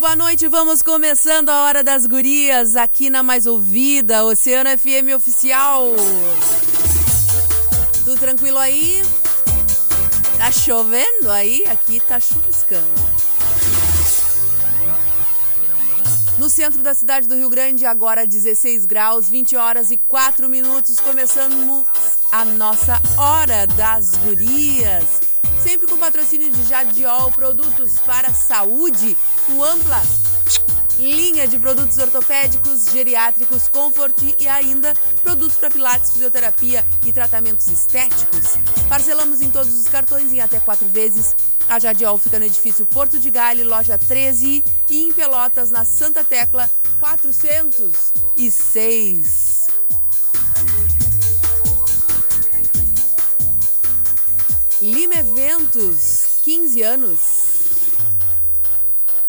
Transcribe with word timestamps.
Boa 0.00 0.16
noite, 0.16 0.48
vamos 0.48 0.80
começando 0.80 1.50
a 1.50 1.64
Hora 1.64 1.84
das 1.84 2.06
Gurias 2.06 2.74
aqui 2.74 3.10
na 3.10 3.22
Mais 3.22 3.44
Ouvida, 3.44 4.24
Oceano 4.24 4.70
FM 4.70 5.14
Oficial. 5.14 5.88
Tudo 8.02 8.18
tranquilo 8.18 8.56
aí? 8.56 9.02
Tá 10.38 10.50
chovendo 10.50 11.30
aí? 11.30 11.66
Aqui 11.66 12.00
tá 12.00 12.18
chuviscando. 12.18 12.86
No 16.38 16.48
centro 16.48 16.82
da 16.82 16.94
cidade 16.94 17.28
do 17.28 17.34
Rio 17.34 17.50
Grande, 17.50 17.84
agora 17.84 18.26
16 18.26 18.86
graus, 18.86 19.28
20 19.28 19.54
horas 19.56 19.90
e 19.90 19.98
4 19.98 20.48
minutos. 20.48 20.98
Começamos 20.98 21.84
a 22.32 22.46
nossa 22.46 22.98
Hora 23.18 23.66
das 23.66 24.12
Gurias 24.12 25.29
sempre 25.62 25.86
com 25.86 25.96
patrocínio 25.96 26.50
de 26.50 26.64
Jadiol, 26.64 27.30
produtos 27.32 27.98
para 28.00 28.32
saúde, 28.32 29.16
com 29.46 29.62
ampla 29.62 30.02
linha 30.98 31.46
de 31.48 31.58
produtos 31.58 31.98
ortopédicos, 31.98 32.90
geriátricos, 32.90 33.68
comfort 33.68 34.34
e 34.38 34.46
ainda 34.46 34.92
produtos 35.22 35.56
para 35.56 35.70
pilates, 35.70 36.12
fisioterapia 36.12 36.86
e 37.06 37.12
tratamentos 37.12 37.66
estéticos. 37.68 38.56
Parcelamos 38.88 39.40
em 39.40 39.50
todos 39.50 39.74
os 39.74 39.88
cartões 39.88 40.32
em 40.32 40.40
até 40.40 40.60
quatro 40.60 40.86
vezes. 40.88 41.34
A 41.68 41.78
Jadiol 41.78 42.18
fica 42.18 42.38
no 42.38 42.44
edifício 42.44 42.84
Porto 42.84 43.18
de 43.18 43.30
Gale, 43.30 43.64
loja 43.64 43.96
13 43.96 44.62
e 44.90 45.02
em 45.02 45.12
Pelotas, 45.12 45.70
na 45.70 45.84
Santa 45.84 46.22
Tecla 46.22 46.70
406. 46.98 49.49
Lima 54.82 55.16
Eventos, 55.16 56.40
15 56.42 56.82
anos. 56.82 57.18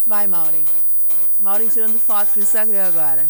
Vai, 0.08 0.26
Maureen. 0.26 0.64
Maureen 1.42 1.67
tirando 1.67 2.00
foto 2.00 2.32
pro 2.32 2.42
Instagram 2.42 2.88
agora. 2.88 3.28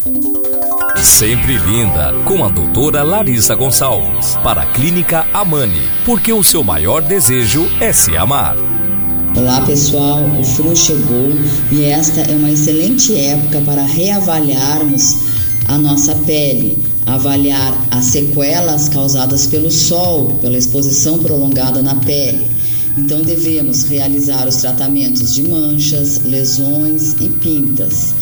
Sempre 1.03 1.57
linda, 1.59 2.13
com 2.27 2.45
a 2.45 2.49
doutora 2.49 3.03
Larissa 3.03 3.55
Gonçalves, 3.55 4.37
para 4.43 4.63
a 4.63 4.73
Clínica 4.73 5.27
Amani, 5.33 5.89
porque 6.05 6.33
o 6.33 6.45
seu 6.45 6.63
maior 6.63 7.01
desejo 7.01 7.67
é 7.81 7.93
se 7.93 8.17
amar. 8.17 8.57
Olá 9.37 9.61
pessoal, 9.63 10.21
o 10.25 10.45
frio 10.45 10.77
chegou 10.77 11.33
e 11.71 11.85
esta 11.85 12.21
é 12.23 12.35
uma 12.35 12.51
excelente 12.51 13.17
época 13.17 13.61
para 13.63 13.83
reavaliarmos 13.83 15.17
a 15.69 15.79
nossa 15.79 16.15
pele, 16.27 16.83
avaliar 17.07 17.73
as 17.91 18.07
sequelas 18.07 18.89
causadas 18.89 19.47
pelo 19.47 19.71
sol, 19.71 20.39
pela 20.41 20.59
exposição 20.59 21.19
prolongada 21.19 21.81
na 21.83 21.95
pele 21.95 22.58
então 22.99 23.23
devemos 23.23 23.85
realizar 23.85 24.47
os 24.47 24.57
tratamentos 24.57 25.35
de 25.35 25.49
manchas, 25.49 26.21
lesões 26.25 27.15
e 27.21 27.29
pintas 27.29 28.15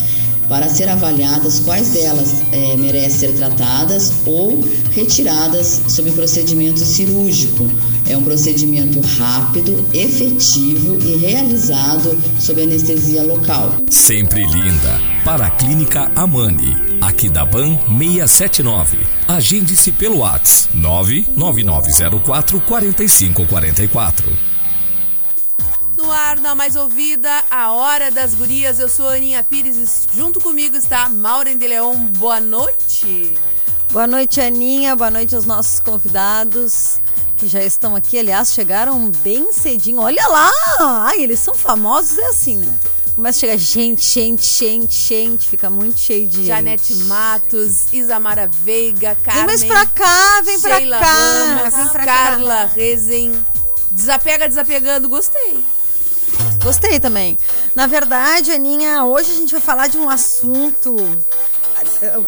para 0.48 0.68
ser 0.68 0.88
avaliadas 0.88 1.60
quais 1.60 1.90
delas 1.90 2.42
é, 2.52 2.76
merecem 2.76 3.16
ser 3.16 3.32
tratadas 3.34 4.12
ou 4.24 4.62
retiradas 4.92 5.82
sob 5.88 6.10
procedimento 6.12 6.80
cirúrgico. 6.80 7.68
É 8.08 8.16
um 8.16 8.22
procedimento 8.22 9.00
rápido, 9.18 9.84
efetivo 9.92 10.98
e 11.00 11.16
realizado 11.16 12.16
sob 12.38 12.62
anestesia 12.62 13.22
local. 13.22 13.74
Sempre 13.90 14.44
linda. 14.46 15.00
Para 15.24 15.46
a 15.46 15.50
Clínica 15.50 16.10
Amani, 16.14 16.76
aqui 17.00 17.28
da 17.28 17.44
BAN 17.44 17.78
679. 17.88 18.98
Agende-se 19.26 19.90
pelo 19.92 20.18
WhatsApp 20.18 20.76
99904 20.76 22.60
4544 22.60 24.45
no 26.06 26.12
ar, 26.12 26.38
na 26.38 26.54
mais 26.54 26.76
ouvida, 26.76 27.28
a 27.50 27.72
Hora 27.72 28.12
das 28.12 28.32
Gurias. 28.32 28.78
Eu 28.78 28.88
sou 28.88 29.08
a 29.08 29.14
Aninha 29.14 29.42
Pires 29.42 29.76
e 29.76 30.16
junto 30.16 30.40
comigo 30.40 30.76
está 30.76 31.08
Maureen 31.08 31.58
de 31.58 31.66
Leão. 31.66 31.96
Boa 32.16 32.40
noite. 32.40 33.36
Boa 33.90 34.06
noite, 34.06 34.40
Aninha. 34.40 34.94
Boa 34.94 35.10
noite 35.10 35.34
aos 35.34 35.44
nossos 35.44 35.80
convidados 35.80 37.00
que 37.36 37.48
já 37.48 37.60
estão 37.60 37.96
aqui. 37.96 38.20
Aliás, 38.20 38.54
chegaram 38.54 39.10
bem 39.24 39.52
cedinho. 39.52 39.98
Olha 39.98 40.24
lá! 40.28 40.52
Ai, 41.08 41.22
eles 41.22 41.40
são 41.40 41.54
famosos, 41.54 42.16
é 42.18 42.26
assim, 42.26 42.58
né? 42.58 42.78
Começa 43.16 43.38
a 43.38 43.40
chegar 43.40 43.56
gente, 43.56 44.04
gente, 44.04 44.44
gente, 44.46 44.94
gente, 44.94 45.48
fica 45.48 45.68
muito 45.68 45.98
cheio 45.98 46.28
de 46.28 46.46
Janete 46.46 46.94
gente. 46.94 47.06
Matos, 47.06 47.92
Isamara 47.92 48.46
Veiga, 48.46 49.16
Carmen. 49.24 49.46
Vem 49.46 49.46
mais 49.46 49.64
pra 49.64 49.86
cá, 49.86 50.40
vem 50.42 50.56
Sheila 50.56 50.98
pra 50.98 51.06
cá. 51.06 51.12
Ramos, 51.12 51.74
vem 51.74 51.88
pra 51.88 52.04
Carla 52.04 52.56
cá. 52.58 52.70
Rezen. 52.76 53.32
Desapega, 53.90 54.46
desapegando, 54.46 55.08
gostei. 55.08 55.64
Gostei 56.62 56.98
também. 56.98 57.36
Na 57.74 57.86
verdade, 57.86 58.52
Aninha, 58.52 59.04
hoje 59.04 59.30
a 59.32 59.34
gente 59.34 59.52
vai 59.52 59.60
falar 59.60 59.86
de 59.88 59.96
um 59.96 60.08
assunto. 60.08 60.96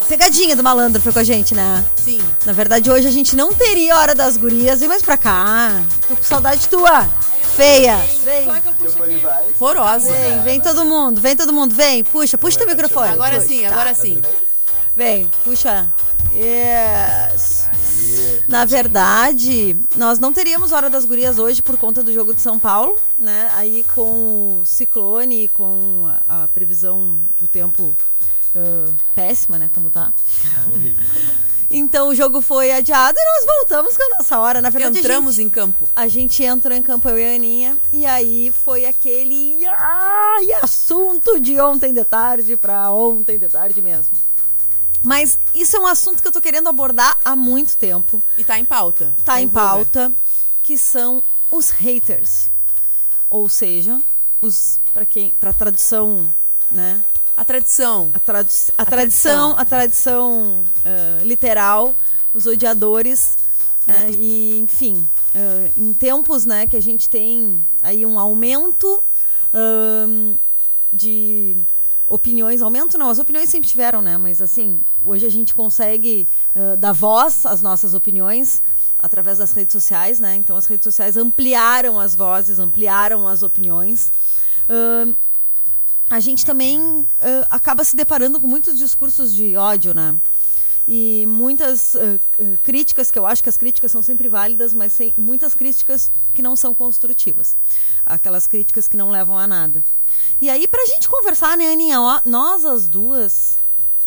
Pegadinha 0.08 0.54
do 0.54 0.62
malandro 0.62 1.00
foi 1.00 1.12
com 1.12 1.18
a 1.18 1.24
gente, 1.24 1.54
né? 1.54 1.84
Sim. 1.96 2.20
Na 2.44 2.52
verdade, 2.52 2.90
hoje 2.90 3.08
a 3.08 3.10
gente 3.10 3.34
não 3.34 3.52
teria 3.52 3.96
Hora 3.96 4.14
das 4.14 4.36
Gurias. 4.36 4.80
Vem 4.80 4.88
mais 4.88 5.02
pra 5.02 5.16
cá. 5.16 5.82
Tô 6.06 6.14
com 6.14 6.22
saudade 6.22 6.68
tua. 6.68 7.08
Feia. 7.56 7.96
Vem. 8.24 8.46
Horrorosa. 9.58 10.12
Vem, 10.12 10.42
vem 10.42 10.60
todo 10.60 10.84
mundo, 10.84 11.20
vem 11.20 11.34
todo 11.34 11.52
mundo, 11.52 11.74
vem, 11.74 12.04
puxa, 12.04 12.38
puxa 12.38 12.58
teu 12.58 12.68
microfone. 12.68 13.12
Agora 13.12 13.36
puxa, 13.36 13.48
sim, 13.48 13.62
tá. 13.62 13.68
agora 13.70 13.94
sim. 13.94 14.20
Vem, 14.94 15.28
puxa. 15.42 15.88
Yes. 16.32 17.68
Na 18.48 18.64
verdade, 18.64 19.76
nós 19.96 20.18
não 20.18 20.32
teríamos 20.32 20.72
Hora 20.72 20.88
das 20.88 21.04
Gurias 21.04 21.38
hoje 21.38 21.60
por 21.62 21.76
conta 21.76 22.02
do 22.02 22.12
jogo 22.12 22.34
de 22.34 22.40
São 22.40 22.58
Paulo, 22.58 22.96
né? 23.18 23.50
Aí 23.54 23.84
com 23.94 24.58
o 24.60 24.62
ciclone 24.64 25.44
e 25.44 25.48
com 25.48 26.06
a, 26.28 26.44
a 26.44 26.48
previsão 26.48 27.20
do 27.38 27.46
tempo 27.46 27.94
ah, 28.56 28.90
péssima, 29.14 29.58
né? 29.58 29.70
Como 29.74 29.90
tá. 29.90 30.12
Então 31.70 32.08
o 32.08 32.14
jogo 32.14 32.40
foi 32.40 32.70
adiado 32.72 33.18
e 33.20 33.24
nós 33.24 33.44
voltamos 33.56 33.94
com 33.96 34.02
a 34.02 34.16
nossa 34.16 34.38
hora. 34.38 34.62
Na 34.62 34.70
verdade, 34.70 34.98
Entramos 34.98 35.34
gente- 35.34 35.46
em 35.46 35.50
campo. 35.50 35.86
a 35.94 36.08
gente 36.08 36.42
entrou 36.42 36.74
em 36.74 36.82
campo, 36.82 37.06
eu 37.10 37.18
e 37.18 37.24
a 37.26 37.34
Aninha, 37.34 37.76
e 37.92 38.06
aí 38.06 38.50
foi 38.64 38.86
aquele 38.86 39.66
ai, 39.66 40.46
assunto 40.62 41.38
de 41.38 41.60
ontem 41.60 41.92
de 41.92 42.02
tarde 42.04 42.56
pra 42.56 42.90
ontem 42.90 43.38
de 43.38 43.48
tarde 43.48 43.82
mesmo. 43.82 44.16
Mas 45.02 45.38
isso 45.54 45.76
é 45.76 45.80
um 45.80 45.86
assunto 45.86 46.20
que 46.20 46.28
eu 46.28 46.32
tô 46.32 46.40
querendo 46.40 46.68
abordar 46.68 47.16
há 47.24 47.36
muito 47.36 47.76
tempo. 47.76 48.22
E 48.36 48.44
tá 48.44 48.58
em 48.58 48.64
pauta. 48.64 49.14
Tá 49.24 49.40
em 49.40 49.46
voga. 49.46 49.66
pauta, 49.66 50.12
que 50.62 50.76
são 50.76 51.22
os 51.50 51.70
haters. 51.70 52.50
Ou 53.30 53.48
seja, 53.48 54.00
os 54.40 54.80
para 54.92 55.06
quem 55.06 55.30
para 55.38 55.52
tradução, 55.52 56.32
né? 56.70 57.02
A 57.36 57.44
tradição. 57.44 58.10
A, 58.12 58.18
tradu 58.18 58.50
a, 58.76 58.84
tradição, 58.84 59.54
a 59.56 59.64
tradição 59.64 60.64
ah, 60.84 61.22
literal, 61.22 61.94
os 62.34 62.46
odiadores, 62.46 63.36
né? 63.86 64.10
e 64.10 64.58
enfim, 64.58 65.06
ah, 65.34 65.70
em 65.76 65.92
tempos, 65.92 66.44
né, 66.44 66.66
que 66.66 66.76
a 66.76 66.82
gente 66.82 67.08
tem 67.08 67.64
aí 67.80 68.04
um 68.04 68.18
aumento 68.18 69.02
ahn, 69.54 70.36
de 70.92 71.56
opiniões, 72.08 72.62
aumento 72.62 72.96
não, 72.96 73.10
as 73.10 73.18
opiniões 73.18 73.50
sempre 73.50 73.68
tiveram, 73.68 74.00
né, 74.00 74.16
mas 74.16 74.40
assim, 74.40 74.80
hoje 75.04 75.26
a 75.26 75.30
gente 75.30 75.54
consegue 75.54 76.26
ah, 76.56 76.74
dar 76.76 76.92
voz 76.92 77.44
às 77.44 77.60
nossas 77.60 77.94
opiniões 77.94 78.62
através 78.98 79.38
das 79.38 79.52
redes 79.52 79.72
sociais, 79.72 80.18
né, 80.18 80.34
então 80.36 80.56
as 80.56 80.66
redes 80.66 80.84
sociais 80.84 81.16
ampliaram 81.16 82.00
as 82.00 82.14
vozes, 82.14 82.58
ampliaram 82.58 83.28
as 83.28 83.42
opiniões. 83.42 84.10
Ahn, 84.68 85.14
a 86.10 86.20
gente 86.20 86.44
também 86.46 87.06
ah, 87.20 87.46
acaba 87.50 87.84
se 87.84 87.94
deparando 87.94 88.40
com 88.40 88.46
muitos 88.46 88.78
discursos 88.78 89.32
de 89.32 89.56
ódio, 89.56 89.92
né? 89.92 90.16
E 90.90 91.26
muitas 91.26 91.94
ah, 91.94 92.18
críticas, 92.62 93.10
que 93.10 93.18
eu 93.18 93.26
acho 93.26 93.42
que 93.42 93.48
as 93.50 93.58
críticas 93.58 93.92
são 93.92 94.02
sempre 94.02 94.26
válidas, 94.26 94.72
mas 94.72 94.94
sem, 94.94 95.12
muitas 95.18 95.52
críticas 95.52 96.10
que 96.34 96.40
não 96.40 96.56
são 96.56 96.72
construtivas. 96.72 97.54
Aquelas 98.06 98.46
críticas 98.46 98.88
que 98.88 98.96
não 98.96 99.10
levam 99.10 99.38
a 99.38 99.46
nada. 99.46 99.84
E 100.40 100.48
aí, 100.48 100.68
pra 100.68 100.84
gente 100.86 101.08
conversar, 101.08 101.56
né, 101.56 101.72
Aninha? 101.72 102.00
Ó, 102.00 102.20
nós 102.24 102.64
as 102.64 102.86
duas 102.86 103.56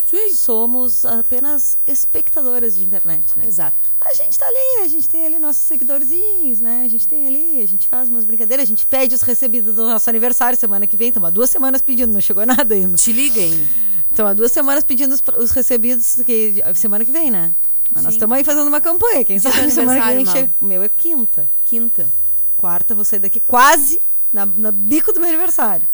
Sim. 0.05 0.33
somos 0.33 1.05
apenas 1.05 1.77
espectadoras 1.85 2.75
de 2.75 2.83
internet, 2.83 3.25
né? 3.35 3.45
Exato. 3.45 3.75
A 3.99 4.13
gente 4.13 4.37
tá 4.37 4.47
ali, 4.47 4.83
a 4.83 4.87
gente 4.87 5.09
tem 5.09 5.25
ali 5.25 5.39
nossos 5.39 5.61
seguidorzinhos, 5.61 6.61
né? 6.61 6.83
A 6.85 6.87
gente 6.87 7.07
tem 7.07 7.27
ali, 7.27 7.61
a 7.61 7.67
gente 7.67 7.87
faz 7.87 8.09
umas 8.09 8.25
brincadeiras, 8.25 8.63
a 8.63 8.67
gente 8.67 8.85
pede 8.85 9.13
os 9.13 9.21
recebidos 9.21 9.75
do 9.75 9.83
nosso 9.87 10.09
aniversário 10.09 10.57
semana 10.57 10.87
que 10.87 10.95
vem. 10.95 11.09
Estamos 11.09 11.27
há 11.27 11.31
duas 11.31 11.49
semanas 11.49 11.81
pedindo, 11.81 12.13
não 12.13 12.21
chegou 12.21 12.45
nada 12.45 12.75
ainda. 12.75 12.97
Te 12.97 13.11
liguem. 13.11 13.67
Então, 14.11 14.27
há 14.27 14.33
duas 14.33 14.51
semanas 14.51 14.83
pedindo 14.83 15.13
os, 15.13 15.21
os 15.37 15.51
recebidos 15.51 16.17
que, 16.25 16.61
semana 16.75 17.05
que 17.05 17.11
vem, 17.11 17.31
né? 17.31 17.53
Mas 17.93 18.03
nós 18.03 18.13
estamos 18.13 18.37
aí 18.37 18.43
fazendo 18.43 18.67
uma 18.67 18.81
campanha. 18.81 19.23
Quem 19.23 19.37
sabe 19.39 19.69
semana 19.71 20.01
que 20.01 20.15
vem 20.15 20.25
chega. 20.25 20.51
O 20.61 20.65
meu 20.65 20.81
é 20.81 20.89
quinta. 20.89 21.47
Quinta. 21.65 22.09
Quarta, 22.55 22.95
vou 22.95 23.03
sair 23.03 23.19
daqui 23.19 23.39
quase 23.39 24.01
na, 24.31 24.45
na 24.45 24.71
bico 24.71 25.11
do 25.11 25.19
meu 25.19 25.29
aniversário. 25.29 25.87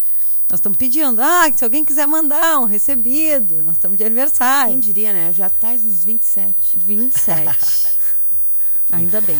Nós 0.49 0.59
estamos 0.59 0.77
pedindo, 0.77 1.21
ah, 1.21 1.51
se 1.53 1.63
alguém 1.63 1.83
quiser 1.83 2.07
mandar 2.07 2.59
um 2.59 2.65
recebido, 2.65 3.63
nós 3.65 3.75
estamos 3.75 3.97
de 3.97 4.03
aniversário. 4.05 4.71
Quem 4.71 4.79
diria, 4.79 5.11
né? 5.11 5.33
Já 5.33 5.49
tá 5.49 5.71
nos 5.73 6.05
27. 6.05 6.77
27. 6.77 7.97
Ainda 8.91 9.19
bem. 9.19 9.37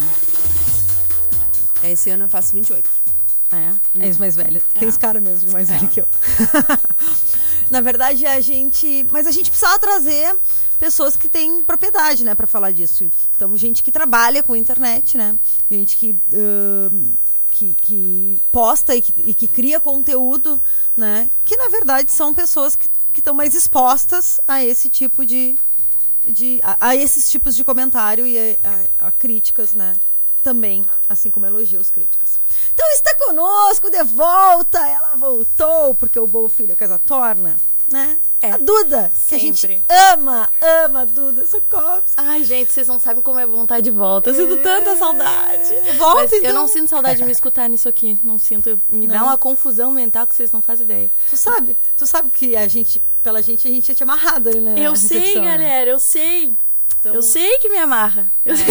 É, 1.81 1.91
Esse 1.91 2.09
ano 2.09 2.25
eu 2.25 2.29
faço 2.29 2.53
28. 2.53 2.89
É, 3.51 4.05
é 4.05 4.09
os 4.09 4.17
mais 4.17 4.35
velhos. 4.35 4.61
Tem 4.73 4.83
É. 4.85 4.89
esse 4.89 4.99
cara 4.99 5.21
mesmo 5.21 5.47
de 5.47 5.53
mais 5.53 5.69
velho 5.69 5.87
que 5.87 6.01
eu. 6.01 6.07
Na 7.71 7.79
verdade, 7.79 8.25
a 8.25 8.41
gente. 8.41 9.05
Mas 9.09 9.25
a 9.25 9.31
gente 9.31 9.49
precisava 9.49 9.79
trazer 9.79 10.35
pessoas 10.77 11.15
que 11.15 11.29
têm 11.29 11.63
propriedade, 11.63 12.25
né, 12.25 12.35
para 12.35 12.45
falar 12.45 12.71
disso. 12.71 13.09
Então, 13.35 13.55
gente 13.55 13.81
que 13.81 13.91
trabalha 13.91 14.43
com 14.43 14.53
internet, 14.53 15.17
né? 15.17 15.37
Gente 15.71 15.95
que. 15.95 16.19
ahn, 16.33 17.13
que, 17.57 17.73
que 17.81 18.41
posta 18.51 18.95
e 18.95 19.01
que, 19.01 19.13
e 19.29 19.33
que 19.33 19.47
cria 19.47 19.79
conteúdo, 19.79 20.61
né? 20.95 21.29
Que 21.45 21.57
na 21.57 21.69
verdade 21.69 22.11
são 22.11 22.33
pessoas 22.33 22.75
que 22.75 22.87
estão 23.17 23.33
mais 23.33 23.55
expostas 23.55 24.39
a 24.47 24.63
esse 24.63 24.89
tipo 24.89 25.25
de. 25.25 25.55
de 26.27 26.59
a, 26.63 26.89
a 26.89 26.95
esses 26.95 27.29
tipos 27.29 27.55
de 27.55 27.63
comentário 27.63 28.27
e 28.27 28.37
a, 28.37 28.57
a- 29.01 29.07
a 29.07 29.11
críticas, 29.11 29.73
né? 29.73 29.95
Também, 30.43 30.85
assim 31.09 31.29
como 31.31 31.45
elogios 31.45 31.89
críticas. 31.89 32.39
Então 32.73 32.87
está 32.91 33.15
conosco 33.15 33.89
de 33.89 34.01
volta, 34.03 34.77
ela 34.87 35.15
voltou, 35.17 35.93
porque 35.95 36.19
o 36.19 36.27
bom 36.27 36.47
filho 36.47 36.75
casa 36.77 36.97
torna, 36.99 37.57
né? 37.91 38.17
É. 38.41 38.51
A 38.51 38.57
Duda, 38.57 39.11
que 39.27 39.35
a 39.35 39.39
gente 39.39 39.59
Sempre. 39.59 39.81
ama, 40.13 40.49
ama 40.85 41.01
a 41.01 41.05
Duda 41.05 41.45
Sokovski. 41.47 42.13
Ai, 42.17 42.43
gente, 42.43 42.71
vocês 42.71 42.87
não 42.87 42.99
sabem 42.99 43.21
como 43.23 43.39
é 43.39 43.45
bom 43.47 43.63
estar 43.63 43.79
de 43.79 43.89
volta. 43.91 44.29
Eu 44.29 44.35
sinto 44.35 44.61
tanta 44.61 44.95
saudade. 44.97 45.73
Volta, 45.97 46.21
Mas 46.23 46.33
então. 46.33 46.49
Eu 46.49 46.53
não 46.53 46.67
sinto 46.67 46.89
saudade 46.89 47.19
de 47.19 47.25
me 47.25 47.31
escutar 47.31 47.67
nisso 47.69 47.87
aqui. 47.89 48.17
Não 48.23 48.37
sinto. 48.37 48.79
Me 48.89 49.07
dá 49.07 49.19
Não. 49.19 49.25
uma 49.27 49.37
confusão 49.37 49.91
mental 49.91 50.27
que 50.27 50.35
vocês 50.35 50.51
não 50.51 50.61
fazem 50.61 50.85
ideia. 50.85 51.09
Tu 51.29 51.37
sabe, 51.37 51.75
tu 51.97 52.05
sabe 52.05 52.29
que 52.29 52.55
a 52.55 52.67
gente, 52.67 53.01
pela 53.23 53.41
gente, 53.41 53.67
a 53.67 53.71
gente 53.71 53.89
ia 53.89 53.95
te 53.95 54.03
amarrado 54.03 54.49
ali, 54.49 54.59
né? 54.59 54.75
eu 54.77 54.95
sei, 54.95 55.19
recepção, 55.19 55.43
né? 55.43 55.51
galera, 55.51 55.89
eu 55.91 55.99
sei. 55.99 56.53
Então- 56.99 57.13
Eu 57.13 57.21
sei 57.21 57.57
que 57.59 57.69
me 57.69 57.77
amarra. 57.77 58.29
Eu 58.45 58.55
sei. 58.57 58.65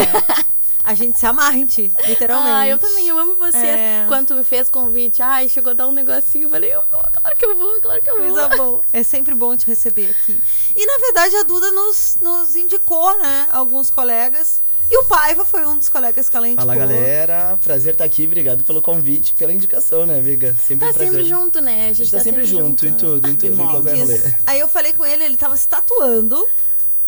A 0.86 0.94
gente 0.94 1.18
se 1.18 1.26
amarra 1.26 1.56
em 1.56 1.66
ti, 1.66 1.92
literalmente. 2.06 2.52
Ah, 2.52 2.68
eu 2.68 2.78
também, 2.78 3.08
eu 3.08 3.18
amo 3.18 3.34
vocês. 3.34 3.56
É. 3.64 4.04
Quando 4.06 4.28
tu 4.28 4.34
me 4.36 4.44
fez 4.44 4.70
convite, 4.70 5.20
ai, 5.20 5.48
chegou 5.48 5.72
a 5.72 5.74
dar 5.74 5.88
um 5.88 5.92
negocinho, 5.92 6.44
eu 6.44 6.50
falei, 6.50 6.72
eu 6.72 6.80
vou, 6.88 7.02
claro 7.02 7.36
que 7.36 7.44
eu 7.44 7.56
vou, 7.56 7.80
claro 7.80 8.00
que 8.00 8.08
eu 8.08 8.16
vou. 8.16 8.32
Coisa 8.32 8.48
boa. 8.56 8.80
É 8.92 9.02
sempre 9.02 9.34
bom 9.34 9.56
te 9.56 9.66
receber 9.66 10.10
aqui. 10.10 10.40
E 10.76 10.86
na 10.86 10.96
verdade 10.98 11.34
a 11.36 11.42
Duda 11.42 11.72
nos, 11.72 12.18
nos 12.20 12.54
indicou, 12.54 13.18
né? 13.18 13.48
Alguns 13.50 13.90
colegas. 13.90 14.62
E 14.88 14.96
o 14.98 15.04
Paiva 15.06 15.44
foi 15.44 15.66
um 15.66 15.76
dos 15.76 15.88
colegas 15.88 16.28
que 16.28 16.36
ela 16.36 16.46
indicou. 16.46 16.64
Fala 16.64 16.78
galera, 16.78 17.58
prazer 17.60 17.94
estar 17.94 18.04
aqui, 18.04 18.24
obrigado 18.24 18.62
pelo 18.62 18.80
convite, 18.80 19.34
pela 19.34 19.52
indicação, 19.52 20.06
né, 20.06 20.16
amiga? 20.16 20.56
Sempre 20.64 20.86
Tá 20.86 20.92
um 20.92 20.94
prazer. 20.94 21.12
sempre 21.12 21.28
junto, 21.28 21.60
né? 21.60 21.88
A 21.90 21.92
gente 21.92 22.10
tá, 22.12 22.20
sempre, 22.20 22.44
junto, 22.44 22.86
em 22.86 22.94
tudo, 22.94 23.28
em 23.28 23.34
tudo, 23.34 23.60
em 23.60 23.66
qualquer 23.66 23.98
rolê. 23.98 24.20
Aí 24.46 24.60
eu 24.60 24.68
falei 24.68 24.92
com 24.92 25.04
ele, 25.04 25.24
ele 25.24 25.36
tava 25.36 25.56
se 25.56 25.66
tatuando. 25.66 26.46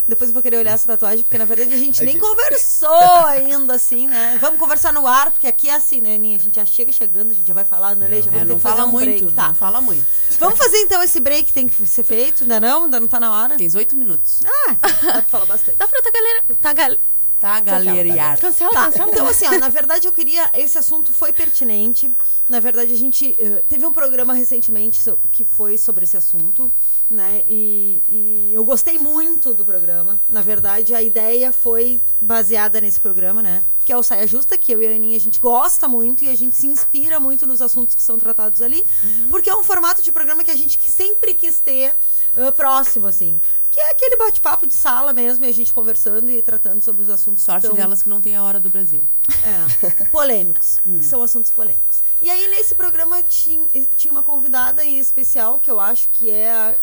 Depois 0.08 0.30
eu 0.30 0.34
vou 0.34 0.42
querer 0.42 0.56
olhar 0.56 0.72
essa 0.72 0.86
tatuagem, 0.86 1.22
porque 1.22 1.36
na 1.36 1.44
verdade 1.44 1.74
a 1.74 1.76
gente 1.76 2.02
nem 2.02 2.18
conversou 2.18 2.88
ainda, 3.26 3.74
assim, 3.74 4.08
né? 4.08 4.38
Vamos 4.40 4.58
conversar 4.58 4.92
no 4.92 5.06
ar, 5.06 5.30
porque 5.30 5.46
aqui 5.46 5.68
é 5.68 5.74
assim, 5.74 6.00
né, 6.00 6.14
Aninha? 6.14 6.36
A 6.36 6.40
gente 6.40 6.56
já 6.56 6.64
chega 6.64 6.90
chegando, 6.90 7.30
a 7.30 7.34
gente 7.34 7.46
já 7.46 7.52
vai 7.54 7.64
falar, 7.64 7.94
né, 7.94 8.08
Lê? 8.08 8.22
Já 8.22 8.30
É, 8.32 8.44
não 8.44 8.56
que 8.56 8.62
fazer 8.62 8.76
fala 8.76 8.88
um 8.88 8.92
muito. 8.92 9.04
break. 9.20 9.32
Tá. 9.34 9.48
Não 9.48 9.54
fala 9.54 9.80
muito. 9.82 10.06
Vamos 10.40 10.58
fazer 10.58 10.78
então 10.78 11.02
esse 11.02 11.20
break 11.20 11.44
que 11.44 11.52
tem 11.52 11.68
que 11.68 11.86
ser 11.86 12.04
feito? 12.04 12.42
Ainda 12.44 12.58
não? 12.58 12.84
Ainda 12.84 12.98
não 13.00 13.06
tá 13.06 13.20
na 13.20 13.32
hora? 13.32 13.56
Tens 13.56 13.74
oito 13.74 13.94
minutos. 13.94 14.40
Ah, 14.46 14.76
dá 14.80 15.12
pra 15.12 15.22
falar 15.22 15.44
bastante. 15.46 15.76
Dá 15.76 15.86
pra 15.86 16.00
tá 16.02 16.10
galera. 16.10 16.42
Tá, 16.60 16.72
gal... 16.72 16.96
Tá, 17.40 17.60
galeriar. 17.60 18.36
Cancela, 18.40 18.72
Tá, 18.72 18.84
cancela. 18.86 19.10
então 19.12 19.28
assim, 19.28 19.46
ó, 19.46 19.58
na 19.60 19.68
verdade 19.68 20.08
eu 20.08 20.12
queria. 20.12 20.50
Esse 20.54 20.76
assunto 20.76 21.12
foi 21.12 21.32
pertinente. 21.32 22.10
Na 22.48 22.58
verdade, 22.58 22.92
a 22.92 22.96
gente 22.96 23.36
eh, 23.38 23.62
teve 23.68 23.86
um 23.86 23.92
programa 23.92 24.34
recentemente 24.34 24.98
so- 25.00 25.16
que 25.30 25.44
foi 25.44 25.78
sobre 25.78 26.02
esse 26.02 26.16
assunto, 26.16 26.68
né? 27.10 27.42
E, 27.48 28.02
e 28.08 28.50
eu 28.52 28.62
gostei 28.64 28.98
muito 28.98 29.54
do 29.54 29.64
programa. 29.64 30.18
Na 30.28 30.42
verdade, 30.42 30.94
a 30.94 31.02
ideia 31.02 31.52
foi 31.52 32.00
baseada 32.20 32.80
nesse 32.80 33.00
programa, 33.00 33.42
né? 33.42 33.62
Que 33.84 33.92
é 33.92 33.96
o 33.96 34.02
Saia 34.02 34.26
Justa, 34.26 34.58
que 34.58 34.70
eu 34.72 34.82
e 34.82 34.86
a 34.86 34.90
Aninha 34.94 35.16
a 35.16 35.20
gente 35.20 35.40
gosta 35.40 35.88
muito 35.88 36.22
e 36.24 36.28
a 36.28 36.34
gente 36.36 36.54
se 36.56 36.66
inspira 36.66 37.18
muito 37.18 37.46
nos 37.46 37.62
assuntos 37.62 37.94
que 37.94 38.02
são 38.02 38.18
tratados 38.18 38.60
ali, 38.60 38.84
porque 39.30 39.48
é 39.48 39.54
um 39.56 39.64
formato 39.64 40.02
de 40.02 40.12
programa 40.12 40.44
que 40.44 40.50
a 40.50 40.56
gente 40.56 40.76
que 40.76 40.90
sempre 40.90 41.32
quis 41.32 41.60
ter 41.60 41.94
eh, 42.36 42.50
próximo, 42.50 43.06
assim. 43.06 43.40
Que 43.70 43.80
é 43.80 43.90
aquele 43.90 44.16
bate-papo 44.16 44.66
de 44.66 44.74
sala 44.74 45.12
mesmo, 45.12 45.44
e 45.44 45.48
a 45.48 45.52
gente 45.52 45.72
conversando 45.72 46.30
e 46.30 46.42
tratando 46.42 46.82
sobre 46.82 47.00
os 47.02 47.08
assuntos 47.08 47.42
que 47.42 47.46
Sorte 47.50 47.64
estão- 47.64 47.76
delas 47.76 48.02
que 48.02 48.08
não 48.08 48.20
tem 48.20 48.36
a 48.36 48.42
hora 48.42 48.58
do 48.58 48.68
Brasil. 48.68 49.00
é, 49.44 50.04
polêmicos, 50.06 50.78
que 50.84 51.02
são 51.04 51.22
assuntos 51.22 51.50
polêmicos. 51.50 52.02
E 52.20 52.28
aí, 52.28 52.48
nesse 52.48 52.74
programa, 52.74 53.22
tinha, 53.22 53.66
tinha 53.96 54.10
uma 54.12 54.22
convidada 54.22 54.84
em 54.84 54.98
especial, 54.98 55.60
que 55.60 55.70
eu 55.70 55.78
acho 55.78 56.08
que 56.10 56.28
é, 56.28 56.50
a- 56.50 56.74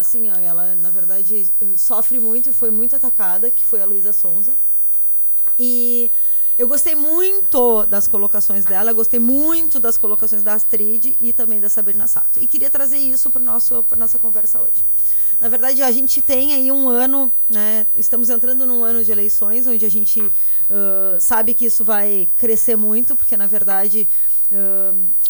assim, 0.00 0.28
ela, 0.28 0.74
na 0.74 0.90
verdade, 0.90 1.46
eh, 1.60 1.66
sofre 1.76 2.18
muito 2.18 2.50
e 2.50 2.52
foi 2.52 2.70
muito 2.70 2.96
atacada, 2.96 3.50
que 3.50 3.64
foi 3.64 3.80
a 3.82 3.84
Luísa 3.84 4.12
Sonza. 4.12 4.52
E 5.58 6.10
Eu 6.60 6.68
gostei 6.68 6.94
muito 6.94 7.86
das 7.86 8.06
colocações 8.06 8.66
dela, 8.66 8.92
gostei 8.92 9.18
muito 9.18 9.80
das 9.80 9.96
colocações 9.96 10.42
da 10.42 10.52
Astrid 10.52 11.16
e 11.18 11.32
também 11.32 11.58
da 11.58 11.70
Sabrina 11.70 12.06
Sato. 12.06 12.38
E 12.38 12.46
queria 12.46 12.68
trazer 12.68 12.98
isso 12.98 13.30
para 13.30 13.40
nossa 13.40 14.18
conversa 14.20 14.60
hoje. 14.60 14.84
Na 15.40 15.48
verdade, 15.48 15.82
a 15.82 15.90
gente 15.90 16.20
tem 16.20 16.52
aí 16.52 16.70
um 16.70 16.86
ano, 16.86 17.32
né? 17.48 17.86
Estamos 17.96 18.28
entrando 18.28 18.66
num 18.66 18.84
ano 18.84 19.02
de 19.02 19.10
eleições, 19.10 19.66
onde 19.66 19.86
a 19.86 19.88
gente 19.88 20.20
uh, 20.20 20.32
sabe 21.18 21.54
que 21.54 21.64
isso 21.64 21.82
vai 21.82 22.28
crescer 22.36 22.76
muito, 22.76 23.16
porque 23.16 23.38
na 23.38 23.46
verdade 23.46 24.06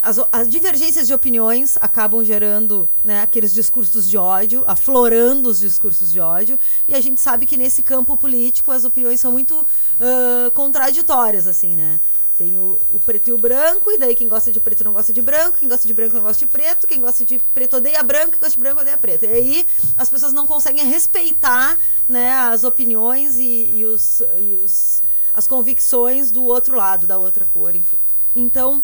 As, 0.03 0.19
as, 0.33 0.49
divergências 0.49 1.07
de 1.07 1.13
opiniões 1.13 1.77
acabam 1.79 2.25
gerando 2.25 2.89
né, 3.05 3.21
aqueles 3.21 3.53
discursos 3.53 4.09
de 4.09 4.17
ódio, 4.17 4.65
aflorando 4.67 5.51
os 5.51 5.61
discursos 5.61 6.11
de 6.11 6.19
ódio, 6.19 6.59
e 6.89 6.95
a 6.95 7.01
gente 7.03 7.21
sabe 7.21 7.45
que 7.45 7.55
nesse 7.55 7.83
campo 7.83 8.17
político 8.17 8.73
as 8.73 8.83
opiniões 8.85 9.21
são 9.21 9.31
muito 9.31 9.55
uh, 9.55 10.51
contraditórias, 10.53 11.47
assim, 11.47 11.77
né? 11.77 12.01
Tem 12.39 12.57
o, 12.57 12.79
o, 12.91 12.99
preto 12.99 13.29
e 13.29 13.33
o 13.35 13.37
branco, 13.37 13.91
e 13.91 13.99
daí 13.99 14.15
quem 14.15 14.27
gosta 14.27 14.51
de 14.51 14.59
preto 14.59 14.83
não 14.83 14.95
gosta 14.95 15.13
de 15.13 15.21
branco, 15.21 15.59
quem 15.59 15.69
gosta 15.69 15.87
de 15.87 15.93
branco 15.93 16.15
não 16.15 16.23
gosta 16.23 16.39
de 16.39 16.51
preto, 16.51 16.87
quem 16.87 16.99
gosta 16.99 17.23
de 17.23 17.39
preto 17.53 17.77
odeia 17.77 18.03
branco, 18.03 18.31
quem 18.31 18.41
gosta 18.41 18.55
de 18.55 18.61
branco 18.61 18.81
odeia 18.81 18.97
preto. 18.97 19.27
E 19.27 19.29
aí 19.29 19.67
as 19.99 20.09
pessoas 20.09 20.33
não 20.33 20.47
conseguem 20.47 20.87
respeitar 20.87 21.79
né, 22.09 22.33
as 22.33 22.65
opiniões 22.65 23.37
e, 23.37 23.75
e, 23.75 23.85
os, 23.85 24.23
e 24.39 24.59
os, 24.65 25.03
as 25.35 25.47
convicções 25.47 26.31
do 26.31 26.43
outro 26.45 26.75
lado, 26.75 27.07
da 27.07 27.19
outra 27.19 27.45
cor, 27.45 27.77
enfim. 27.77 27.99
Então, 28.35 28.83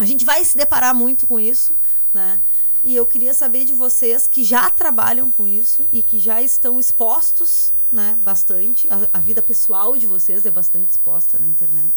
a 0.00 0.06
gente 0.06 0.24
vai 0.24 0.42
se 0.44 0.56
deparar 0.56 0.94
muito 0.94 1.26
com 1.26 1.38
isso, 1.38 1.72
né? 2.12 2.40
E 2.82 2.96
eu 2.96 3.04
queria 3.04 3.34
saber 3.34 3.66
de 3.66 3.74
vocês 3.74 4.26
que 4.26 4.42
já 4.42 4.70
trabalham 4.70 5.30
com 5.30 5.46
isso 5.46 5.86
e 5.92 6.02
que 6.02 6.18
já 6.18 6.40
estão 6.40 6.80
expostos, 6.80 7.74
né, 7.92 8.18
bastante. 8.22 8.88
A, 8.88 9.18
a 9.18 9.20
vida 9.20 9.42
pessoal 9.42 9.98
de 9.98 10.06
vocês 10.06 10.46
é 10.46 10.50
bastante 10.50 10.90
exposta 10.90 11.38
na 11.38 11.46
internet. 11.46 11.92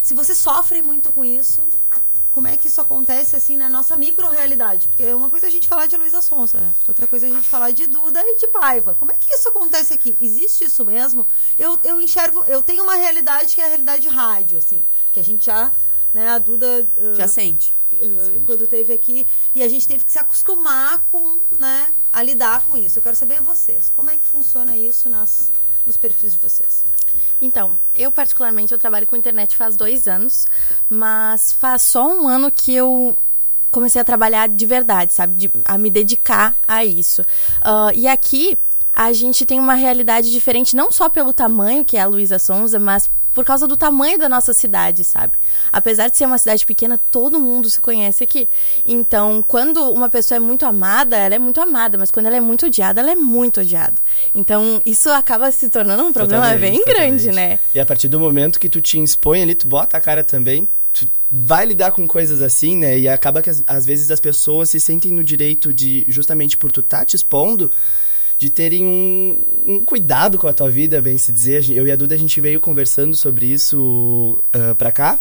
Se 0.00 0.14
vocês 0.14 0.38
sofrem 0.38 0.82
muito 0.82 1.10
com 1.10 1.24
isso, 1.24 1.62
como 2.30 2.46
é 2.46 2.56
que 2.56 2.68
isso 2.68 2.80
acontece 2.80 3.34
assim 3.34 3.56
na 3.56 3.68
nossa 3.68 3.96
micro-realidade? 3.96 4.86
Porque 4.86 5.02
é 5.02 5.14
uma 5.16 5.28
coisa 5.28 5.48
a 5.48 5.50
gente 5.50 5.66
falar 5.66 5.86
de 5.86 5.96
Luísa 5.96 6.22
Sonsa, 6.22 6.60
né? 6.60 6.72
outra 6.86 7.08
coisa 7.08 7.26
a 7.26 7.30
gente 7.30 7.48
falar 7.48 7.72
de 7.72 7.88
Duda 7.88 8.22
e 8.24 8.36
de 8.36 8.46
Paiva. 8.46 8.94
Como 8.94 9.10
é 9.10 9.16
que 9.16 9.34
isso 9.34 9.48
acontece 9.48 9.92
aqui? 9.92 10.16
Existe 10.20 10.64
isso 10.64 10.84
mesmo? 10.84 11.26
Eu, 11.58 11.76
eu 11.82 12.00
enxergo, 12.00 12.44
eu 12.44 12.62
tenho 12.62 12.84
uma 12.84 12.94
realidade 12.94 13.52
que 13.52 13.60
é 13.60 13.64
a 13.64 13.68
realidade 13.68 14.06
rádio, 14.06 14.58
assim, 14.58 14.84
que 15.12 15.18
a 15.18 15.24
gente 15.24 15.46
já 15.46 15.72
né? 16.14 16.28
A 16.30 16.38
Duda. 16.38 16.86
Uh, 16.96 17.14
Já 17.14 17.26
sente. 17.26 17.74
Uh, 17.92 18.44
quando 18.46 18.66
teve 18.66 18.92
aqui. 18.92 19.26
E 19.54 19.62
a 19.62 19.68
gente 19.68 19.86
teve 19.86 20.04
que 20.04 20.12
se 20.12 20.18
acostumar 20.18 21.00
com, 21.10 21.38
né, 21.58 21.92
a 22.12 22.22
lidar 22.22 22.64
com 22.64 22.78
isso. 22.78 22.98
Eu 22.98 23.02
quero 23.02 23.16
saber 23.16 23.42
vocês. 23.42 23.92
Como 23.94 24.08
é 24.08 24.16
que 24.16 24.26
funciona 24.26 24.76
isso 24.76 25.10
nas, 25.10 25.52
nos 25.84 25.96
perfis 25.96 26.32
de 26.32 26.38
vocês? 26.38 26.84
Então, 27.42 27.76
eu 27.94 28.10
particularmente 28.10 28.72
eu 28.72 28.78
trabalho 28.78 29.06
com 29.06 29.16
internet 29.16 29.56
faz 29.56 29.76
dois 29.76 30.08
anos, 30.08 30.46
mas 30.88 31.52
faz 31.52 31.82
só 31.82 32.08
um 32.08 32.28
ano 32.28 32.50
que 32.50 32.72
eu 32.72 33.16
comecei 33.70 34.00
a 34.00 34.04
trabalhar 34.04 34.48
de 34.48 34.66
verdade, 34.66 35.12
sabe? 35.12 35.34
De, 35.34 35.50
a 35.64 35.76
me 35.76 35.90
dedicar 35.90 36.56
a 36.66 36.84
isso. 36.84 37.22
Uh, 37.22 37.92
e 37.94 38.06
aqui 38.06 38.56
a 38.94 39.12
gente 39.12 39.44
tem 39.44 39.58
uma 39.58 39.74
realidade 39.74 40.30
diferente, 40.30 40.76
não 40.76 40.92
só 40.92 41.08
pelo 41.08 41.32
tamanho, 41.32 41.84
que 41.84 41.96
é 41.96 42.00
a 42.00 42.06
Luísa 42.06 42.38
Sonza, 42.38 42.78
mas 42.78 43.10
por 43.34 43.44
causa 43.44 43.66
do 43.66 43.76
tamanho 43.76 44.18
da 44.18 44.28
nossa 44.28 44.54
cidade, 44.54 45.02
sabe? 45.02 45.32
Apesar 45.72 46.08
de 46.08 46.16
ser 46.16 46.24
uma 46.24 46.38
cidade 46.38 46.64
pequena, 46.64 46.98
todo 47.10 47.40
mundo 47.40 47.68
se 47.68 47.80
conhece 47.80 48.22
aqui. 48.22 48.48
Então, 48.86 49.44
quando 49.46 49.90
uma 49.90 50.08
pessoa 50.08 50.36
é 50.36 50.40
muito 50.40 50.64
amada, 50.64 51.16
ela 51.16 51.34
é 51.34 51.38
muito 51.38 51.60
amada, 51.60 51.98
mas 51.98 52.10
quando 52.10 52.26
ela 52.26 52.36
é 52.36 52.40
muito 52.40 52.66
odiada, 52.66 53.00
ela 53.00 53.10
é 53.10 53.16
muito 53.16 53.60
odiada. 53.60 53.96
Então, 54.34 54.80
isso 54.86 55.10
acaba 55.10 55.50
se 55.50 55.68
tornando 55.68 56.04
um 56.04 56.12
problema 56.12 56.44
totalmente, 56.44 56.70
bem 56.70 56.84
totalmente. 56.84 57.24
grande, 57.24 57.32
né? 57.32 57.58
E 57.74 57.80
a 57.80 57.84
partir 57.84 58.08
do 58.08 58.20
momento 58.20 58.60
que 58.60 58.68
tu 58.68 58.80
te 58.80 59.02
expõe 59.02 59.42
ali, 59.42 59.54
tu 59.54 59.66
bota 59.66 59.96
a 59.96 60.00
cara 60.00 60.22
também, 60.22 60.68
tu 60.92 61.08
vai 61.30 61.66
lidar 61.66 61.90
com 61.90 62.06
coisas 62.06 62.40
assim, 62.40 62.76
né? 62.76 62.96
E 62.96 63.08
acaba 63.08 63.42
que 63.42 63.50
às 63.66 63.84
vezes 63.84 64.10
as 64.12 64.20
pessoas 64.20 64.70
se 64.70 64.78
sentem 64.78 65.10
no 65.10 65.24
direito 65.24 65.74
de, 65.74 66.04
justamente 66.06 66.56
por 66.56 66.70
tu 66.70 66.82
tá 66.82 67.04
te 67.04 67.16
expondo, 67.16 67.70
de 68.38 68.50
terem 68.50 68.84
um, 68.84 69.42
um, 69.66 69.84
cuidado 69.84 70.38
com 70.38 70.46
a 70.46 70.52
tua 70.52 70.70
vida, 70.70 71.00
bem 71.00 71.16
se 71.18 71.32
dizer. 71.32 71.70
Eu 71.70 71.86
e 71.86 71.92
a 71.92 71.96
Duda, 71.96 72.14
a 72.14 72.18
gente 72.18 72.40
veio 72.40 72.60
conversando 72.60 73.14
sobre 73.14 73.46
isso 73.46 74.38
uh, 74.54 74.74
pra 74.76 74.92
cá. 74.92 75.18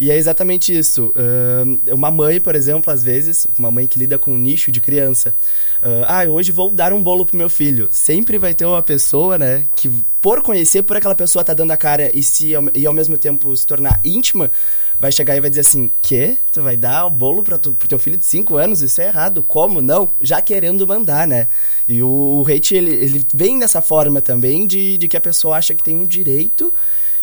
E 0.00 0.10
é 0.10 0.16
exatamente 0.16 0.76
isso. 0.76 1.12
Uh, 1.14 1.94
uma 1.94 2.10
mãe, 2.10 2.40
por 2.40 2.54
exemplo, 2.54 2.90
às 2.90 3.04
vezes, 3.04 3.46
uma 3.58 3.70
mãe 3.70 3.86
que 3.86 3.98
lida 3.98 4.18
com 4.18 4.32
um 4.32 4.38
nicho 4.38 4.72
de 4.72 4.80
criança. 4.80 5.34
Uh, 5.82 6.04
ah, 6.06 6.24
hoje 6.24 6.50
vou 6.50 6.70
dar 6.70 6.94
um 6.94 7.02
bolo 7.02 7.26
pro 7.26 7.36
meu 7.36 7.50
filho. 7.50 7.86
Sempre 7.92 8.38
vai 8.38 8.54
ter 8.54 8.64
uma 8.64 8.82
pessoa, 8.82 9.36
né, 9.36 9.66
que 9.76 9.92
por 10.18 10.42
conhecer, 10.42 10.82
por 10.84 10.96
aquela 10.96 11.14
pessoa 11.14 11.44
tá 11.44 11.52
dando 11.52 11.72
a 11.72 11.76
cara 11.76 12.10
e, 12.16 12.22
se, 12.22 12.52
e 12.74 12.86
ao 12.86 12.94
mesmo 12.94 13.18
tempo 13.18 13.54
se 13.54 13.66
tornar 13.66 14.00
íntima, 14.02 14.50
vai 14.98 15.12
chegar 15.12 15.36
e 15.36 15.40
vai 15.40 15.50
dizer 15.50 15.60
assim: 15.60 15.90
que 16.00 16.38
Tu 16.50 16.62
vai 16.62 16.78
dar 16.78 17.04
o 17.04 17.10
bolo 17.10 17.42
para 17.42 17.58
pro 17.58 17.88
teu 17.88 17.98
filho 17.98 18.16
de 18.16 18.24
5 18.24 18.56
anos? 18.56 18.80
Isso 18.80 19.02
é 19.02 19.08
errado. 19.08 19.42
Como? 19.42 19.82
Não, 19.82 20.10
já 20.22 20.40
querendo 20.40 20.86
mandar, 20.86 21.26
né? 21.26 21.46
E 21.86 22.02
o, 22.02 22.08
o 22.08 22.50
hate, 22.50 22.74
ele, 22.74 22.90
ele 22.90 23.26
vem 23.34 23.58
dessa 23.58 23.82
forma 23.82 24.22
também 24.22 24.66
de, 24.66 24.96
de 24.96 25.08
que 25.08 25.16
a 25.16 25.20
pessoa 25.20 25.58
acha 25.58 25.74
que 25.74 25.84
tem 25.84 25.98
um 25.98 26.06
direito 26.06 26.72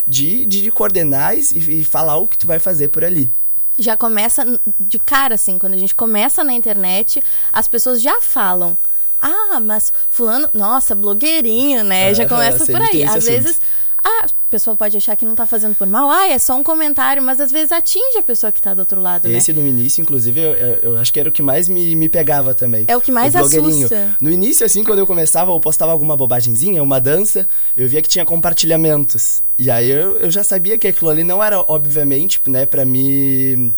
de, 0.07 0.45
de, 0.45 0.61
de 0.61 0.71
coordenar 0.71 1.37
e, 1.37 1.79
e 1.79 1.83
falar 1.83 2.17
o 2.17 2.27
que 2.27 2.37
tu 2.37 2.47
vai 2.47 2.59
fazer 2.59 2.87
por 2.87 3.03
ali 3.03 3.31
já 3.79 3.95
começa 3.95 4.59
de 4.79 4.97
cara, 4.97 5.35
assim, 5.35 5.59
quando 5.59 5.75
a 5.75 5.77
gente 5.77 5.93
começa 5.93 6.43
na 6.43 6.53
internet, 6.53 7.21
as 7.53 7.67
pessoas 7.67 8.01
já 8.01 8.19
falam. 8.19 8.77
Ah, 9.21 9.59
mas 9.59 9.93
fulano, 10.09 10.49
nossa, 10.53 10.95
blogueirinho, 10.95 11.83
né? 11.83 12.11
É, 12.11 12.13
já 12.13 12.27
começa 12.27 12.65
por 12.65 12.81
aí. 12.81 13.03
Às 13.03 13.17
assunto. 13.17 13.25
vezes 13.31 13.61
ah, 14.07 14.25
a 14.25 14.49
pessoa 14.49 14.75
pode 14.75 14.95
achar 14.95 15.15
que 15.15 15.25
não 15.25 15.35
tá 15.35 15.45
fazendo 15.45 15.75
por 15.75 15.87
mal, 15.87 16.09
ah, 16.09 16.27
é 16.27 16.39
só 16.39 16.55
um 16.55 16.63
comentário, 16.63 17.21
mas 17.21 17.39
às 17.39 17.51
vezes 17.51 17.71
atinge 17.71 18.17
a 18.17 18.23
pessoa 18.23 18.51
que 18.51 18.61
tá 18.61 18.73
do 18.73 18.79
outro 18.79 19.01
lado, 19.01 19.29
Esse 19.29 19.51
né? 19.51 19.61
no 19.61 19.67
início, 19.67 20.01
inclusive, 20.01 20.39
eu, 20.39 20.53
eu, 20.81 20.97
acho 20.97 21.11
que 21.11 21.19
era 21.19 21.29
o 21.29 21.31
que 21.31 21.41
mais 21.41 21.67
me, 21.67 21.95
me 21.95 22.07
pegava 22.07 22.53
também. 22.53 22.85
É 22.87 22.95
o 22.95 23.01
que 23.01 23.11
mais 23.11 23.35
o 23.35 23.39
assusta. 23.39 24.15
No 24.21 24.31
início, 24.31 24.65
assim, 24.65 24.83
quando 24.83 24.99
eu 24.99 25.07
começava, 25.07 25.51
eu 25.51 25.59
postava 25.59 25.91
alguma 25.91 26.15
bobagemzinha, 26.15 26.81
uma 26.81 26.99
dança, 26.99 27.47
eu 27.75 27.87
via 27.87 28.01
que 28.01 28.09
tinha 28.09 28.25
compartilhamentos. 28.25 29.43
E 29.57 29.69
aí 29.69 29.89
eu, 29.89 30.17
eu 30.19 30.31
já 30.31 30.43
sabia 30.43 30.77
que 30.77 30.87
aquilo 30.87 31.09
ali 31.09 31.23
não 31.23 31.43
era, 31.43 31.59
obviamente, 31.59 32.41
né, 32.47 32.65
pra 32.65 32.85
me... 32.85 33.71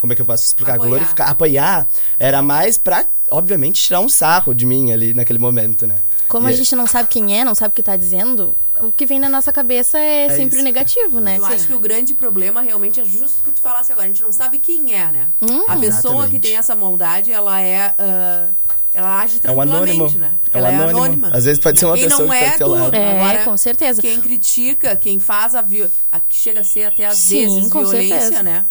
Como 0.00 0.12
é 0.12 0.16
que 0.16 0.22
eu 0.22 0.26
posso 0.26 0.44
explicar? 0.44 0.74
Apoiar. 0.74 0.88
Glorificar, 0.88 1.30
apoiar. 1.30 1.88
Era 2.18 2.40
mais 2.40 2.78
pra, 2.78 3.04
obviamente, 3.30 3.82
tirar 3.82 4.00
um 4.00 4.08
sarro 4.08 4.54
de 4.54 4.64
mim 4.64 4.92
ali 4.92 5.12
naquele 5.12 5.40
momento, 5.40 5.86
né? 5.86 5.96
Como 6.28 6.46
e 6.46 6.50
a 6.50 6.52
é 6.52 6.56
gente 6.56 6.76
não 6.76 6.86
sabe 6.86 7.08
quem 7.08 7.38
é, 7.38 7.44
não 7.44 7.54
sabe 7.54 7.72
o 7.72 7.74
que 7.74 7.80
está 7.80 7.96
dizendo, 7.96 8.54
o 8.80 8.92
que 8.92 9.06
vem 9.06 9.18
na 9.18 9.28
nossa 9.28 9.52
cabeça 9.52 9.98
é, 9.98 10.26
é 10.26 10.30
sempre 10.36 10.56
isso. 10.56 10.64
negativo, 10.64 11.20
né? 11.20 11.38
Eu 11.38 11.46
Sim. 11.46 11.54
acho 11.54 11.66
que 11.66 11.74
o 11.74 11.80
grande 11.80 12.14
problema 12.14 12.60
realmente 12.60 13.00
é 13.00 13.04
justo 13.04 13.38
o 13.40 13.44
que 13.46 13.52
tu 13.52 13.60
falasse 13.60 13.90
agora. 13.90 14.06
A 14.06 14.08
gente 14.08 14.22
não 14.22 14.32
sabe 14.32 14.58
quem 14.58 14.94
é, 14.94 15.10
né? 15.10 15.28
Hum, 15.40 15.62
a 15.66 15.76
pessoa 15.76 16.12
exatamente. 16.12 16.30
que 16.30 16.38
tem 16.38 16.56
essa 16.56 16.74
maldade, 16.74 17.32
ela 17.32 17.60
é. 17.60 17.94
Uh, 17.98 18.78
ela 18.94 19.20
age 19.20 19.38
tranquilamente, 19.38 20.00
é 20.00 20.04
um 20.04 20.20
né? 20.20 20.32
Porque 20.42 20.56
é 20.56 20.60
um 20.60 20.66
ela 20.66 20.82
é 20.82 20.90
anônima. 20.90 21.28
Às 21.28 21.44
vezes 21.44 21.60
pode 21.60 21.78
ser 21.78 21.86
uma 21.86 21.94
quem 21.94 22.04
pessoa 22.04 22.26
não 22.26 22.34
que 22.34 22.44
é 22.44 22.50
tá 22.50 22.64
do 22.64 22.70
lado. 22.70 22.94
É, 22.94 23.20
Agora, 23.20 23.44
com 23.44 23.56
certeza. 23.56 24.02
Quem 24.02 24.20
critica, 24.20 24.96
quem 24.96 25.18
faz 25.20 25.54
a, 25.54 25.64
a 26.12 26.20
chega 26.30 26.60
a 26.60 26.64
ser 26.64 26.84
até 26.84 27.06
às 27.06 27.18
Sim, 27.18 27.46
vezes 27.46 27.70
violência, 27.70 28.20
certeza. 28.20 28.42
né? 28.42 28.64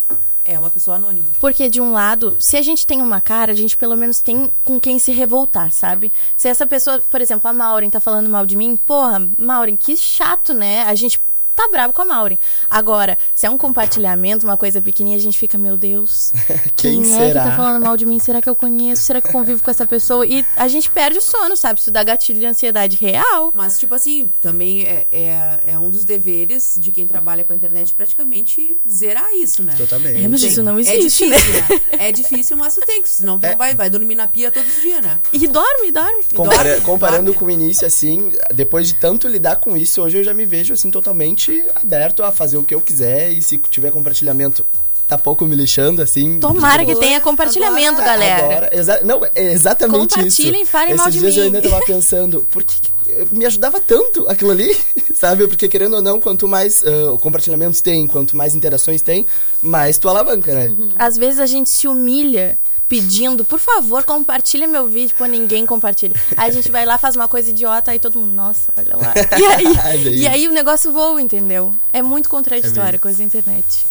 É 0.49 0.57
uma 0.57 0.69
pessoa 0.69 0.95
anônima. 0.95 1.27
Porque, 1.41 1.69
de 1.69 1.81
um 1.81 1.91
lado, 1.91 2.37
se 2.39 2.55
a 2.55 2.61
gente 2.61 2.87
tem 2.87 3.01
uma 3.01 3.19
cara, 3.19 3.51
a 3.51 3.55
gente 3.55 3.75
pelo 3.75 3.97
menos 3.97 4.21
tem 4.21 4.49
com 4.63 4.79
quem 4.79 4.97
se 4.97 5.11
revoltar, 5.11 5.73
sabe? 5.73 6.09
Se 6.37 6.47
essa 6.47 6.65
pessoa, 6.65 7.03
por 7.11 7.19
exemplo, 7.19 7.49
a 7.49 7.53
Maureen 7.53 7.89
tá 7.89 7.99
falando 7.99 8.29
mal 8.29 8.45
de 8.45 8.55
mim, 8.55 8.77
porra, 8.77 9.29
Maureen, 9.37 9.75
que 9.75 9.97
chato, 9.97 10.53
né? 10.53 10.83
A 10.83 10.95
gente 10.95 11.19
tá 11.57 11.67
bravo 11.69 11.91
com 11.91 12.01
a 12.03 12.05
Maureen. 12.05 12.37
Agora, 12.69 13.17
se 13.33 13.45
é 13.45 13.49
um 13.49 13.57
compartilhamento, 13.57 14.45
uma 14.45 14.55
coisa 14.55 14.79
pequenininha, 14.81 15.17
a 15.17 15.21
gente 15.21 15.37
fica, 15.37 15.57
meu 15.57 15.75
Deus, 15.75 16.31
quem, 16.75 17.01
quem 17.01 17.05
será? 17.05 17.23
é 17.25 17.27
que 17.29 17.33
tá 17.49 17.55
falando 17.57 17.83
mal 17.83 17.97
de 17.97 18.05
mim? 18.05 18.19
Será 18.19 18.41
que 18.41 18.47
eu 18.49 18.55
conheço? 18.55 19.03
Será 19.03 19.19
que 19.19 19.27
eu 19.27 19.31
convivo 19.31 19.63
com 19.63 19.71
essa 19.71 19.85
pessoa? 19.85 20.25
E 20.25 20.45
a 20.55 20.67
gente 20.67 20.89
perde 20.89 21.17
o 21.17 21.21
sono, 21.21 21.57
sabe? 21.57 21.79
Isso 21.79 21.91
dá 21.91 22.03
gatilho 22.03 22.39
de 22.39 22.45
ansiedade 22.45 22.95
real. 22.97 23.51
Mas, 23.55 23.79
tipo 23.79 23.95
assim, 23.95 24.29
também 24.39 24.83
é, 24.83 25.07
é, 25.11 25.59
é 25.67 25.79
um 25.79 25.89
dos 25.89 26.05
deveres 26.05 26.77
de 26.79 26.91
quem 26.91 27.07
trabalha 27.07 27.43
com 27.43 27.53
a 27.53 27.55
internet 27.55 27.93
praticamente 27.95 28.77
zerar 28.87 29.33
isso, 29.33 29.63
né? 29.63 29.73
Totalmente. 29.77 30.23
É, 30.23 30.27
mas 30.27 30.43
isso 30.43 30.61
não 30.61 30.77
é 30.77 30.81
existe, 30.81 31.25
difícil, 31.27 31.29
né? 31.29 31.81
É 31.99 32.11
difícil, 32.11 32.55
mas 32.57 32.75
tu 32.75 32.81
tem 32.81 33.01
que, 33.01 33.09
senão 33.09 33.39
tu 33.39 33.45
É. 33.45 33.55
vai, 33.55 33.73
vai 33.73 33.89
dormir 33.89 34.13
na 34.15 34.27
pia 34.27 34.51
todos 34.51 34.75
os 34.77 34.81
dias, 34.81 35.01
né? 35.03 35.17
E 35.33 35.47
dorme, 35.47 35.91
dorme. 35.91 36.23
Compara- 36.35 36.69
dorme, 36.69 36.81
comparando 36.85 37.23
dorme. 37.25 37.39
com 37.39 37.45
o 37.45 37.51
início, 37.51 37.87
assim, 37.87 38.31
depois 38.53 38.87
de 38.87 38.93
tanto 38.95 39.27
lidar 39.27 39.55
com 39.57 39.75
isso, 39.75 40.01
hoje 40.01 40.17
eu 40.17 40.23
já 40.23 40.33
me 40.33 40.45
vejo, 40.45 40.73
assim, 40.73 40.91
totalmente 40.91 41.46
aberto 41.75 42.23
a 42.23 42.31
fazer 42.31 42.57
o 42.57 42.63
que 42.63 42.73
eu 42.75 42.81
quiser 42.81 43.31
e 43.31 43.41
se 43.41 43.57
tiver 43.69 43.91
compartilhamento, 43.91 44.65
tá 45.07 45.17
pouco 45.17 45.45
me 45.45 45.55
lixando, 45.55 46.01
assim. 46.01 46.39
Tomara 46.39 46.85
que 46.85 46.95
tenha 46.95 47.19
compartilhamento, 47.21 47.93
agora- 48.01 48.05
galera. 48.05 48.45
Agora, 48.45 48.69
exa 48.75 48.99
não, 49.03 49.23
é 49.25 49.53
exatamente 49.53 50.09
isso. 50.11 50.15
Compartilhem, 50.41 50.65
falem 50.65 50.87
Esses 50.89 51.01
mal 51.01 51.09
de 51.11 51.19
dias 51.19 51.37
eu 51.37 51.43
mim. 51.49 51.55
ainda 51.55 51.69
tava 51.69 51.85
pensando, 51.85 52.41
por 52.51 52.63
que, 52.63 52.79
que 52.81 52.89
eu- 53.09 53.27
me 53.31 53.45
ajudava 53.45 53.79
tanto 53.79 54.27
aquilo 54.29 54.51
ali, 54.51 54.75
sabe? 55.15 55.47
Porque 55.47 55.67
querendo 55.69 55.95
ou 55.95 56.01
não, 56.01 56.19
quanto 56.19 56.47
mais 56.47 56.83
ah, 56.85 57.17
compartilhamentos 57.21 57.79
tem, 57.81 58.05
quanto 58.05 58.35
mais 58.35 58.53
interações 58.53 59.01
tem, 59.01 59.25
mais 59.61 59.97
tu 59.97 60.09
alavanca, 60.09 60.53
né? 60.53 60.75
Às 60.99 61.17
vezes 61.17 61.39
a 61.39 61.45
gente 61.45 61.69
se 61.69 61.87
humilha 61.87 62.57
pedindo, 62.87 63.43
por 63.43 63.59
favor, 63.59 64.03
compartilha 64.03 64.67
meu 64.67 64.87
vídeo. 64.87 65.15
Pô, 65.17 65.25
ninguém 65.25 65.65
compartilha. 65.65 66.15
Aí 66.35 66.49
a 66.49 66.53
gente 66.53 66.71
vai 66.71 66.85
lá, 66.85 66.97
faz 66.97 67.15
uma 67.15 67.27
coisa 67.27 67.49
idiota, 67.49 67.91
aí 67.91 67.99
todo 67.99 68.19
mundo, 68.19 68.33
nossa, 68.33 68.71
olha 68.77 68.95
lá. 68.95 69.13
E 69.37 69.45
aí, 69.45 70.17
e 70.19 70.27
aí 70.27 70.47
o 70.47 70.51
negócio 70.51 70.91
voa, 70.91 71.21
entendeu? 71.21 71.75
É 71.91 72.01
muito 72.01 72.29
contraditório 72.29 72.97
a 72.97 73.01
coisa 73.01 73.17
da 73.19 73.23
internet. 73.23 73.85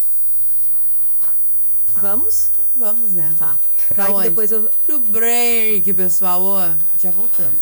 Vamos? 2.01 2.51
Vamos, 2.75 3.13
né? 3.13 3.33
Tá. 3.39 3.57
Pra 3.89 4.05
Vai 4.05 4.07
que 4.07 4.13
onde? 4.13 4.29
depois 4.29 4.53
eu. 4.53 4.69
Pro 4.85 5.01
break, 5.01 5.93
pessoal. 5.95 6.43
Ó, 6.43 6.75
já 6.99 7.11
voltamos. 7.11 7.61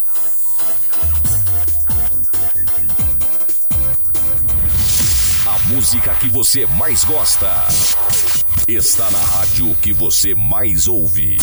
A 5.47 5.59
música 5.69 6.15
que 6.17 6.29
você 6.29 6.67
mais 6.67 7.05
gosta 7.05 7.49
está 8.69 9.11
na 9.11 9.19
rádio 9.19 9.75
que 9.83 9.93
você 9.93 10.35
mais 10.35 10.89
ouve. 10.89 11.37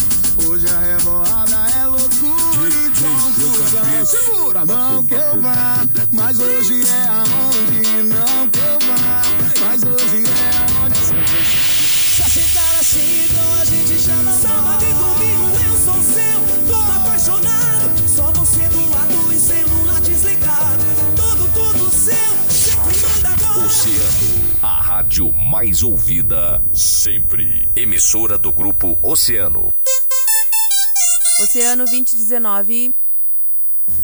Hoje 0.47 0.65
a 0.67 0.79
revoada 0.79 1.69
é 1.79 1.85
loucura 1.85 2.69
e 2.69 2.89
confusão. 2.89 4.05
Segura, 4.05 4.65
não 4.65 5.03
que 5.05 5.13
eu 5.13 5.41
vá, 5.41 5.85
mas 6.11 6.39
hoje 6.39 6.81
é 6.87 7.07
aonde. 7.07 8.03
Não 8.03 8.49
que 8.49 8.59
eu 8.59 8.79
vá, 8.87 9.21
mas 9.63 9.83
hoje 9.83 10.23
é 10.25 10.57
aonde. 10.57 10.97
Se 12.15 12.21
aceitar 12.23 12.79
assim, 12.79 13.27
então 13.29 13.61
a 13.61 13.65
gente 13.65 13.99
chama 13.99 14.31
Sábado 14.33 14.83
e 14.83 14.93
domingo 14.93 15.51
eu 15.67 15.77
sou 15.85 16.01
seu, 16.01 16.67
tô 16.67 16.79
apaixonado. 16.91 18.09
Só 18.09 18.31
você 18.31 18.67
do 18.69 18.89
lado 18.89 19.31
e 19.31 19.39
celular 19.39 20.01
desligado. 20.01 20.83
Tudo, 21.15 21.53
tudo 21.53 21.91
seu, 21.91 22.15
sempre 22.49 22.97
manda 22.99 23.29
agora. 23.29 23.65
Oceano, 23.67 24.50
a 24.61 24.79
rádio 24.79 25.31
mais 25.31 25.81
ouvida 25.81 26.63
sempre. 26.71 27.67
Emissora 27.75 28.37
do 28.37 28.51
grupo 28.51 28.99
Oceano. 29.01 29.73
Oceano 31.41 31.85
2019. 31.85 32.91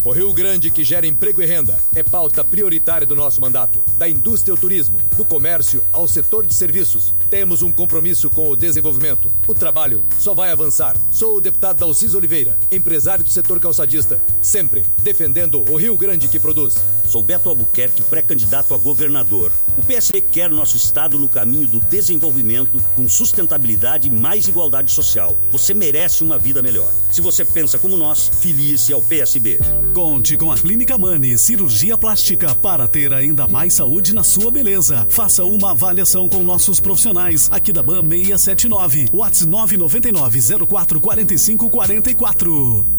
O 0.03 0.11
Rio 0.11 0.33
Grande 0.33 0.71
que 0.71 0.83
gera 0.83 1.05
emprego 1.05 1.41
e 1.41 1.45
renda 1.45 1.77
é 1.93 2.01
pauta 2.01 2.43
prioritária 2.43 3.05
do 3.05 3.15
nosso 3.15 3.39
mandato. 3.39 3.79
Da 3.97 4.09
indústria 4.09 4.51
ao 4.51 4.57
turismo, 4.57 4.99
do 5.15 5.23
comércio 5.23 5.83
ao 5.91 6.07
setor 6.07 6.45
de 6.45 6.53
serviços. 6.53 7.13
Temos 7.29 7.61
um 7.61 7.71
compromisso 7.71 8.29
com 8.29 8.49
o 8.49 8.55
desenvolvimento. 8.55 9.31
O 9.47 9.53
trabalho 9.53 10.03
só 10.17 10.33
vai 10.33 10.51
avançar. 10.51 10.97
Sou 11.11 11.37
o 11.37 11.41
deputado 11.41 11.79
Dalcis 11.79 12.15
Oliveira, 12.15 12.57
empresário 12.71 13.23
do 13.23 13.29
setor 13.29 13.59
calçadista, 13.59 14.21
sempre 14.41 14.83
defendendo 15.03 15.63
o 15.69 15.75
Rio 15.75 15.95
Grande 15.95 16.27
que 16.27 16.39
produz. 16.39 16.75
Sou 17.07 17.23
Beto 17.23 17.47
Albuquerque, 17.47 18.01
pré-candidato 18.03 18.73
a 18.73 18.77
governador. 18.77 19.51
O 19.77 19.83
PSB 19.83 20.21
quer 20.21 20.49
nosso 20.49 20.75
estado 20.75 21.17
no 21.17 21.29
caminho 21.29 21.67
do 21.67 21.79
desenvolvimento, 21.79 22.83
com 22.95 23.07
sustentabilidade 23.07 24.09
e 24.09 24.11
mais 24.11 24.47
igualdade 24.47 24.91
social. 24.91 25.37
Você 25.49 25.73
merece 25.73 26.23
uma 26.23 26.37
vida 26.37 26.61
melhor. 26.61 26.91
Se 27.11 27.21
você 27.21 27.45
pensa 27.45 27.77
como 27.77 27.95
nós, 27.95 28.29
filie-se 28.41 28.91
ao 28.91 29.01
PSB. 29.01 29.59
Conte 29.93 30.35
com 30.35 30.51
a 30.51 30.57
Clínica 30.57 30.97
Mani 30.97 31.37
Cirurgia 31.37 31.97
Plástica 31.97 32.53
para 32.55 32.87
ter 32.87 33.13
ainda 33.13 33.47
mais 33.47 33.75
saúde 33.75 34.13
na 34.13 34.23
sua 34.23 34.51
beleza. 34.51 35.07
Faça 35.09 35.45
uma 35.45 35.71
avaliação 35.71 36.27
com 36.27 36.43
nossos 36.43 36.79
profissionais 36.79 37.47
aqui 37.51 37.71
da 37.71 37.81
BAM 37.81 38.09
679, 38.09 39.09
WhatsApp 39.13 39.47
999 39.47 40.67
04 40.67 40.99
45 40.99 41.69
44. 41.69 42.96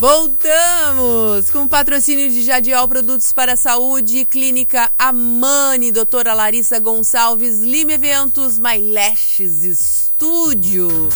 Voltamos 0.03 1.49
com 1.51 1.63
o 1.63 1.69
patrocínio 1.69 2.29
de 2.29 2.43
Jadiol 2.43 2.89
Produtos 2.89 3.33
para 3.33 3.53
a 3.53 3.57
Saúde, 3.57 4.25
Clínica 4.25 4.91
Amani, 4.99 5.93
doutora 5.93 6.35
Larissa 6.35 6.81
Gonçalves, 6.81 7.61
Lima 7.61 7.93
Eventos, 7.93 8.59
Mailashes 8.59 9.63
Estúdio. 9.63 11.09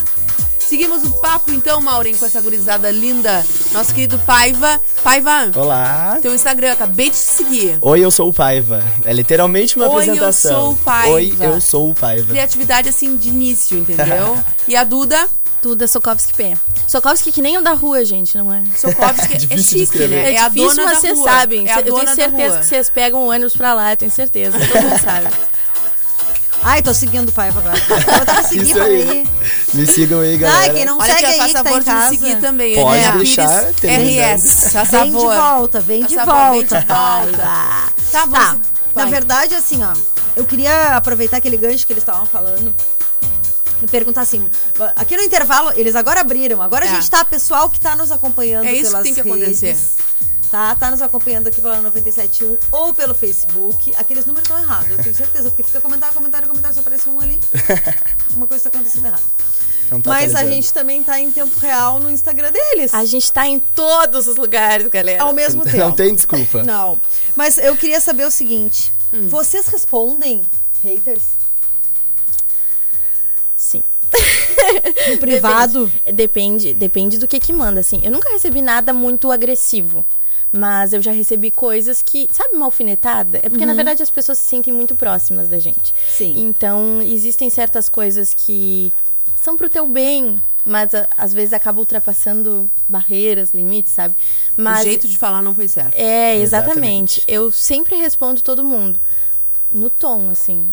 Seguimos 0.61 1.03
o 1.03 1.11
papo 1.21 1.51
então, 1.51 1.81
Maureen, 1.81 2.15
com 2.15 2.27
essa 2.27 2.41
gurizada 2.41 2.89
linda. 2.93 3.45
Nosso 3.73 3.93
querido 3.93 4.21
Paiva. 4.21 4.81
Paiva, 5.03 5.51
Olá. 5.57 6.21
teu 6.23 6.33
Instagram, 6.33 6.69
eu 6.69 6.75
acabei 6.75 7.11
de 7.11 7.17
te 7.17 7.23
seguir. 7.23 7.79
Oi, 7.81 8.05
eu 8.05 8.11
sou 8.13 8.29
o 8.29 8.33
Paiva. 8.33 8.85
É 9.05 9.13
literalmente 9.13 9.75
uma 9.75 9.87
Oi, 9.87 9.91
eu 9.91 9.99
apresentação. 9.99 10.61
sou 10.61 10.73
o 10.75 10.77
Paiva. 10.77 11.15
Oi, 11.15 11.37
eu 11.41 11.61
sou 11.61 11.91
o 11.91 11.95
Paiva. 11.95 12.29
Criatividade 12.29 12.89
assim 12.89 13.17
de 13.17 13.31
início, 13.31 13.79
entendeu? 13.79 14.39
E 14.69 14.77
a 14.77 14.85
Duda, 14.85 15.29
Tudo 15.63 15.83
é 15.85 15.87
Sokovski 15.87 16.33
P. 16.35 16.57
Sokovski 16.87 17.33
que 17.33 17.43
nem 17.43 17.59
o 17.59 17.63
da 17.63 17.73
rua, 17.73 18.05
gente, 18.05 18.37
não 18.39 18.53
é? 18.53 18.63
Sokovski, 18.77 19.35
é 19.35 19.37
Difícil 19.39 19.79
de 19.79 19.87
chique, 19.87 19.99
né? 20.07 20.17
É, 20.31 20.35
É, 20.35 20.39
a 20.41 20.49
difícil, 20.49 20.69
dona 20.69 20.85
mas 20.85 20.95
da 20.95 21.01
vocês 21.01 21.19
rua. 21.19 21.31
sabem. 21.31 21.67
É 21.69 21.73
a 21.75 21.81
eu 21.81 21.95
tenho 21.95 22.15
certeza 22.15 22.59
que 22.59 22.65
vocês 22.67 22.91
pegam 22.91 23.21
o 23.23 23.31
ônibus 23.31 23.57
pra 23.57 23.75
lá, 23.75 23.93
eu 23.93 23.97
tenho 23.97 24.11
certeza. 24.11 24.59
Todo 24.59 24.83
mundo 24.83 25.01
sabe. 25.03 25.29
Ai, 26.63 26.83
tô 26.83 26.93
seguindo 26.93 27.29
o 27.29 27.33
Paiva 27.33 27.61
agora. 27.61 27.77
Eu 27.79 28.25
tava 28.27 28.43
pra 28.43 28.85
aí. 28.85 29.29
Me 29.73 29.87
sigam 29.87 30.21
aí, 30.21 30.33
Ai, 30.33 30.39
galera. 30.39 30.75
quem 30.75 30.85
não 30.85 30.99
Olha 30.99 31.13
segue 31.13 31.25
aqui, 31.27 31.33
aí 31.35 31.39
faz 31.39 31.53
que 31.53 31.59
tá 31.59 31.63
favor 31.65 31.77
em 31.77 31.79
de 31.81 31.85
casa. 31.87 32.11
me 32.11 32.19
seguir 32.19 32.37
também. 32.41 32.75
Pode 32.75 32.97
Eliana 32.97 33.17
deixar. 33.19 33.65
RS, 34.35 34.73
faz 34.73 34.91
Vem 34.91 35.05
de 35.05 35.13
favor. 35.13 35.35
volta, 35.37 35.81
vem 35.81 36.05
de 36.05 36.15
favor, 36.17 36.51
vem 36.53 36.63
de 36.65 36.69
volta, 36.69 36.87
volta. 36.89 37.93
Tá 38.11 38.27
bom, 38.27 38.33
Tá, 38.35 38.57
na 38.97 39.05
verdade, 39.05 39.55
assim, 39.55 39.81
ó, 39.85 39.93
eu 40.35 40.45
queria 40.45 40.97
aproveitar 40.97 41.37
aquele 41.37 41.57
gancho 41.57 41.87
que 41.87 41.93
eles 41.93 42.03
estavam 42.03 42.27
falando 42.27 42.75
perguntar 43.91 44.23
assim, 44.23 44.49
aqui 44.95 45.17
no 45.17 45.23
intervalo, 45.23 45.73
eles 45.77 45.95
agora 45.95 46.21
abriram, 46.21 46.63
agora 46.63 46.87
É. 46.87 46.89
a 46.89 46.95
gente 46.95 47.11
tá, 47.11 47.25
pessoal 47.25 47.69
que 47.69 47.79
tá 47.81 47.95
nos 47.97 48.11
acompanhando 48.11 48.67
É 48.67 48.73
isso 48.73 48.85
que 48.85 48.89
pelas 48.91 49.03
tem 49.05 49.15
que 49.15 49.23
redes, 49.23 49.63
acontecer. 49.63 49.77
Tá, 50.51 50.75
tá 50.77 50.91
nos 50.93 51.03
acompanhando 51.03 51.49
aqui 51.49 51.61
pela 51.61 51.81
971 51.81 52.57
ou 52.71 52.95
pelo 52.95 53.15
Facebook. 53.15 53.93
Aqueles 53.99 54.25
números 54.25 54.49
estão 54.49 54.63
errados, 54.63 54.91
eu 54.91 55.03
tenho 55.03 55.15
certeza, 55.15 55.51
porque 55.51 55.65
fica 55.65 55.81
comentário, 55.81 56.15
comentário, 56.15 56.47
comentário, 56.47 56.75
só 56.75 56.81
aparece 56.81 57.09
um 57.09 57.21
ali. 57.21 57.41
Alguma 58.31 58.47
coisa 58.47 58.71
tá 58.71 58.71
acontecendo 58.79 59.07
errado. 59.07 59.23
Não 59.91 60.01
tá 60.01 60.11
Mas 60.11 60.35
a 60.35 60.45
gente 60.45 60.73
também 60.73 61.03
tá 61.03 61.19
em 61.21 61.31
tempo 61.31 61.59
real 61.61 61.99
no 62.01 62.11
Instagram 62.11 62.51
deles. 62.53 62.95
A 62.95 63.05
gente 63.05 63.31
tá 63.33 63.47
em 63.47 63.59
todos 63.61 64.27
os 64.29 64.37
lugares, 64.37 64.87
galera. 64.89 65.23
Ao 65.23 65.33
mesmo 65.33 65.63
tempo. 65.65 65.77
Não 65.77 65.93
tem 65.93 66.15
desculpa. 66.15 66.63
Não. 66.63 67.01
Mas 67.35 67.59
eu 67.59 67.77
queria 67.77 68.01
saber 68.01 68.25
o 68.27 68.31
seguinte: 68.31 68.93
Hum. 69.13 69.29
vocês 69.29 69.67
respondem 69.67 70.43
haters 70.83 71.23
Sim. 73.57 73.83
no 75.09 75.19
privado? 75.19 75.87
Depende, 76.05 76.15
depende, 76.15 76.75
depende 76.75 77.19
do 77.19 77.27
que 77.29 77.41
que 77.41 77.53
manda, 77.53 77.81
assim. 77.81 78.01
Eu 78.05 78.11
nunca 78.11 78.31
recebi 78.31 78.61
nada 78.63 78.93
muito 78.93 79.31
agressivo. 79.33 80.05
Mas 80.53 80.93
eu 80.93 81.03
já 81.03 81.11
recebi 81.11 81.51
coisas 81.51 82.01
que, 82.01 82.29
sabe, 82.33 82.55
uma 82.55 82.67
alfinetada? 82.67 83.39
É 83.43 83.49
porque, 83.51 83.67
na 83.67 83.75
verdade, 83.75 84.03
as 84.03 84.09
pessoas 84.11 84.39
se 84.39 84.45
sentem 84.45 84.73
muito 84.73 84.95
próximas 84.95 85.49
da 85.49 85.59
gente. 85.59 85.93
Sim. 86.09 86.35
Então, 86.39 87.03
existem 87.03 87.51
certas 87.51 87.89
coisas 87.89 88.33
que 88.33 88.93
são 89.43 89.57
pro 89.57 89.69
teu 89.69 89.87
bem, 89.89 90.41
mas 90.65 90.95
a- 90.95 91.09
às 91.19 91.33
vezes 91.35 91.53
acaba 91.53 91.81
ultrapassando 91.81 92.71
barreiras, 92.89 93.51
limites, 93.53 93.93
sabe? 93.93 94.15
Mas 94.57 94.83
O 94.83 94.85
jeito 94.85 95.09
de 95.09 95.19
falar 95.19 95.43
não 95.43 95.53
foi 95.55 95.67
certo. 95.67 95.95
É, 95.97 96.37
Exatamente. 96.37 97.21
exatamente. 97.21 97.25
Eu 97.27 97.51
sempre 97.51 97.97
respondo 97.97 98.41
todo 98.41 98.63
mundo 98.63 99.01
no 99.71 99.91
tom, 99.91 100.31
assim, 100.31 100.73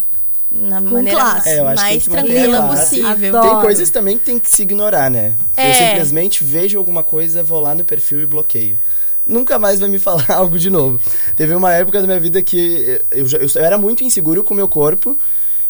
na 0.53 0.81
Com 0.81 0.89
maneira 0.89 1.19
classe. 1.19 1.49
É, 1.49 1.59
eu 1.59 1.65
mais 1.65 2.05
tranquila 2.05 2.57
classe. 2.67 3.01
possível. 3.01 3.37
Adoro. 3.37 3.49
Tem 3.55 3.61
coisas 3.61 3.89
também 3.89 4.17
que 4.17 4.23
tem 4.25 4.39
que 4.39 4.49
se 4.49 4.61
ignorar, 4.61 5.09
né? 5.09 5.35
Eu 5.57 5.63
É. 5.63 5.73
simplesmente 5.73 6.43
vejo 6.43 6.77
alguma 6.77 7.01
coisa, 7.03 7.41
vou 7.43 7.59
lá 7.59 7.73
no 7.73 7.83
perfil 7.83 8.21
e 8.21 8.25
bloqueio. 8.25 8.77
Nunca 9.25 9.57
mais 9.57 9.79
vai 9.79 9.89
me 9.89 9.97
falar 9.99 10.25
algo 10.31 10.59
de 10.59 10.69
novo. 10.69 10.99
Teve 11.35 11.55
uma 11.55 11.73
época 11.73 11.99
da 12.01 12.05
minha 12.07 12.19
vida 12.19 12.41
que 12.41 13.01
eu, 13.11 13.27
já- 13.27 13.37
eu, 13.39 13.47
eu 13.55 13.63
era 13.65 13.77
muito 13.77 14.03
inseguro 14.03 14.43
com 14.43 14.53
o 14.53 14.57
meu 14.57 14.67
corpo. 14.67 15.17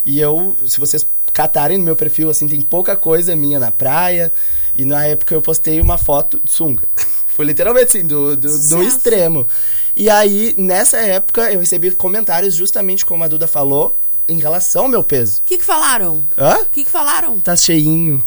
E 0.05 0.19
eu, 0.19 0.55
se 0.67 0.79
vocês 0.79 1.05
catarem 1.31 1.77
no 1.77 1.83
meu 1.83 1.95
perfil, 1.95 2.29
assim, 2.29 2.47
tem 2.47 2.59
pouca 2.61 2.95
coisa 2.95 3.35
minha 3.35 3.59
na 3.59 3.71
praia. 3.71 4.33
E 4.75 4.83
na 4.85 5.05
época 5.05 5.33
eu 5.35 5.41
postei 5.41 5.79
uma 5.79 5.97
foto 5.97 6.41
de 6.43 6.51
sunga. 6.51 6.83
Foi 7.33 7.45
literalmente 7.45 7.97
assim, 7.97 8.05
do, 8.05 8.35
do, 8.35 8.59
do 8.69 8.83
extremo. 8.83 9.47
E 9.95 10.09
aí, 10.09 10.53
nessa 10.57 10.97
época, 10.97 11.51
eu 11.53 11.59
recebi 11.59 11.89
comentários 11.91 12.53
justamente 12.53 13.05
como 13.05 13.23
a 13.23 13.27
Duda 13.27 13.47
falou, 13.47 13.95
em 14.27 14.39
relação 14.39 14.83
ao 14.83 14.87
meu 14.89 15.03
peso. 15.03 15.41
O 15.43 15.47
que 15.47 15.57
que 15.57 15.65
falaram? 15.65 16.23
Hã? 16.37 16.57
O 16.59 16.65
que 16.65 16.83
que 16.83 16.89
falaram? 16.91 17.39
Tá 17.39 17.55
cheinho. 17.55 18.23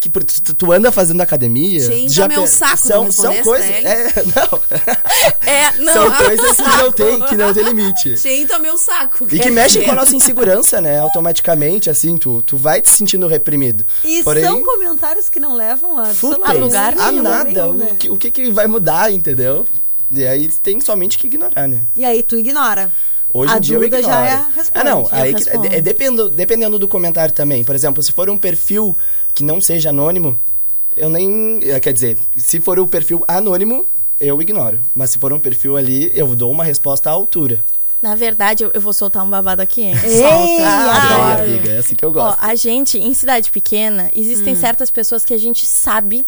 Que, 0.00 0.08
por- 0.08 0.22
tu, 0.22 0.54
tu 0.54 0.72
anda 0.72 0.92
fazendo 0.92 1.20
academia. 1.20 1.84
Cheinho 1.84 2.08
já 2.08 2.28
tá 2.28 2.28
meu 2.28 2.46
saco, 2.46 2.76
São, 2.78 3.04
não 3.04 3.10
são 3.12 3.34
coisas. 3.42 3.68
É, 3.68 4.12
não. 4.24 4.60
É, 5.44 5.72
não. 5.78 5.92
São 5.92 6.14
coisas 6.14 6.56
que 6.56 6.62
não 6.62 6.92
tem, 6.92 7.20
que 7.22 7.34
não 7.36 7.52
tem 7.54 7.64
limite. 7.64 8.16
Cheio 8.16 8.44
então 8.44 8.60
meu 8.60 8.76
saco. 8.78 9.26
E 9.32 9.40
que 9.40 9.50
mexem 9.50 9.82
com 9.82 9.90
a 9.90 9.94
nossa 9.94 10.14
insegurança, 10.14 10.80
né? 10.80 11.00
Automaticamente, 11.00 11.88
assim, 11.90 12.16
tu, 12.16 12.42
tu 12.42 12.56
vai 12.56 12.80
te 12.82 12.90
sentindo 12.90 13.26
reprimido. 13.26 13.84
E 14.04 14.22
Porém, 14.22 14.44
são 14.44 14.62
comentários 14.62 15.28
que 15.28 15.40
não 15.40 15.54
levam 15.56 15.98
a 15.98 16.10
absolutamente 16.10 16.60
lugar 16.60 16.92
a 16.98 17.10
nenhum, 17.10 17.22
nada. 17.22 17.44
nenhum, 17.44 17.70
O 17.70 17.74
né? 17.74 17.96
que, 17.98 18.10
o 18.10 18.16
que 18.16 18.30
que 18.30 18.50
vai 18.52 18.66
mudar, 18.66 19.10
entendeu? 19.10 19.66
E 20.10 20.24
aí 20.24 20.48
tem 20.62 20.80
somente 20.80 21.18
que 21.18 21.26
ignorar, 21.26 21.66
né? 21.66 21.80
E 21.96 22.04
aí 22.04 22.22
tu 22.22 22.36
ignora. 22.36 22.92
Hoje 23.32 23.52
A 23.52 23.58
em 23.58 23.60
dia 23.60 23.76
eu 23.76 24.02
já 24.02 24.26
é- 24.26 24.36
responde, 24.54 24.70
ah, 24.74 24.84
não. 24.84 25.08
Aí 25.10 25.34
que- 25.34 25.48
é, 25.50 25.80
dependo, 25.80 26.30
dependendo 26.30 26.78
do 26.78 26.88
comentário 26.88 27.34
também. 27.34 27.62
Por 27.64 27.74
exemplo, 27.74 28.02
se 28.02 28.10
for 28.12 28.28
um 28.30 28.36
perfil 28.38 28.96
que 29.34 29.44
não 29.44 29.60
seja 29.60 29.90
anônimo, 29.90 30.38
eu 30.96 31.08
nem. 31.10 31.60
é, 31.62 31.78
Quer 31.78 31.92
dizer, 31.92 32.18
se 32.36 32.58
for 32.60 32.78
um 32.80 32.86
perfil 32.88 33.22
anônimo, 33.28 33.86
eu 34.18 34.40
ignoro. 34.40 34.80
Mas 34.94 35.10
se 35.10 35.18
for 35.18 35.32
um 35.32 35.38
perfil 35.38 35.76
ali, 35.76 36.10
eu 36.14 36.34
dou 36.34 36.50
uma 36.50 36.64
resposta 36.64 37.10
à 37.10 37.12
altura. 37.12 37.60
Na 38.00 38.14
verdade, 38.14 38.62
eu, 38.64 38.70
eu 38.72 38.80
vou 38.80 38.92
soltar 38.92 39.24
um 39.24 39.28
babado 39.28 39.60
aqui, 39.60 39.82
hein? 39.82 39.94
Ei, 40.04 40.22
Ah, 40.62 41.32
Adoro, 41.32 41.42
amiga, 41.50 41.70
é 41.72 41.78
assim 41.78 41.94
que 41.96 42.04
eu 42.04 42.10
Ó, 42.10 42.12
gosto. 42.12 42.38
a 42.40 42.54
gente, 42.54 42.96
em 42.96 43.12
cidade 43.12 43.50
pequena, 43.50 44.08
existem 44.14 44.52
Hum. 44.54 44.56
certas 44.60 44.88
pessoas 44.90 45.24
que 45.24 45.34
a 45.34 45.38
gente 45.38 45.66
sabe 45.66 46.24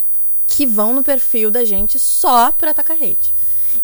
que 0.49 0.67
vão 0.67 0.93
no 0.93 1.05
perfil 1.05 1.49
da 1.51 1.65
gente 1.65 1.97
só 1.97 2.51
pra 2.51 2.73
atacar 2.73 2.97
hate. 2.97 3.33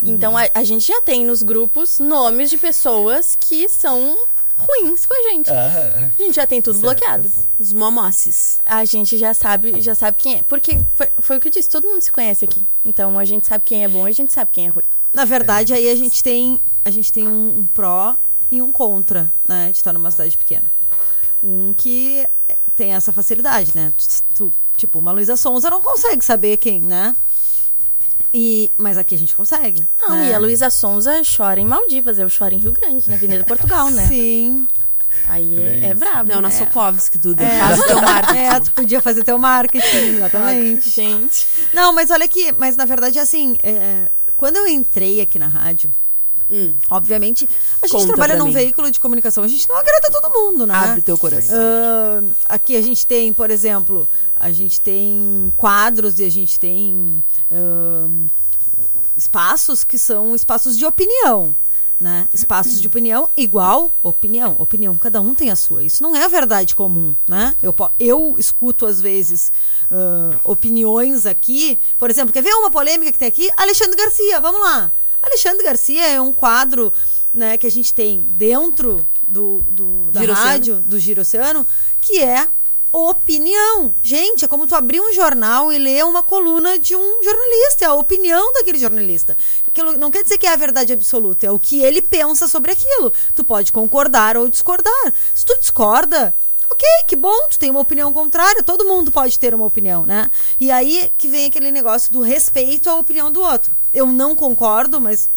Uhum. 0.03 0.15
Então, 0.15 0.37
a, 0.37 0.49
a 0.55 0.63
gente 0.65 0.87
já 0.87 1.01
tem 1.03 1.25
nos 1.25 1.43
grupos 1.43 1.99
nomes 1.99 2.51
de 2.51 2.59
pessoas 2.59 3.37
que 3.39 3.69
são 3.69 4.17
ruins 4.59 5.05
com 5.07 5.15
a 5.15 5.31
gente. 5.31 5.51
Ah, 5.51 6.11
A 6.19 6.23
gente 6.23 6.35
já 6.37 6.47
tem 6.47 6.63
tudo 6.63 6.79
Certas. 6.81 6.99
bloqueado. 6.99 7.33
Os 7.59 7.73
momosses. 7.73 8.61
A 8.65 8.85
gente 8.85 9.17
já 9.19 9.35
sabe, 9.35 9.81
já 9.81 9.95
sabe 9.95 10.17
quem 10.19 10.37
é. 10.37 10.43
Porque 10.43 10.79
foi, 10.97 11.09
foi 11.19 11.37
o 11.37 11.41
que 11.41 11.49
eu 11.49 11.53
disse, 11.53 11.69
todo 11.69 11.87
mundo 11.89 12.03
se 12.03 12.11
conhece 12.13 12.45
aqui. 12.45 12.63
Então, 12.85 13.19
a 13.19 13.25
gente 13.25 13.47
sabe 13.47 13.65
quem 13.65 13.85
é 13.85 13.89
bom 13.89 14.07
e 14.07 14.11
a 14.11 14.15
gente 14.15 14.33
sabe 14.33 14.51
quem 14.53 14.67
é 14.67 14.71
ruim. 14.71 14.85
Na 15.13 15.25
verdade, 15.25 15.73
aí 15.73 15.91
a 15.91 15.95
gente 15.97 16.23
tem, 16.23 16.61
a 16.85 16.91
gente 16.91 17.13
tem 17.13 17.27
um, 17.27 17.59
um 17.61 17.67
pró 17.67 18.15
e 18.51 18.61
um 18.63 18.71
contra, 18.71 19.31
né? 19.49 19.71
De 19.71 19.77
estar 19.79 19.93
numa 19.93 20.11
cidade 20.11 20.37
pequena. 20.37 20.65
Um 21.43 21.73
que 21.75 22.27
tem 22.75 22.95
essa 22.95 23.13
facilidade, 23.13 23.73
né? 23.75 23.93
Tu- 23.97 24.23
tu- 24.35 24.53
tipo, 24.77 24.99
uma 24.99 25.13
Luísa 25.13 25.37
Sonza 25.37 25.71
não 25.71 25.81
consegue 25.83 26.23
saber 26.25 26.57
quem, 26.59 26.81
né? 26.83 27.15
E, 28.38 28.70
mas 28.77 28.99
aqui 28.99 29.14
a 29.14 29.18
gente 29.18 29.35
consegue. 29.35 29.88
Não, 29.99 30.11
né? 30.11 30.29
e 30.29 30.35
a 30.35 30.38
Luísa 30.38 30.68
Sonza 30.68 31.22
chora 31.25 31.59
em 31.59 31.64
Maldivas, 31.64 32.18
eu 32.18 32.29
choro 32.29 32.53
em 32.53 32.59
Rio 32.59 32.70
Grande, 32.70 33.09
na 33.09 33.16
Avenida 33.16 33.42
Portugal, 33.44 33.88
né? 33.88 34.07
Sim. 34.09 34.68
Aí 35.27 35.59
é, 35.59 35.87
é 35.87 35.94
brabo. 35.94 36.31
Não, 36.31 36.42
na 36.42 36.49
é. 36.49 36.51
Sokovski, 36.51 37.16
Duda. 37.16 37.42
É. 37.42 37.59
Faz 37.59 37.81
o 37.81 37.87
teu 37.87 37.96
marketing. 38.03 38.38
É, 38.38 38.61
tu 38.61 38.72
podia 38.72 39.01
fazer 39.01 39.25
teu 39.25 39.38
marketing, 39.38 40.16
exatamente. 40.16 40.90
Gente. 40.90 41.46
Não, 41.72 41.94
mas 41.94 42.11
olha 42.11 42.27
aqui, 42.27 42.53
mas 42.59 42.77
na 42.77 42.85
verdade, 42.85 43.18
assim, 43.18 43.57
é, 43.62 44.03
quando 44.37 44.57
eu 44.57 44.66
entrei 44.66 45.22
aqui 45.22 45.38
na 45.38 45.49
rádio, 45.49 45.90
Hum, 46.51 46.75
obviamente, 46.91 47.49
a 47.83 47.87
gente 47.87 47.97
Conta 47.97 48.07
trabalha 48.07 48.37
num 48.37 48.53
veículo 48.53 48.91
de 48.91 49.01
comunicação, 49.01 49.43
a 49.43 49.49
gente 49.49 49.69
não 49.69 49.77
agrada 49.77 50.09
todo 50.11 50.33
mundo, 50.33 50.67
né? 50.67 50.75
Abre 50.75 51.03
teu 51.03 51.19
coração. 51.19 51.57
Ah, 51.59 52.23
aqui 52.49 52.77
a 52.77 52.83
gente 52.83 53.07
tem, 53.07 53.33
por 53.33 53.51
exemplo, 53.51 54.09
a 54.37 54.53
gente 54.53 54.81
tem 54.81 55.53
quadros 55.57 56.21
e 56.21 56.25
a 56.25 56.31
gente 56.31 56.59
tem 56.59 57.23
ah, 57.51 58.09
espaços 59.17 59.83
que 59.83 59.99
são 59.99 60.35
espaços 60.35 60.77
de 60.77 60.87
opinião. 60.87 61.55
Né? 61.99 62.29
Espaços 62.35 62.79
de 62.79 62.87
opinião 62.87 63.31
igual 63.35 63.91
opinião. 64.03 64.55
Opinião, 64.59 64.95
cada 64.97 65.19
um 65.19 65.35
tem 65.35 65.51
a 65.51 65.57
sua. 65.57 65.83
Isso 65.83 66.03
não 66.03 66.15
é 66.15 66.25
a 66.25 66.29
verdade 66.29 66.75
comum. 66.75 67.15
Né? 67.27 67.57
Eu, 67.63 67.75
eu 67.99 68.37
escuto, 68.39 68.85
às 68.85 69.01
vezes, 69.01 69.51
ah, 69.91 70.39
opiniões 70.45 71.25
aqui. 71.25 71.79
Por 71.99 72.11
exemplo, 72.11 72.35
quer 72.35 72.43
ver 72.43 72.53
uma 72.55 72.71
polêmica 72.71 73.11
que 73.11 73.19
tem 73.19 73.29
aqui? 73.29 73.51
Alexandre 73.57 73.97
Garcia, 73.97 74.39
vamos 74.41 74.61
lá. 74.61 74.93
Alexandre 75.22 75.64
Garcia 75.64 76.07
é 76.07 76.20
um 76.20 76.33
quadro 76.33 76.92
né, 77.33 77.59
que 77.59 77.66
a 77.66 77.70
gente 77.70 77.92
tem 77.92 78.20
dentro 78.38 79.05
do, 79.29 79.61
do, 79.68 80.11
da 80.11 80.22
rádio, 80.33 80.81
do 80.81 80.98
Giro 80.98 81.20
Oceano, 81.20 81.66
que 82.00 82.22
é 82.22 82.46
opinião. 82.92 83.94
Gente, 84.02 84.44
é 84.44 84.48
como 84.48 84.66
tu 84.66 84.74
abrir 84.74 85.00
um 85.00 85.12
jornal 85.12 85.72
e 85.72 85.79
ler 85.79 86.05
uma 86.05 86.22
coluna 86.22 86.79
de 86.79 86.96
um 86.96 87.22
jornalista, 87.22 87.85
é 87.85 87.88
a 87.88 87.94
opinião 87.94 88.52
daquele 88.52 88.79
jornalista. 88.79 89.37
Aquilo 89.68 89.98
não 89.98 90.11
quer 90.11 90.22
dizer 90.22 90.38
que 90.38 90.46
é 90.46 90.52
a 90.52 90.57
verdade 90.57 90.92
absoluta, 90.92 91.46
é 91.46 91.50
o 91.50 91.59
que 91.59 91.83
ele 91.83 92.00
pensa 92.00 92.48
sobre 92.48 92.72
aquilo. 92.72 93.12
Tu 93.35 93.44
pode 93.44 93.72
concordar 93.72 94.37
ou 94.37 94.48
discordar. 94.48 95.12
Se 95.35 95.44
tu 95.44 95.59
discorda, 95.59 96.35
ok, 96.70 96.88
que 97.07 97.16
bom, 97.16 97.48
tu 97.50 97.59
tem 97.59 97.70
uma 97.70 97.81
opinião 97.81 98.12
contrária, 98.12 98.62
todo 98.62 98.87
mundo 98.87 99.11
pode 99.11 99.38
ter 99.38 99.55
uma 99.55 99.66
opinião, 99.66 100.07
né? 100.07 100.31
E 100.59 100.70
aí 100.70 101.12
que 101.18 101.29
vem 101.29 101.46
aquele 101.46 101.70
negócio 101.70 102.11
do 102.12 102.22
respeito 102.22 102.88
à 102.88 102.96
opinião 102.96 103.31
do 103.31 103.42
outro. 103.42 103.76
Eu 103.97 104.07
não 104.07 104.35
concordo, 104.35 105.01
mas 105.01 105.29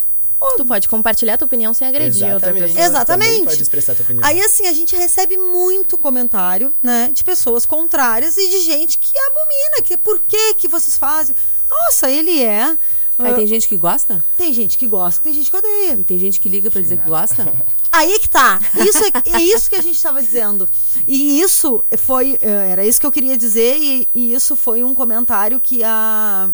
Tu 0.56 0.64
pode 0.64 0.88
compartilhar 0.88 1.36
tua 1.36 1.44
opinião 1.44 1.74
sem 1.74 1.86
agredir 1.86 2.32
outra 2.32 2.48
Exatamente. 2.48 2.72
pessoa. 2.72 2.86
Exatamente. 2.86 3.28
Também 3.28 3.44
pode 3.44 3.62
expressar 3.62 3.94
tua 3.94 4.04
opinião. 4.04 4.26
Aí, 4.26 4.40
assim, 4.40 4.66
a 4.66 4.72
gente 4.72 4.96
recebe 4.96 5.36
muito 5.36 5.98
comentário, 5.98 6.72
né, 6.82 7.10
de 7.12 7.22
pessoas 7.22 7.66
contrárias 7.66 8.38
e 8.38 8.48
de 8.48 8.60
gente 8.60 8.96
que 8.96 9.12
abomina, 9.18 9.82
que 9.84 9.96
por 9.98 10.18
que 10.20 10.54
que 10.54 10.66
vocês 10.66 10.96
fazem? 10.96 11.36
Nossa, 11.70 12.10
ele 12.10 12.42
é. 12.42 12.76
Aí 13.18 13.32
ah, 13.32 13.34
tem 13.34 13.46
gente 13.46 13.68
que 13.68 13.76
gosta? 13.76 14.24
tem 14.34 14.50
gente 14.50 14.78
que 14.78 14.86
gosta, 14.86 15.22
tem 15.22 15.34
gente 15.34 15.50
que 15.50 15.56
odeia. 15.58 15.92
E 15.92 16.04
tem 16.04 16.18
gente 16.18 16.40
que 16.40 16.48
liga 16.48 16.70
pra 16.70 16.80
dizer 16.80 16.96
que 16.98 17.06
gosta? 17.06 17.52
Aí 17.92 18.18
que 18.18 18.30
tá. 18.30 18.58
Isso 18.76 19.04
é, 19.04 19.36
é 19.36 19.42
isso 19.42 19.68
que 19.68 19.76
a 19.76 19.82
gente 19.82 19.96
estava 19.96 20.22
dizendo. 20.22 20.66
E 21.06 21.38
isso 21.38 21.84
foi. 21.98 22.38
eh, 22.40 22.68
Era 22.70 22.86
isso 22.86 22.98
que 22.98 23.04
eu 23.04 23.12
queria 23.12 23.36
dizer, 23.36 23.76
e, 23.76 24.08
e 24.14 24.32
isso 24.32 24.56
foi 24.56 24.82
um 24.82 24.94
comentário 24.94 25.60
que 25.60 25.84
a, 25.84 26.48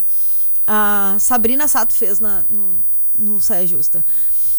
a 0.67 1.17
Sabrina 1.21 1.69
Sato 1.69 1.95
fez 1.95 2.21
na, 2.21 2.45
no, 2.51 2.69
no 3.19 3.41
Saia 3.41 3.67
Justa. 3.67 4.05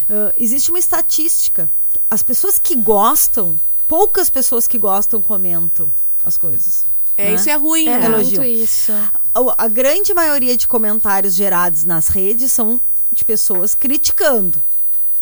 Ah, 0.09 0.33
existe 0.37 0.69
uma 0.69 0.79
estatística. 0.79 1.69
As 2.09 2.23
pessoas 2.23 2.57
que 2.59 2.75
gostam, 2.75 3.59
poucas 3.87 4.29
pessoas 4.29 4.67
que 4.67 4.77
gostam 4.77 5.21
comentam 5.21 5.89
as 6.23 6.37
coisas. 6.37 6.85
É, 7.17 7.29
né? 7.29 7.35
isso 7.35 7.49
é 7.49 7.55
ruim, 7.55 7.87
É 7.87 7.97
né? 7.97 8.05
elogio. 8.05 8.39
muito 8.41 8.43
isso. 8.63 8.91
A, 9.33 9.65
a 9.65 9.67
grande 9.67 10.13
maioria 10.13 10.55
de 10.55 10.67
comentários 10.67 11.33
gerados 11.33 11.83
nas 11.83 12.07
redes 12.09 12.51
são 12.51 12.79
de 13.11 13.25
pessoas 13.25 13.73
criticando. 13.73 14.61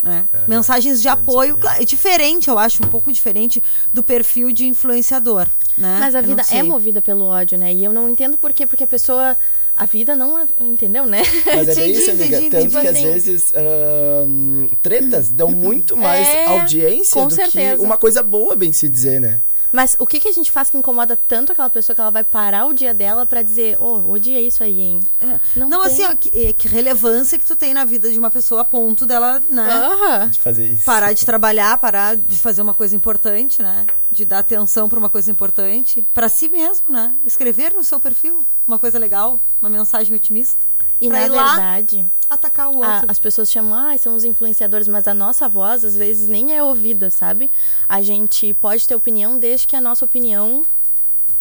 né? 0.03 0.27
Mensagens 0.47 1.01
de 1.01 1.07
apoio. 1.07 1.57
Claro, 1.57 1.81
é 1.81 1.85
diferente, 1.85 2.49
eu 2.49 2.59
acho, 2.59 2.83
um 2.83 2.87
pouco 2.89 3.11
diferente 3.13 3.63
do 3.93 4.03
perfil 4.03 4.51
de 4.51 4.65
influenciador. 4.67 5.47
Né? 5.77 5.97
Mas 5.99 6.15
a 6.15 6.21
vida 6.21 6.43
é 6.51 6.61
movida 6.63 7.01
pelo 7.01 7.25
ódio, 7.25 7.57
né? 7.57 7.73
E 7.73 7.83
eu 7.83 7.93
não 7.93 8.09
entendo 8.09 8.37
por 8.37 8.51
quê, 8.53 8.65
porque 8.67 8.83
a 8.83 8.87
pessoa. 8.87 9.37
A 9.77 9.85
vida 9.85 10.15
não. 10.15 10.37
é- 10.39 10.45
Entendeu, 10.61 11.05
né? 11.05 11.21
Mas 11.45 11.77
é 11.77 11.87
isso, 11.87 12.11
amiga. 12.11 12.37
Tanto 12.49 12.61
tipo 12.67 12.81
que 12.81 12.87
às 12.87 12.95
assim- 12.95 13.11
vezes 13.11 13.53
ahn, 13.55 14.67
tretas 14.81 15.29
dão 15.29 15.49
muito 15.51 15.97
mais 15.97 16.27
É, 16.27 16.45
audiência 16.47 17.23
do 17.25 17.33
certeza. 17.33 17.77
que 17.77 17.83
uma 17.83 17.97
coisa 17.97 18.23
boa, 18.23 18.55
bem 18.55 18.71
se 18.71 18.87
dizer, 18.87 19.19
né? 19.19 19.41
Mas 19.75 19.93
o 19.99 20.07
que, 20.07 20.21
que 20.21 20.29
a 20.29 20.31
gente 20.31 20.49
faz 20.49 20.69
que 20.69 20.77
incomoda 20.77 21.19
tanto 21.27 21.51
aquela 21.51 21.69
pessoa 21.69 21.93
que 21.93 21.99
ela 21.99 22.09
vai 22.09 22.23
parar 22.23 22.65
o 22.65 22.73
dia 22.73 22.93
dela 22.93 23.25
pra 23.25 23.41
dizer, 23.41 23.77
ô, 23.81 24.09
odiei 24.09 24.47
isso 24.47 24.63
aí, 24.63 24.79
hein? 24.79 24.99
É. 25.19 25.37
Não 25.53 25.67
Não, 25.67 25.83
tem. 25.83 25.91
assim, 25.91 26.03
ó, 26.05 26.15
que, 26.15 26.31
é, 26.47 26.53
que 26.53 26.67
relevância 26.69 27.37
que 27.37 27.45
tu 27.45 27.57
tem 27.57 27.73
na 27.73 27.83
vida 27.83 28.09
de 28.09 28.17
uma 28.17 28.31
pessoa 28.31 28.61
a 28.61 28.63
ponto 28.63 29.05
dela, 29.05 29.41
né? 29.49 29.69
Aham. 29.69 30.29
De 30.29 30.39
fazer 30.39 30.65
isso. 30.65 30.85
Parar 30.85 31.11
de 31.11 31.25
trabalhar, 31.25 31.77
parar 31.77 32.15
de 32.15 32.37
fazer 32.37 32.61
uma 32.61 32.73
coisa 32.73 32.95
importante, 32.95 33.61
né? 33.61 33.85
De 34.09 34.23
dar 34.23 34.39
atenção 34.39 34.87
para 34.87 34.97
uma 34.97 35.09
coisa 35.09 35.29
importante. 35.29 36.07
Pra 36.13 36.29
si 36.29 36.47
mesmo, 36.47 36.89
né? 36.93 37.13
Escrever 37.25 37.73
no 37.73 37.83
seu 37.83 37.99
perfil 37.99 38.45
uma 38.65 38.79
coisa 38.79 38.97
legal, 38.97 39.41
uma 39.61 39.69
mensagem 39.69 40.15
otimista. 40.15 40.65
E 40.99 41.07
pra 41.09 41.19
na 41.19 41.25
ir 41.25 41.29
lá 41.29 41.47
verdade, 41.55 42.05
atacar 42.29 42.69
o 42.73 42.81
a- 42.83 42.93
outro. 42.95 43.11
as 43.11 43.19
pessoas 43.19 43.51
chamam, 43.51 43.73
ah, 43.75 43.97
são 43.97 44.15
os 44.15 44.23
influenciadores, 44.23 44.87
mas 44.87 45.07
a 45.07 45.13
nossa 45.13 45.47
voz 45.49 45.83
às 45.83 45.95
vezes 45.95 46.27
nem 46.27 46.55
é 46.55 46.63
ouvida, 46.63 47.09
sabe? 47.09 47.51
A 47.87 48.01
gente 48.01 48.53
pode 48.55 48.87
ter 48.87 48.95
opinião 48.95 49.37
desde 49.37 49.67
que 49.67 49.75
a 49.75 49.81
nossa 49.81 50.05
opinião 50.05 50.65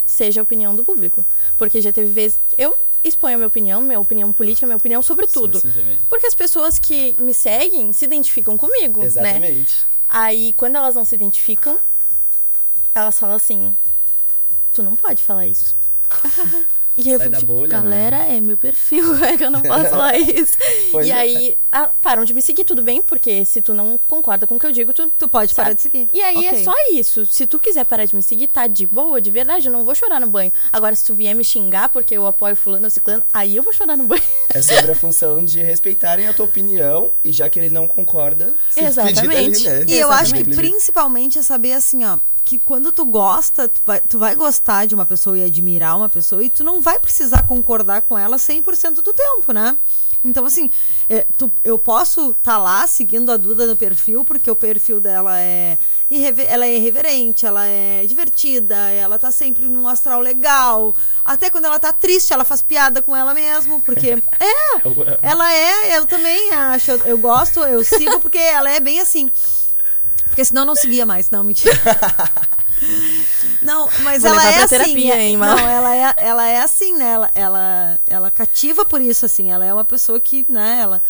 seja 0.05 0.41
a 0.41 0.43
opinião 0.43 0.75
do 0.75 0.85
público. 0.85 1.25
Porque 1.57 1.81
já 1.81 1.93
teve 1.93 2.11
vezes. 2.11 2.41
Eu 2.59 2.77
exponho 3.03 3.35
a 3.37 3.39
minha 3.39 3.49
opinião, 3.49 3.81
minha 3.81 4.01
opinião 4.01 4.33
política, 4.33 4.67
minha 4.67 4.77
opinião 4.77 5.03
sobre 5.03 5.27
tudo. 5.27 5.61
Porque 6.09 6.27
as 6.27 6.35
pessoas 6.35 6.79
que 6.79 7.15
me 7.19 7.33
seguem 7.33 7.93
se 7.93 8.05
identificam 8.05 8.57
comigo, 8.59 9.01
né? 9.01 9.07
Exatamente. 9.07 9.87
Aí, 10.09 10.53
quando 10.55 10.77
elas 10.77 10.95
não 10.95 11.05
se 11.05 11.15
identificam, 11.15 11.79
elas 12.95 13.19
falam 13.19 13.37
assim: 13.37 13.75
Tu 14.75 14.83
não 14.83 14.95
pode 14.97 15.23
falar 15.23 15.47
isso. 15.47 15.77
E 16.97 17.11
eu 17.11 17.19
Sai 17.19 17.27
fico 17.29 17.41
tipo, 17.41 17.53
bolha, 17.55 17.81
né? 17.81 17.83
galera, 17.83 18.17
é 18.33 18.41
meu 18.41 18.57
perfil, 18.57 19.17
é 19.25 19.37
que 19.37 19.45
eu 19.45 19.51
não 19.51 19.61
posso 19.63 19.91
falar 19.91 20.17
isso. 20.17 20.57
Pois 20.93 21.07
e 21.07 21.11
é. 21.11 21.15
aí, 21.15 21.57
ah, 21.73 21.91
param 22.01 22.25
de 22.25 22.33
me 22.33 22.41
seguir, 22.41 22.65
tudo 22.65 22.83
bem, 22.83 23.03
porque 23.03 23.45
se 23.45 23.61
tu 23.61 23.75
não 23.75 23.99
concorda 24.09 24.47
com 24.47 24.55
o 24.55 24.61
que 24.61 24.67
eu 24.67 24.71
digo, 24.73 24.93
tu, 24.93 25.11
Tu 25.19 25.29
pode 25.29 25.53
sabe? 25.53 25.65
parar 25.65 25.75
de 25.75 25.83
seguir. 25.83 26.09
E 26.13 26.21
aí 26.23 26.37
Ok. 26.37 26.49
é 26.49 26.63
só 26.65 26.73
isso. 26.93 27.27
Se 27.27 27.47
tu 27.47 27.59
quiser 27.59 27.85
parar 27.85 28.05
de 28.05 28.15
me 28.15 28.23
seguir, 28.23 28.47
tá 28.47 28.67
de 28.69 28.87
boa, 28.87 29.21
de 29.21 29.31
verdade, 29.31 29.67
eu 29.67 29.73
não 29.73 29.83
vou 29.83 29.95
chorar 29.95 30.21
no 30.21 30.29
banho. 30.29 30.53
Agora, 30.73 30.95
se 30.95 31.05
tu 31.05 31.15
vier 31.15 31.35
me 31.35 31.43
xingar 31.45 31.89
porque 31.89 32.15
eu 32.17 32.27
apoio 32.27 32.55
fulano 32.55 32.85
ou 32.85 32.91
ciclano, 32.91 33.25
aí 33.35 33.57
eu 33.57 33.63
vou 33.63 33.73
chorar 33.73 33.97
no 33.97 34.05
banho. 34.05 34.23
É 34.53 34.63
sobre 34.63 34.93
a 34.93 34.95
função 34.95 35.45
de 35.45 35.61
respeitarem 35.61 36.29
a 36.29 36.33
tua 36.33 36.45
opinião 36.47 37.11
e 37.25 37.33
já 37.33 37.49
que 37.49 37.59
ele 37.59 37.71
não 37.71 37.89
concorda, 37.89 38.55
se 38.71 38.81
Exatamente. 38.81 39.65
dali, 39.65 39.65
né? 39.65 39.85
E 39.89 39.99
eu 39.99 40.11
acho 40.13 40.33
que 40.35 40.45
principalmente 40.45 41.39
é 41.39 41.43
saber 41.43 41.73
assim, 41.73 42.05
ó, 42.05 42.19
que 42.45 42.59
quando 42.59 42.93
tu 42.93 43.05
gosta, 43.07 43.67
tu 43.69 43.81
vai, 43.87 44.01
tu 44.01 44.19
vai 44.19 44.35
gostar 44.35 44.87
de 44.87 44.95
uma 44.95 45.07
pessoa 45.07 45.39
e 45.39 45.45
admirar 45.45 45.97
uma 45.97 46.09
pessoa 46.11 46.45
e 46.45 46.51
tu 46.51 46.63
não 46.63 46.81
vai 46.81 47.01
precisar 47.01 47.45
concordar 47.47 48.03
com 48.03 48.19
ela 48.19 48.37
100% 48.37 48.97
do 49.03 49.13
tempo, 49.13 49.53
né? 49.53 49.77
Então, 50.27 50.47
assim, 50.47 50.71
é, 51.09 51.27
tu- 51.37 51.51
eu 51.63 51.79
posso 51.79 52.31
estar 52.31 52.57
lá 52.57 52.87
seguindo 52.87 53.31
a 53.31 53.37
Duda 53.37 53.67
no 53.67 53.77
perfil, 53.77 54.25
porque 54.25 54.51
o 54.51 54.57
perfil 54.57 54.99
dela 54.99 55.39
é, 55.39 55.77
ela 56.49 56.65
é 56.67 56.77
irreverente, 56.77 57.45
ela 57.45 57.67
é 57.67 58.07
divertida, 58.07 58.75
ela 58.91 59.19
tá 59.19 59.31
sempre 59.31 59.67
num 59.67 59.87
astral 59.87 60.21
legal. 60.21 60.97
Até 61.23 61.51
quando 61.51 61.67
ela 61.67 61.79
tá 61.79 61.93
triste, 61.93 62.33
ela 62.33 62.43
faz 62.45 62.63
piada 62.63 63.03
com 63.03 63.15
ela 63.15 63.35
mesmo, 63.35 63.83
porque. 63.83 64.23
É! 64.41 64.81
Ela 65.21 65.53
é, 65.53 65.99
eu 65.99 66.07
também 66.07 66.51
acho. 66.53 66.91
Eu, 66.93 66.99
eu 67.05 67.19
gosto, 67.19 67.61
eu 67.61 67.85
sigo 67.85 68.19
porque 68.21 68.39
ela 68.39 68.71
é 68.71 68.81
bem 68.81 69.01
assim. 69.01 69.31
Porque 70.27 70.45
senão 70.45 70.65
não 70.65 70.75
seguia 70.75 71.07
mais, 71.07 71.31
não, 71.31 71.45
mentira. 71.45 71.73
Não, 73.63 73.89
mas 74.01 74.23
Vou 74.23 74.31
ela 74.31 74.45
é 74.47 74.57
assim. 74.59 74.69
terapia, 74.69 75.15
é- 75.15 75.23
hein, 75.23 75.37
não, 75.39 75.59
ela 75.59 75.97
é, 75.97 76.15
ela 76.19 76.47
é 76.49 76.59
assim, 76.61 76.95
né? 76.99 77.13
Ela, 77.13 77.31
ela, 77.35 78.01
ela 78.07 78.31
cativa 78.31 78.85
por 78.85 79.01
isso, 79.01 79.25
assim. 79.25 79.51
Ela 79.51 79.65
é 79.65 79.73
uma 79.73 79.85
pessoa 79.87 80.21
que, 80.21 80.45
né, 80.51 80.81
ela. 80.83 81.03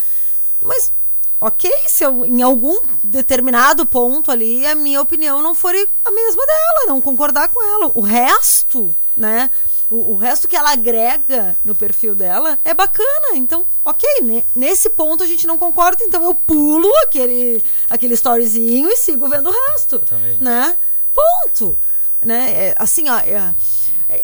Mas, 0.61 0.93
ok, 1.41 1.69
se 1.87 2.05
eu, 2.05 2.25
em 2.25 2.41
algum 2.41 2.79
determinado 3.03 3.85
ponto 3.85 4.31
ali, 4.31 4.65
a 4.65 4.73
minha 4.73 5.01
opinião 5.01 5.41
não 5.41 5.53
for 5.53 5.75
a 6.05 6.11
mesma 6.11 6.45
dela, 6.45 6.85
não 6.87 7.01
concordar 7.01 7.49
com 7.49 7.61
ela. 7.61 7.91
O 7.93 7.99
resto, 7.99 8.95
né? 9.17 9.49
O, 9.89 10.13
o 10.13 10.15
resto 10.15 10.47
que 10.47 10.55
ela 10.55 10.71
agrega 10.71 11.55
no 11.63 11.75
perfil 11.75 12.15
dela 12.15 12.57
é 12.65 12.73
bacana. 12.73 13.35
Então, 13.35 13.65
ok, 13.83 14.21
ne- 14.21 14.45
nesse 14.55 14.89
ponto 14.89 15.23
a 15.23 15.27
gente 15.27 15.45
não 15.45 15.57
concorda, 15.57 16.03
então 16.03 16.23
eu 16.23 16.33
pulo 16.33 16.91
aquele, 17.03 17.63
aquele 17.89 18.15
storyzinho 18.15 18.89
e 18.89 18.97
sigo 18.97 19.27
vendo 19.27 19.49
o 19.49 19.53
resto. 19.69 19.99
Totalmente. 19.99 20.43
Né? 20.43 20.77
Ponto. 21.13 21.77
Né? 22.21 22.69
É, 22.69 22.75
assim, 22.77 23.09
ó, 23.09 23.17
é, 23.19 23.53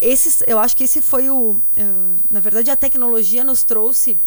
esses, 0.01 0.43
eu 0.47 0.59
acho 0.59 0.75
que 0.75 0.83
esse 0.83 1.01
foi 1.01 1.29
o. 1.29 1.61
é, 1.77 1.83
na 2.29 2.39
verdade, 2.39 2.71
a 2.71 2.75
tecnologia 2.75 3.43
nos 3.43 3.63
trouxe 3.63 4.17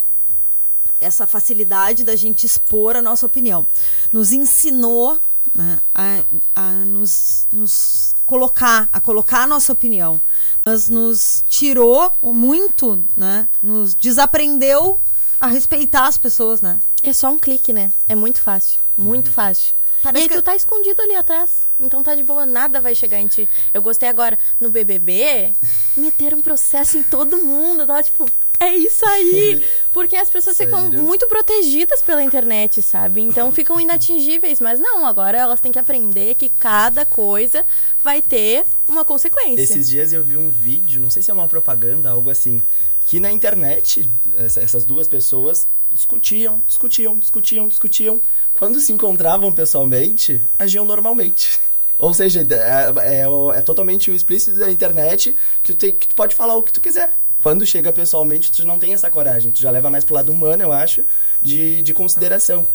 essa 1.00 1.26
facilidade 1.26 2.04
da 2.04 2.16
gente 2.16 2.46
expor 2.46 2.96
a 2.96 3.02
nossa 3.02 3.26
opinião. 3.26 3.66
Nos 4.12 4.32
ensinou 4.32 5.20
né, 5.54 5.78
a, 5.94 6.22
a 6.54 6.70
nos, 6.70 7.46
nos 7.52 8.14
colocar, 8.26 8.88
a 8.92 9.00
colocar 9.00 9.42
a 9.42 9.46
nossa 9.46 9.72
opinião. 9.72 10.20
Mas 10.64 10.88
nos 10.88 11.44
tirou 11.48 12.12
muito, 12.22 13.04
né? 13.16 13.48
Nos 13.62 13.94
desaprendeu 13.94 15.00
a 15.40 15.46
respeitar 15.46 16.06
as 16.06 16.16
pessoas, 16.16 16.60
né? 16.60 16.78
É 17.02 17.12
só 17.12 17.28
um 17.30 17.38
clique, 17.38 17.72
né? 17.72 17.92
É 18.08 18.14
muito 18.14 18.40
fácil. 18.40 18.80
Muito 18.96 19.30
fácil. 19.30 19.74
Parece 20.02 20.20
e 20.20 20.22
aí 20.24 20.28
que- 20.28 20.34
tu 20.36 20.42
tá 20.42 20.54
escondido 20.56 21.00
ali 21.02 21.14
atrás. 21.14 21.50
Então 21.80 22.02
tá 22.02 22.14
de 22.14 22.22
boa, 22.22 22.46
nada 22.46 22.80
vai 22.80 22.94
chegar 22.94 23.20
em 23.20 23.26
ti. 23.26 23.48
Eu 23.72 23.82
gostei 23.82 24.08
agora, 24.08 24.38
no 24.60 24.70
BBB, 24.70 25.52
meteram 25.96 26.38
um 26.38 26.42
processo 26.42 26.96
em 26.96 27.02
todo 27.02 27.36
mundo. 27.38 27.80
Eu 27.82 27.86
tava 27.86 28.02
tipo, 28.02 28.26
é 28.60 28.74
isso 28.76 29.04
aí. 29.06 29.64
Porque 29.92 30.16
as 30.16 30.28
pessoas 30.30 30.56
ficam 30.56 30.84
Sério? 30.90 31.02
muito 31.02 31.26
protegidas 31.28 32.00
pela 32.02 32.22
internet, 32.22 32.80
sabe? 32.82 33.20
Então 33.20 33.52
ficam 33.52 33.80
inatingíveis. 33.80 34.60
Mas 34.60 34.80
não, 34.80 35.06
agora 35.06 35.38
elas 35.38 35.60
têm 35.60 35.70
que 35.72 35.78
aprender 35.78 36.34
que 36.34 36.48
cada 36.48 37.04
coisa 37.06 37.64
vai 38.02 38.20
ter 38.22 38.64
uma 38.88 39.04
consequência. 39.04 39.62
Esses 39.62 39.88
dias 39.88 40.12
eu 40.12 40.22
vi 40.22 40.36
um 40.36 40.50
vídeo, 40.50 41.00
não 41.00 41.10
sei 41.10 41.22
se 41.22 41.30
é 41.30 41.34
uma 41.34 41.46
propaganda, 41.48 42.10
algo 42.10 42.30
assim, 42.30 42.60
que 43.06 43.20
na 43.20 43.30
internet, 43.30 44.08
essa- 44.36 44.60
essas 44.60 44.84
duas 44.84 45.06
pessoas 45.06 45.66
discutiam, 45.92 46.60
discutiam, 46.66 47.18
discutiam, 47.18 47.68
discutiam. 47.68 48.20
Quando 48.54 48.80
se 48.80 48.92
encontravam 48.92 49.52
pessoalmente, 49.52 50.40
agiam 50.58 50.84
normalmente. 50.84 51.60
Ou 51.98 52.12
seja, 52.12 52.40
é, 52.40 53.22
é 53.22 53.58
é 53.58 53.60
totalmente 53.62 54.10
o 54.10 54.14
explícito 54.14 54.56
da 54.58 54.70
internet 54.70 55.36
que 55.62 55.72
tu, 55.72 55.78
tem- 55.78 55.94
que 55.94 56.08
tu 56.08 56.14
pode 56.16 56.34
falar 56.34 56.56
o 56.56 56.62
que 56.62 56.72
tu 56.72 56.80
quiser. 56.80 57.12
Quando 57.44 57.64
chega 57.66 57.92
pessoalmente, 57.92 58.50
tu 58.50 58.66
não 58.66 58.78
tem 58.78 58.94
essa 58.94 59.10
coragem. 59.10 59.52
Tu 59.52 59.60
já 59.60 59.70
leva 59.70 59.90
mais 59.90 60.02
pro 60.02 60.14
lado 60.14 60.32
humano, 60.32 60.62
eu 60.62 60.72
acho, 60.72 61.04
de, 61.42 61.82
de 61.82 61.92
consideração. 61.92 62.66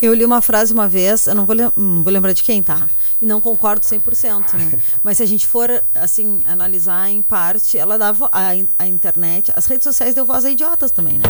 Eu 0.00 0.12
li 0.12 0.26
uma 0.26 0.42
frase 0.42 0.74
uma 0.74 0.86
vez, 0.86 1.26
eu 1.26 1.34
não 1.34 1.46
vou, 1.46 1.56
lem- 1.56 1.72
não 1.74 2.02
vou 2.02 2.12
lembrar 2.12 2.34
de 2.34 2.42
quem, 2.42 2.62
tá? 2.62 2.86
E 3.20 3.24
não 3.24 3.40
concordo 3.40 3.84
100%, 3.86 4.52
né? 4.58 4.78
Mas 5.02 5.16
se 5.16 5.22
a 5.22 5.26
gente 5.26 5.46
for, 5.46 5.82
assim, 5.94 6.42
analisar 6.46 7.08
em 7.10 7.22
parte, 7.22 7.78
ela 7.78 7.96
dá 7.96 8.12
vo- 8.12 8.28
a, 8.30 8.50
a 8.78 8.86
internet, 8.86 9.50
as 9.56 9.64
redes 9.64 9.84
sociais 9.84 10.14
deu 10.14 10.26
voz 10.26 10.44
a 10.44 10.50
idiotas 10.50 10.90
também, 10.90 11.14
né? 11.18 11.24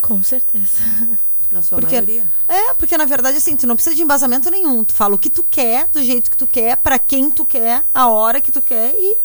Com 0.00 0.22
certeza. 0.22 0.76
Na 1.50 1.60
sua 1.60 1.78
Porque, 1.80 1.96
maioria. 1.96 2.26
é, 2.48 2.72
porque 2.74 2.96
na 2.96 3.04
verdade, 3.04 3.36
assim, 3.36 3.54
tu 3.56 3.66
não 3.66 3.74
precisa 3.74 3.94
de 3.96 4.02
embasamento 4.02 4.48
nenhum. 4.48 4.82
Tu 4.84 4.94
fala 4.94 5.14
o 5.16 5.18
que 5.18 5.28
tu 5.28 5.42
quer, 5.42 5.86
do 5.88 6.02
jeito 6.02 6.30
que 6.30 6.36
tu 6.36 6.46
quer, 6.46 6.76
pra 6.78 6.98
quem 6.98 7.30
tu 7.30 7.44
quer, 7.44 7.82
a 7.92 8.08
hora 8.08 8.40
que 8.40 8.50
tu 8.52 8.62
quer 8.62 8.94
e. 8.94 9.18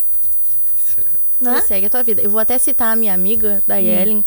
Né? 1.39 1.59
E 1.59 1.67
segue 1.67 1.85
a 1.85 1.89
tua 1.89 2.03
vida. 2.03 2.21
Eu 2.21 2.29
vou 2.29 2.39
até 2.39 2.57
citar 2.57 2.91
a 2.91 2.95
minha 2.95 3.13
amiga, 3.13 3.61
da 3.67 3.77
Yellen. 3.77 4.25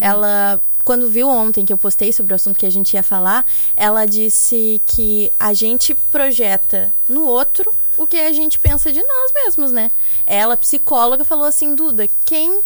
Ela, 0.00 0.60
quando 0.84 1.08
viu 1.08 1.28
ontem 1.28 1.64
que 1.64 1.72
eu 1.72 1.78
postei 1.78 2.12
sobre 2.12 2.32
o 2.32 2.36
assunto 2.36 2.58
que 2.58 2.66
a 2.66 2.70
gente 2.70 2.94
ia 2.94 3.02
falar, 3.02 3.44
ela 3.76 4.06
disse 4.06 4.80
que 4.86 5.32
a 5.38 5.52
gente 5.52 5.94
projeta 6.10 6.92
no 7.08 7.26
outro 7.26 7.72
o 7.96 8.06
que 8.06 8.16
a 8.16 8.32
gente 8.32 8.58
pensa 8.58 8.92
de 8.92 9.02
nós 9.02 9.32
mesmos, 9.32 9.70
né? 9.72 9.90
Ela, 10.26 10.56
psicóloga, 10.56 11.24
falou 11.24 11.44
assim, 11.44 11.74
Duda, 11.74 12.06
quem 12.24 12.60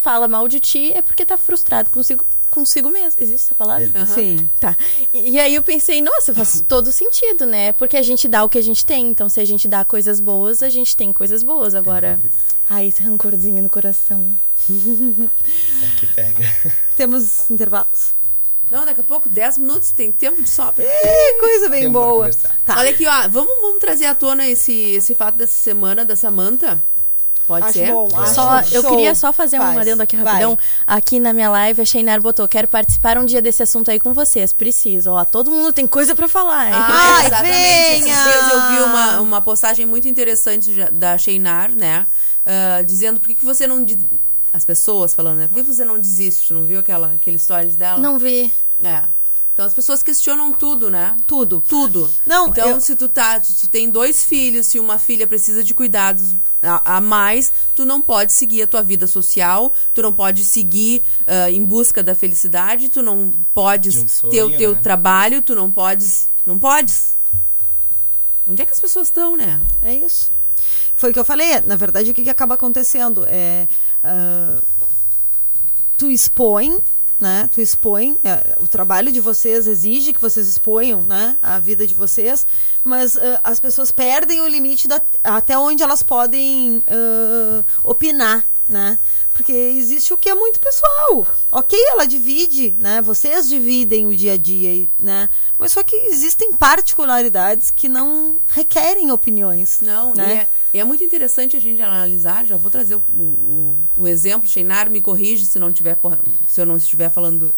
fala 0.00 0.26
mal 0.26 0.48
de 0.48 0.58
ti 0.58 0.92
é 0.92 1.00
porque 1.00 1.24
tá 1.24 1.36
frustrado 1.36 1.90
consigo, 1.90 2.26
consigo 2.52 2.88
mesmo. 2.90 3.20
Existe 3.20 3.46
essa 3.46 3.54
palavra? 3.54 3.84
Existe. 3.84 4.14
Sim. 4.14 4.48
Tá. 4.60 4.76
E 5.12 5.32
e 5.32 5.40
aí 5.40 5.54
eu 5.54 5.62
pensei, 5.62 6.02
nossa, 6.02 6.34
faz 6.34 6.62
todo 6.68 6.92
sentido, 6.92 7.46
né? 7.46 7.72
Porque 7.72 7.96
a 7.96 8.02
gente 8.02 8.28
dá 8.28 8.44
o 8.44 8.48
que 8.48 8.58
a 8.58 8.62
gente 8.62 8.84
tem. 8.84 9.08
Então, 9.08 9.28
se 9.28 9.40
a 9.40 9.44
gente 9.44 9.66
dá 9.66 9.84
coisas 9.84 10.20
boas, 10.20 10.62
a 10.62 10.68
gente 10.68 10.94
tem 10.94 11.12
coisas 11.12 11.42
boas. 11.42 11.74
Agora, 11.74 12.20
ai, 12.68 12.88
esse 12.88 13.02
rancorzinho 13.02 13.62
no 13.62 13.70
coração. 13.70 14.30
É 14.70 15.96
que 15.98 16.06
pega. 16.08 16.44
Temos 16.94 17.50
intervalos? 17.50 18.12
Não, 18.70 18.84
daqui 18.84 19.00
a 19.00 19.04
pouco, 19.04 19.28
10 19.28 19.58
minutos, 19.58 19.90
tem 19.90 20.12
tempo 20.12 20.42
de 20.42 20.48
sobra. 20.48 20.84
Ih, 20.84 21.38
coisa 21.40 21.68
bem 21.68 21.82
pra 21.82 21.90
boa. 21.90 22.30
Tá. 22.64 22.78
Olha 22.78 22.90
aqui, 22.90 23.06
ó, 23.06 23.28
vamos, 23.28 23.52
vamos 23.60 23.78
trazer 23.78 24.06
à 24.06 24.14
tona 24.14 24.48
esse, 24.48 24.72
esse 24.72 25.14
fato 25.14 25.36
dessa 25.36 25.52
semana 25.52 26.04
da 26.04 26.16
Samanta? 26.16 26.80
Pode 27.46 27.64
Acho 27.66 27.72
ser? 27.78 27.90
bom, 27.90 28.08
acho 28.14 28.34
Só, 28.34 28.60
eu 28.72 28.84
queria 28.84 29.14
só 29.14 29.32
fazer 29.32 29.58
Faz. 29.58 29.76
um 29.76 29.78
adendo 29.80 30.02
aqui 30.02 30.16
Vai. 30.16 30.24
rapidão. 30.24 30.58
Aqui 30.86 31.18
na 31.18 31.32
minha 31.32 31.50
live, 31.50 31.82
a 31.82 31.84
Sheinar 31.84 32.20
botou, 32.22 32.46
quero 32.46 32.68
participar 32.68 33.18
um 33.18 33.24
dia 33.26 33.42
desse 33.42 33.62
assunto 33.62 33.90
aí 33.90 33.98
com 33.98 34.12
vocês. 34.12 34.52
Preciso. 34.52 35.10
Ó, 35.10 35.24
todo 35.24 35.50
mundo 35.50 35.72
tem 35.72 35.86
coisa 35.86 36.14
pra 36.14 36.28
falar, 36.28 36.68
hein? 36.68 36.74
Ah, 36.74 37.16
Ai, 37.18 37.26
exatamente. 37.26 37.52
venha! 37.52 38.14
Esses 38.14 38.24
dias 38.24 38.52
eu 38.52 38.60
vi 38.68 38.82
uma, 38.84 39.20
uma 39.20 39.42
postagem 39.42 39.84
muito 39.86 40.06
interessante 40.06 40.72
da 40.92 41.18
Sheinar, 41.18 41.70
né? 41.74 42.06
Ah, 42.46 42.82
dizendo 42.82 43.18
por 43.20 43.26
que, 43.28 43.34
que 43.34 43.44
você 43.44 43.66
não. 43.66 43.84
As 44.52 44.64
pessoas 44.64 45.14
falando, 45.14 45.38
né? 45.38 45.48
Por 45.48 45.56
que 45.56 45.62
você 45.62 45.84
não 45.84 45.98
desiste? 45.98 46.52
Não 46.52 46.62
viu 46.62 46.78
aquela, 46.78 47.12
aquele 47.12 47.38
stories 47.38 47.74
dela? 47.74 47.98
Não 47.98 48.18
vi. 48.18 48.52
É. 48.84 49.02
Então 49.52 49.66
as 49.66 49.74
pessoas 49.74 50.02
questionam 50.02 50.50
tudo, 50.52 50.90
né? 50.90 51.14
Tudo. 51.26 51.62
Tudo. 51.68 52.10
Não, 52.26 52.48
então, 52.48 52.68
eu- 52.70 52.80
se 52.80 52.96
tu 52.96 53.06
tá, 53.06 53.38
tu, 53.38 53.52
tu 53.52 53.68
tem 53.68 53.90
dois 53.90 54.24
filhos, 54.24 54.66
se 54.66 54.80
uma 54.80 54.98
filha 54.98 55.26
precisa 55.26 55.62
de 55.62 55.74
cuidados 55.74 56.34
a, 56.62 56.96
a 56.96 57.00
mais, 57.02 57.52
tu 57.76 57.84
não 57.84 58.00
pode 58.00 58.32
seguir 58.32 58.62
a 58.62 58.66
tua 58.66 58.82
vida 58.82 59.06
social, 59.06 59.70
tu 59.92 60.00
não 60.00 60.10
pode 60.12 60.42
seguir 60.42 61.02
ah, 61.26 61.50
em 61.50 61.62
busca 61.62 62.02
da 62.02 62.14
felicidade, 62.14 62.88
tu 62.88 63.02
não 63.02 63.30
podes 63.52 63.92
De 63.94 64.00
um 64.00 64.30
ter 64.30 64.42
o 64.42 64.46
sonho, 64.46 64.56
teu 64.58 64.72
né? 64.74 64.80
trabalho, 64.80 65.42
tu 65.42 65.54
não 65.54 65.70
podes. 65.70 66.28
Não 66.46 66.58
podes. 66.58 67.14
Onde 68.48 68.62
é 68.62 68.66
que 68.66 68.72
as 68.72 68.80
pessoas 68.80 69.08
estão, 69.08 69.36
né? 69.36 69.60
É 69.82 69.94
isso. 69.94 70.30
Foi 70.96 71.10
o 71.10 71.12
que 71.12 71.18
eu 71.18 71.24
falei. 71.24 71.60
Na 71.60 71.76
verdade, 71.76 72.10
o 72.10 72.14
que, 72.14 72.22
que 72.22 72.30
acaba 72.30 72.54
acontecendo? 72.54 73.24
É, 73.28 73.68
ah, 74.02 74.58
tu 75.98 76.10
expõe, 76.10 76.78
né? 77.22 77.48
Tu 77.54 77.60
expõe. 77.60 78.18
é, 78.24 78.56
o 78.60 78.66
trabalho 78.66 79.12
de 79.12 79.20
vocês 79.20 79.68
exige 79.68 80.12
que 80.12 80.20
vocês 80.20 80.48
exponham, 80.48 81.02
né? 81.02 81.36
A 81.40 81.60
vida 81.60 81.86
de 81.86 81.94
vocês. 81.94 82.44
Mas 82.82 83.16
ah, 83.16 83.40
as 83.44 83.60
pessoas 83.60 83.92
perdem 83.92 84.40
o 84.40 84.48
limite 84.48 84.88
da, 84.88 85.00
até 85.22 85.56
onde 85.56 85.84
elas 85.84 86.02
podem 86.02 86.82
ah, 86.88 87.64
opinar, 87.84 88.44
né? 88.68 88.98
Porque 89.42 89.52
existe 89.52 90.14
o 90.14 90.16
que 90.16 90.28
é 90.28 90.34
muito 90.36 90.60
pessoal. 90.60 91.26
Ok, 91.50 91.76
ela 91.88 92.06
divide, 92.06 92.76
né? 92.78 93.02
Vocês 93.02 93.48
dividem 93.48 94.06
o 94.06 94.14
dia 94.14 94.34
a 94.34 94.36
dia, 94.36 94.88
né? 95.00 95.28
Mas 95.58 95.72
só 95.72 95.82
que 95.82 95.96
existem 95.96 96.52
particularidades 96.52 97.68
que 97.68 97.88
não 97.88 98.40
requerem 98.46 99.10
opiniões. 99.10 99.80
Não, 99.80 100.14
né? 100.14 100.28
e, 100.28 100.38
é, 100.38 100.48
e 100.74 100.78
é 100.78 100.84
muito 100.84 101.02
interessante 101.02 101.56
a 101.56 101.60
gente 101.60 101.82
analisar. 101.82 102.46
Já 102.46 102.56
vou 102.56 102.70
trazer 102.70 102.94
o, 102.94 103.02
o, 103.18 103.78
o 103.96 104.06
exemplo. 104.06 104.48
Sheinar 104.48 104.88
me 104.88 105.00
corrige 105.00 105.44
se 105.44 105.58
não 105.58 105.72
tiver 105.72 105.98
se 106.46 106.60
eu 106.60 106.66
não 106.66 106.76
estiver 106.76 107.10
falando 107.10 107.52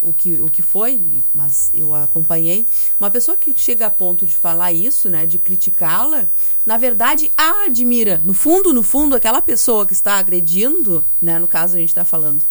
o 0.00 0.12
que, 0.12 0.40
o 0.40 0.48
que 0.48 0.62
foi, 0.62 1.00
mas 1.34 1.70
eu 1.74 1.94
acompanhei. 1.94 2.66
Uma 2.98 3.10
pessoa 3.10 3.36
que 3.36 3.52
chega 3.56 3.86
a 3.86 3.90
ponto 3.90 4.26
de 4.26 4.34
falar 4.34 4.72
isso, 4.72 5.08
né, 5.08 5.26
de 5.26 5.38
criticá-la, 5.38 6.28
na 6.64 6.76
verdade 6.76 7.30
a 7.36 7.64
admira. 7.64 8.20
No 8.24 8.32
fundo, 8.32 8.72
no 8.72 8.82
fundo, 8.82 9.16
aquela 9.16 9.42
pessoa 9.42 9.86
que 9.86 9.92
está 9.92 10.14
agredindo, 10.14 11.04
né, 11.20 11.38
no 11.38 11.48
caso 11.48 11.76
a 11.76 11.80
gente 11.80 11.90
está 11.90 12.04
falando 12.04 12.42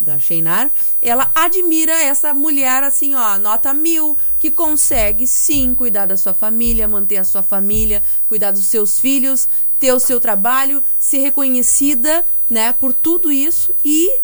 da 0.00 0.18
Sheinar, 0.18 0.70
ela 1.00 1.30
admira 1.34 1.92
essa 2.02 2.34
mulher 2.34 2.82
assim, 2.82 3.14
ó, 3.14 3.38
nota 3.38 3.72
mil, 3.72 4.18
que 4.38 4.50
consegue 4.50 5.26
sim 5.26 5.74
cuidar 5.74 6.06
da 6.06 6.16
sua 6.16 6.34
família, 6.34 6.88
manter 6.88 7.16
a 7.18 7.24
sua 7.24 7.42
família, 7.42 8.02
cuidar 8.28 8.50
dos 8.50 8.64
seus 8.66 8.98
filhos, 8.98 9.48
ter 9.78 9.92
o 9.92 10.00
seu 10.00 10.20
trabalho, 10.20 10.82
ser 10.98 11.18
reconhecida, 11.18 12.24
né, 12.48 12.74
por 12.74 12.92
tudo 12.92 13.32
isso 13.32 13.74
e 13.84 14.20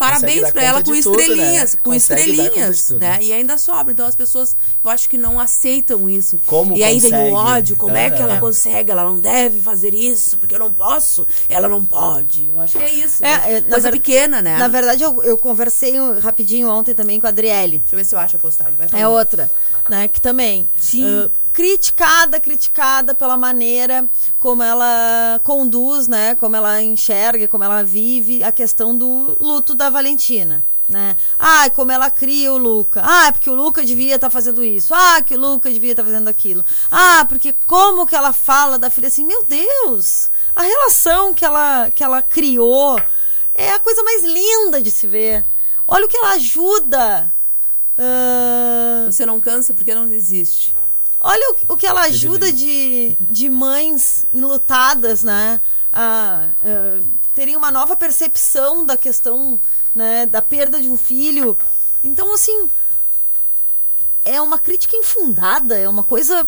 parabéns 0.00 0.50
para 0.50 0.62
ela 0.64 0.78
com 0.78 0.84
tudo, 0.92 0.96
estrelinhas, 1.20 1.74
né? 1.74 1.80
com 1.84 1.90
Consegue 1.92 2.20
estrelinhas, 2.30 2.82
tudo. 2.88 2.98
né? 3.00 3.18
E 3.22 3.32
ainda 3.32 3.56
sobra. 3.58 3.92
Então 3.92 4.06
as 4.06 4.14
pessoas, 4.16 4.56
eu 4.82 4.90
acho 4.90 5.08
que 5.08 5.16
não 5.18 5.38
aceitam 5.38 6.08
isso. 6.10 6.40
Como 6.46 6.76
e 6.76 6.82
aí 6.82 6.98
vem 6.98 7.10
consegue? 7.10 7.30
o 7.30 7.34
ódio, 7.34 7.76
como 7.76 7.96
é 7.96 8.10
que 8.10 8.20
Ah. 8.20 8.24
ela 8.24 8.40
consegue? 8.40 8.90
Ela 8.90 9.04
não 9.04 9.20
deve 9.20 9.60
fazer 9.60 9.94
isso, 9.94 10.38
porque 10.38 10.54
eu 10.54 10.58
não 10.58 10.72
posso. 10.72 11.26
Ela 11.48 11.68
não 11.68 11.84
pode. 11.84 12.48
Eu 12.52 12.60
acho 12.60 12.78
que 12.78 12.84
é 12.84 12.92
isso. 12.94 13.22
né? 13.22 13.42
É, 13.46 13.52
é, 13.56 13.60
na 13.60 13.68
Coisa 13.68 13.90
ver- 13.90 13.98
pequena, 13.98 14.42
né? 14.42 14.56
Na 14.58 14.68
verdade, 14.68 15.02
eu, 15.04 15.22
eu 15.22 15.36
conversei 15.38 16.00
um- 16.00 16.18
rapidinho 16.18 16.68
ontem 16.70 16.94
também 16.94 17.20
com 17.20 17.26
a 17.26 17.30
Adriele. 17.30 17.78
Deixa 17.80 17.94
eu 17.94 17.98
ver 17.98 18.04
se 18.04 18.14
eu 18.14 18.18
acho 18.18 18.36
a 18.36 18.38
postagem. 18.38 18.74
Vai 18.76 18.88
É 19.00 19.06
outra, 19.06 19.50
né? 19.88 20.08
Que 20.08 20.20
também. 20.20 20.68
Sim. 20.78 21.04
ah, 21.26 21.30
criticada, 21.60 22.40
criticada 22.40 23.14
pela 23.14 23.36
maneira 23.36 24.08
como 24.38 24.62
ela 24.62 25.38
conduz, 25.44 26.08
né? 26.08 26.34
Como 26.36 26.56
ela 26.56 26.80
enxerga, 26.80 27.46
como 27.46 27.62
ela 27.62 27.84
vive 27.84 28.42
a 28.42 28.50
questão 28.50 28.96
do 28.96 29.36
luto 29.38 29.74
da 29.74 29.90
Valentina. 29.90 30.64
Né? 30.88 31.14
Ah, 31.38 31.68
como 31.70 31.92
ela 31.92 32.10
cria 32.10 32.50
o 32.50 32.56
Luca. 32.56 33.02
Ah, 33.04 33.30
porque 33.30 33.50
o 33.50 33.54
Luca 33.54 33.84
devia 33.84 34.14
estar 34.14 34.30
fazendo 34.30 34.64
isso. 34.64 34.94
Ah, 34.94 35.22
que 35.22 35.34
o 35.34 35.38
Luca 35.38 35.70
devia 35.70 35.90
estar 35.92 36.02
fazendo 36.02 36.28
aquilo. 36.28 36.64
Ah, 36.90 37.26
porque 37.28 37.54
como 37.66 38.06
que 38.06 38.16
ela 38.16 38.32
fala 38.32 38.78
da 38.78 38.88
filha 38.88 39.08
assim, 39.08 39.26
meu 39.26 39.44
Deus, 39.44 40.30
a 40.56 40.62
relação 40.62 41.34
que 41.34 41.44
ela, 41.44 41.90
que 41.90 42.02
ela 42.02 42.22
criou 42.22 42.98
é 43.54 43.70
a 43.72 43.78
coisa 43.78 44.02
mais 44.02 44.24
linda 44.24 44.80
de 44.80 44.90
se 44.90 45.06
ver. 45.06 45.44
Olha 45.86 46.06
o 46.06 46.08
que 46.08 46.16
ela 46.16 46.30
ajuda. 46.32 47.32
Ah, 47.98 49.04
Você 49.06 49.26
não 49.26 49.38
cansa 49.38 49.74
porque 49.74 49.94
não 49.94 50.06
desiste. 50.06 50.74
Olha 51.20 51.52
o, 51.52 51.74
o 51.74 51.76
que 51.76 51.86
ela 51.86 52.02
ajuda 52.02 52.50
de, 52.50 53.16
de 53.20 53.48
mães 53.48 54.26
enlutadas, 54.32 55.22
né? 55.22 55.60
A, 55.92 56.48
a 56.62 57.00
terem 57.34 57.56
uma 57.56 57.70
nova 57.70 57.94
percepção 57.96 58.86
da 58.86 58.96
questão 58.96 59.60
né, 59.94 60.26
da 60.26 60.40
perda 60.40 60.80
de 60.80 60.88
um 60.88 60.96
filho. 60.96 61.58
Então, 62.02 62.32
assim, 62.32 62.68
é 64.24 64.40
uma 64.40 64.58
crítica 64.58 64.96
infundada, 64.96 65.78
é 65.78 65.88
uma 65.88 66.02
coisa 66.02 66.46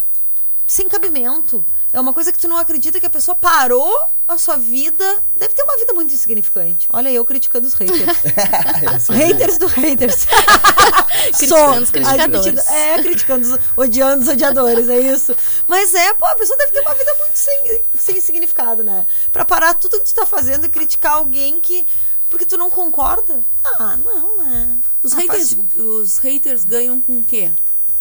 sem 0.66 0.88
cabimento. 0.88 1.64
É 1.92 2.00
uma 2.00 2.12
coisa 2.14 2.33
que 2.33 2.38
tu 2.38 2.48
não 2.48 2.57
acredita 2.57 2.98
que 2.98 3.05
a 3.05 3.11
pessoa 3.11 3.35
parou 3.35 3.94
a 4.26 4.38
sua 4.38 4.57
vida. 4.57 5.22
Deve 5.37 5.52
ter 5.52 5.62
uma 5.62 5.76
vida 5.76 5.92
muito 5.92 6.14
insignificante. 6.14 6.88
Olha 6.90 7.11
eu 7.12 7.22
criticando 7.24 7.66
os 7.66 7.74
haters. 7.74 8.16
haters 9.11 9.59
do 9.59 9.66
haters. 9.66 10.26
Criticando 11.37 11.83
os 11.83 11.90
criticadores. 11.90 12.66
É, 12.68 13.02
criticando, 13.02 13.46
os, 13.55 13.61
odiando 13.76 14.22
os 14.22 14.28
odiadores, 14.28 14.88
é 14.88 14.98
isso. 15.00 15.37
Mas 15.68 15.94
é, 15.94 16.12
pô, 16.14 16.24
a 16.26 16.35
pessoa 16.35 16.57
deve 16.59 16.72
ter 16.72 16.81
uma 16.81 16.94
vida 16.94 17.14
muito 17.20 17.37
sem, 17.37 17.83
sem 17.94 18.20
significado, 18.20 18.83
né? 18.83 19.07
Pra 19.31 19.44
parar 19.44 19.74
tudo 19.74 19.98
que 19.98 20.05
tu 20.07 20.14
tá 20.14 20.26
fazendo 20.26 20.66
e 20.66 20.68
criticar 20.70 21.12
alguém 21.12 21.61
que. 21.61 21.87
Porque 22.31 22.46
tu 22.46 22.57
não 22.57 22.70
concorda? 22.70 23.40
Ah, 23.62 23.96
não, 24.02 24.38
né? 24.38 24.78
Os, 25.02 25.12
Ah, 25.12 25.16
haters, 25.16 25.52
faz- 25.52 25.76
os 25.78 26.18
haters 26.18 26.64
ganham 26.64 27.00
com 27.00 27.18
o 27.18 27.24
quê? 27.24 27.52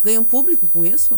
Ganham 0.04 0.24
público 0.24 0.68
com 0.70 0.86
isso? 0.86 1.18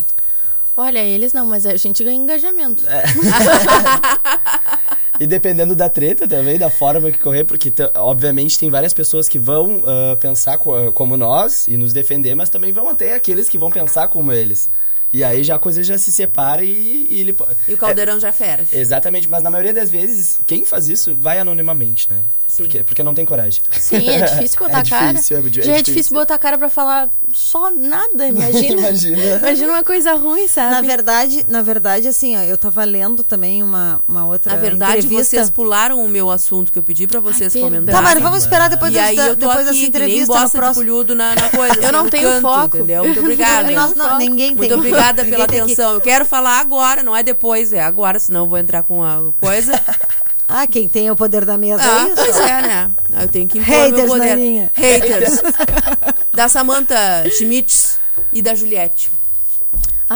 Olha, 0.76 1.00
eles 1.04 1.34
não, 1.34 1.46
mas 1.46 1.66
a 1.66 1.76
gente 1.78 2.04
ganha 2.04 2.16
engajamento. 2.18 2.84
É. 2.88 3.04
E 5.20 5.28
dependendo 5.28 5.76
da 5.76 5.88
treta 5.88 6.28
também, 6.28 6.58
da 6.58 6.72
forma 6.72 7.12
que 7.12 7.20
correr, 7.20 7.44
porque 7.44 7.72
obviamente 7.94 8.58
tem 8.58 8.72
várias 8.72 8.96
pessoas 8.96 9.30
que 9.30 9.38
vão 9.38 9.84
ah, 9.86 10.18
pensar 10.20 10.58
co- 10.58 10.92
como 10.92 11.16
nós 11.16 11.68
e 11.68 11.78
nos 11.78 11.94
defender, 11.94 12.34
mas 12.36 12.50
também 12.50 12.72
vão 12.72 12.94
ter 12.96 13.14
aqueles 13.14 13.48
que 13.48 13.58
vão 13.58 13.70
pensar 13.70 14.08
como 14.08 14.34
eles. 14.34 14.68
E 15.14 15.24
aí 15.24 15.44
já 15.44 15.56
a 15.56 15.60
coisa 15.60 15.84
já 15.84 15.96
se 15.98 16.12
separa 16.12 16.64
e, 16.64 17.08
e 17.10 17.20
ele. 17.20 17.38
E 17.68 17.74
o 17.76 17.78
caldeirão 17.78 18.20
já 18.20 18.30
é 18.30 18.32
fera. 18.32 18.66
É, 18.74 18.80
exatamente, 18.80 19.30
mas 19.30 19.44
na 19.44 19.52
maioria 19.52 19.74
das 19.74 19.90
vezes, 19.90 20.40
quem 20.48 20.66
faz 20.66 20.90
isso 20.90 21.16
vai 21.20 21.38
anonimamente, 21.38 22.10
né? 22.10 22.18
Sim. 22.48 22.64
Porque, 22.64 22.84
porque 22.84 23.04
não 23.04 23.14
tem 23.14 23.26
coragem. 23.26 23.62
Sim, 23.80 24.10
é 24.10 24.22
difícil 24.26 24.60
botar 24.60 24.80
É 24.80 24.82
a 24.82 24.86
cara. 24.86 25.14
difícil, 25.14 25.38
é 25.38 25.40
é 25.40 25.80
é 25.80 25.82
difícil. 25.82 26.14
botar 26.16 26.36
a 26.36 26.40
cara 26.40 26.58
pra 26.58 26.70
falar 26.70 27.10
só 27.32 27.70
nada, 27.72 28.28
imagina. 28.28 28.82
Imagina. 28.90 29.38
Imagina 29.38 29.74
uma 29.74 29.84
coisa 29.84 30.14
ruim, 30.14 30.48
sabe? 30.48 30.72
Na 30.72 30.82
verdade, 30.82 31.46
na 31.48 31.62
verdade, 31.62 32.08
assim, 32.08 32.36
ó, 32.36 32.42
eu 32.42 32.58
tava 32.58 32.84
lendo 32.84 33.24
também 33.24 33.62
uma, 33.64 34.02
uma 34.08 34.26
outra 34.28 34.54
Na 34.54 34.60
verdade, 34.60 35.06
entrevista. 35.06 35.24
vocês 35.38 35.50
pularam 35.50 36.04
o 36.04 36.08
meu 36.10 36.30
assunto 36.32 36.72
que 36.72 36.78
eu 36.80 36.84
pedi 36.84 37.06
pra 37.08 37.20
vocês 37.20 37.56
Ai, 37.56 37.62
comentarem. 37.62 37.94
Tá, 37.94 38.02
mas 38.02 38.20
vamos 38.22 38.40
esperar 38.40 38.68
depois, 38.70 38.94
E 38.94 39.00
aí 39.00 39.16
da- 39.16 39.28
eu 39.28 39.36
tô 39.36 39.48
depois 39.48 39.58
aqui, 39.58 39.66
dessa 39.66 39.74
que 39.74 39.80
nem 39.80 39.90
entrevista 39.90 40.34
no 40.34 40.40
bosta 40.40 40.58
de 40.58 40.64
próximo. 40.64 41.16
na, 41.16 41.36
na 41.36 41.50
coisa. 41.50 41.74
Eu 41.84 41.92
não 41.92 42.04
no 42.06 42.10
tenho 42.10 42.30
canto, 42.30 42.42
foco. 42.42 42.78
Entendeu? 42.78 43.04
Muito 43.04 43.20
obrigada. 43.20 43.72
Nós 43.72 43.94
não- 43.96 44.18
ninguém 44.18 44.50
tem. 44.50 44.56
Muito 44.58 44.74
obrigada 44.76 45.03
Ninguém 45.12 45.32
pela 45.32 45.44
atenção. 45.44 45.94
Eu 45.94 46.02
quero 46.02 46.26
falar 46.26 46.60
agora, 46.60 47.04
não 47.04 47.16
é 47.16 47.22
depois, 47.24 47.74
é 47.74 47.82
agora, 47.82 48.20
senão 48.20 48.42
eu 48.42 48.48
vou 48.48 48.58
entrar 48.58 48.84
com 48.84 49.04
a 49.04 49.22
coisa. 49.40 49.74
Ah, 50.46 50.68
quem 50.68 50.88
tem 50.90 51.10
o 51.10 51.16
poder 51.16 51.46
da 51.46 51.58
mesa 51.58 51.82
Ah, 51.82 52.02
é 52.02 52.06
isso? 52.08 52.16
pois 52.16 52.36
é, 52.36 52.62
né? 52.62 52.92
Eu 53.22 53.28
tenho 53.30 53.48
que 53.48 53.58
impor 53.58 53.74
Haters 53.74 53.96
meu 53.96 54.08
poder. 54.08 54.30
na 54.30 54.36
linha. 54.36 54.72
Haters. 54.76 55.42
da 56.34 56.48
Samantha 56.50 57.24
Schmitz 57.32 57.98
e 58.32 58.42
da 58.42 58.54
Juliette. 58.54 59.10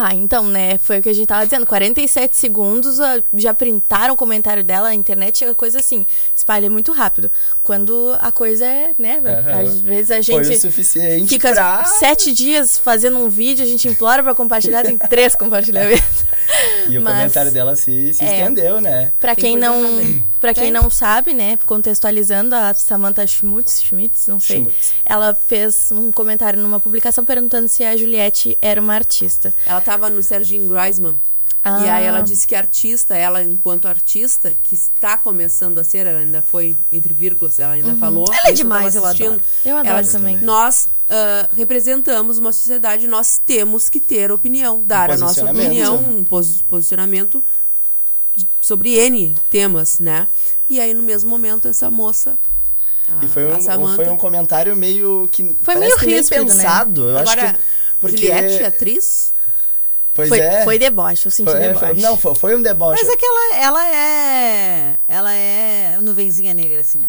Ah, 0.00 0.14
então, 0.14 0.46
né? 0.46 0.78
Foi 0.78 1.00
o 1.00 1.02
que 1.02 1.08
a 1.08 1.12
gente 1.12 1.26
tava 1.26 1.44
dizendo. 1.44 1.66
47 1.66 2.36
segundos, 2.36 3.00
ah, 3.00 3.20
já 3.34 3.52
printaram 3.52 4.14
o 4.14 4.16
comentário 4.16 4.62
dela, 4.62 4.88
a 4.90 4.94
internet 4.94 5.44
é 5.44 5.52
coisa 5.54 5.80
assim, 5.80 6.06
espalha 6.36 6.70
muito 6.70 6.92
rápido. 6.92 7.28
Quando 7.64 8.16
a 8.20 8.30
coisa 8.30 8.64
é, 8.64 8.90
né? 8.96 9.20
Aham. 9.24 9.60
Às 9.60 9.78
vezes 9.80 10.10
a 10.12 10.22
Foi 10.22 10.44
gente 10.44 10.56
o 10.56 10.60
suficiente 10.60 11.28
fica 11.28 11.52
pra... 11.52 11.84
sete 11.84 12.32
dias 12.32 12.78
fazendo 12.78 13.18
um 13.18 13.28
vídeo, 13.28 13.64
a 13.64 13.68
gente 13.68 13.88
implora 13.88 14.22
pra 14.22 14.36
compartilhar, 14.36 14.84
tem 14.84 14.96
três 14.96 15.34
compartilhamentos. 15.34 16.28
E 16.88 16.96
o 16.96 17.02
Mas- 17.02 17.14
comentário 17.14 17.52
dela 17.52 17.74
se, 17.76 18.14
se 18.14 18.24
É. 18.24 18.38
estendeu, 18.40 18.80
né? 18.80 19.12
Pra 19.20 19.34
quem 19.36 19.56
não, 19.56 19.82
para 20.40 20.54
quem 20.54 20.64
Tem? 20.64 20.72
não 20.72 20.88
sabe, 20.88 21.34
né, 21.34 21.58
contextualizando 21.66 22.54
a 22.54 22.72
Samantha 22.72 23.26
Schmutz, 23.26 23.82
Schmitz, 23.82 24.26
não 24.28 24.38
sei. 24.40 24.58
Schmutz. 24.60 24.92
Ela 25.04 25.34
fez 25.34 25.90
um 25.92 26.10
comentário 26.12 26.58
numa 26.60 26.80
publicação 26.80 27.24
perguntando 27.24 27.68
se 27.68 27.84
a 27.84 27.96
Juliette 27.96 28.56
era 28.62 28.80
uma 28.80 28.94
artista. 28.94 29.52
Ela 29.66 29.80
tava 29.88 30.10
no 30.10 30.22
Serginho 30.22 30.68
Greisman. 30.68 31.18
Ah. 31.64 31.84
E 31.84 31.88
aí 31.88 32.04
ela 32.04 32.20
disse 32.20 32.46
que 32.46 32.54
artista, 32.54 33.16
ela 33.16 33.42
enquanto 33.42 33.88
artista, 33.88 34.52
que 34.62 34.74
está 34.74 35.16
começando 35.16 35.78
a 35.78 35.84
ser, 35.84 36.06
ela 36.06 36.20
ainda 36.20 36.42
foi 36.42 36.76
entre 36.92 37.14
vírgulas, 37.14 37.58
ela 37.58 37.72
ainda 37.72 37.94
falou. 37.96 38.30
Ela 38.32 38.48
é 38.50 38.52
demais, 38.52 38.94
eu 38.94 39.04
adoro. 39.04 39.40
Eu 39.64 39.76
adoro 39.76 39.88
Ela 39.88 40.02
disse, 40.02 40.12
também. 40.12 40.36
Nós 40.42 40.88
ah, 41.08 41.48
representamos 41.56 42.36
uma 42.38 42.52
sociedade, 42.52 43.08
nós 43.08 43.40
temos 43.44 43.88
que 43.88 43.98
ter 43.98 44.30
opinião, 44.30 44.84
dar 44.84 45.10
a 45.10 45.16
nossa 45.16 45.50
opinião, 45.50 45.96
um 45.96 46.22
posi- 46.22 46.62
posicionamento 46.68 47.42
sobre 48.60 48.94
N 48.98 49.34
temas, 49.50 49.98
né? 49.98 50.28
E 50.68 50.78
aí 50.80 50.92
no 50.92 51.02
mesmo 51.02 51.30
momento 51.30 51.66
essa 51.66 51.90
moça. 51.90 52.38
a- 53.08 53.24
E 53.24 53.28
foi 53.28 53.46
um, 53.46 53.60
Samantha- 53.60 53.96
foi 53.96 54.08
um 54.10 54.18
comentário 54.18 54.76
meio 54.76 55.28
que. 55.32 55.56
Foi 55.62 55.74
meio 55.76 55.96
que 55.96 56.06
nem 56.06 56.16
ríspido, 56.16 56.44
né? 56.44 56.54
pensado. 56.54 57.08
Eu 57.08 57.18
Agora, 57.18 57.42
acho 57.42 57.54
que. 57.54 57.60
Porque, 58.00 58.16
Juliette, 58.28 58.62
atriz? 58.64 59.34
Pois 60.18 60.28
foi, 60.30 60.40
é. 60.40 60.64
foi 60.64 60.78
deboche, 60.80 61.26
eu 61.26 61.30
senti 61.30 61.48
Foi- 61.48 61.60
é, 61.62 61.68
deboche. 61.68 61.86
foi- 61.92 62.02
não, 62.02 62.16
foi, 62.18 62.34
foi 62.34 62.56
um 62.56 62.60
deboche. 62.62 63.00
Mas 63.00 63.08
é 63.12 63.16
que 63.16 63.24
ela, 63.24 63.56
ela 63.56 63.86
é. 63.86 64.94
Ela 65.06 65.32
é 65.32 65.96
nuvenzinha 66.02 66.52
negra, 66.52 66.80
assim, 66.80 66.98
né? 66.98 67.06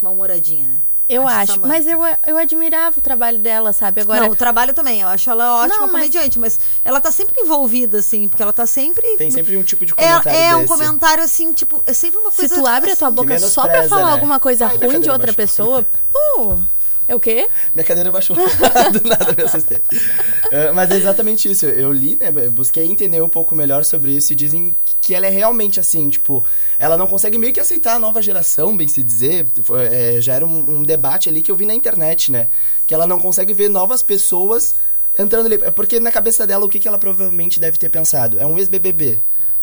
Mal-humoradinha, 0.00 0.66
né? 0.66 0.76
eu 1.06 1.26
Acho 1.26 1.52
acho, 1.54 1.60
mas 1.66 1.86
eu, 1.88 1.98
eu 2.26 2.38
admirava 2.38 2.96
o 2.98 3.02
trabalho 3.02 3.36
dela, 3.38 3.72
sabe? 3.72 4.00
Agora, 4.00 4.20
Não, 4.20 4.28
o 4.30 4.36
trabalho 4.36 4.72
também. 4.72 5.00
Eu 5.00 5.08
acho 5.08 5.28
ela 5.28 5.56
ótima 5.64 5.74
Não, 5.74 5.82
mas- 5.88 5.92
comediante, 5.92 6.38
mas 6.38 6.58
ela 6.84 7.00
tá 7.00 7.10
sempre 7.10 7.34
envolvida, 7.42 7.98
assim, 7.98 8.28
porque 8.28 8.40
ela 8.42 8.52
tá 8.52 8.64
sempre. 8.64 9.16
Tem 9.18 9.28
sempre 9.30 9.56
um 9.56 9.62
tipo 9.64 9.84
de 9.84 9.92
É, 9.96 9.96
comentário 9.96 10.38
é 10.38 10.54
um 10.56 10.60
desse. 10.60 10.68
comentário 10.72 11.22
assim, 11.24 11.52
tipo, 11.52 11.82
é 11.84 11.92
sempre 11.92 12.20
uma 12.20 12.30
se 12.30 12.36
coisa. 12.36 12.54
tu 12.54 12.64
abre 12.66 12.92
a 12.92 12.96
tua 12.96 13.08
assim, 13.08 13.14
boca 13.16 13.38
só 13.40 13.66
pra 13.68 13.88
falar 13.88 14.06
né? 14.06 14.12
alguma 14.12 14.38
coisa 14.40 14.66
Ai, 14.68 14.76
ruim 14.78 15.00
de 15.00 15.10
outra 15.10 15.32
pessoa, 15.34 15.84
pô, 16.12 16.56
é 17.10 17.14
o 17.14 17.18
quê? 17.18 17.48
Minha 17.74 17.84
cadeira 17.84 18.12
baixou. 18.12 18.36
Do 18.94 19.08
nada 19.08 19.34
me 19.36 19.42
assustei. 19.42 19.82
É, 20.52 20.70
mas 20.70 20.88
é 20.92 20.96
exatamente 20.96 21.50
isso. 21.50 21.66
Eu 21.66 21.92
li, 21.92 22.14
né? 22.14 22.32
eu 22.36 22.52
Busquei 22.52 22.84
entender 22.84 23.20
um 23.20 23.28
pouco 23.28 23.52
melhor 23.56 23.84
sobre 23.84 24.12
isso 24.12 24.32
e 24.32 24.36
dizem 24.36 24.76
que 25.02 25.12
ela 25.12 25.26
é 25.26 25.28
realmente 25.28 25.80
assim, 25.80 26.08
tipo, 26.08 26.46
ela 26.78 26.96
não 26.96 27.08
consegue 27.08 27.36
meio 27.36 27.52
que 27.52 27.58
aceitar 27.58 27.94
a 27.94 27.98
nova 27.98 28.22
geração, 28.22 28.76
bem 28.76 28.86
se 28.86 29.02
dizer. 29.02 29.44
Foi, 29.60 29.86
é, 29.86 30.20
já 30.20 30.34
era 30.34 30.46
um, 30.46 30.78
um 30.78 30.82
debate 30.84 31.28
ali 31.28 31.42
que 31.42 31.50
eu 31.50 31.56
vi 31.56 31.66
na 31.66 31.74
internet, 31.74 32.30
né? 32.30 32.46
Que 32.86 32.94
ela 32.94 33.08
não 33.08 33.18
consegue 33.18 33.52
ver 33.52 33.68
novas 33.68 34.02
pessoas 34.02 34.76
entrando 35.18 35.46
ali. 35.46 35.56
É 35.64 35.70
Porque 35.72 35.98
na 35.98 36.12
cabeça 36.12 36.46
dela, 36.46 36.64
o 36.64 36.68
que, 36.68 36.78
que 36.78 36.86
ela 36.86 36.98
provavelmente 36.98 37.58
deve 37.58 37.76
ter 37.76 37.90
pensado? 37.90 38.38
É 38.38 38.46
um 38.46 38.56
ex-BBB. 38.56 39.18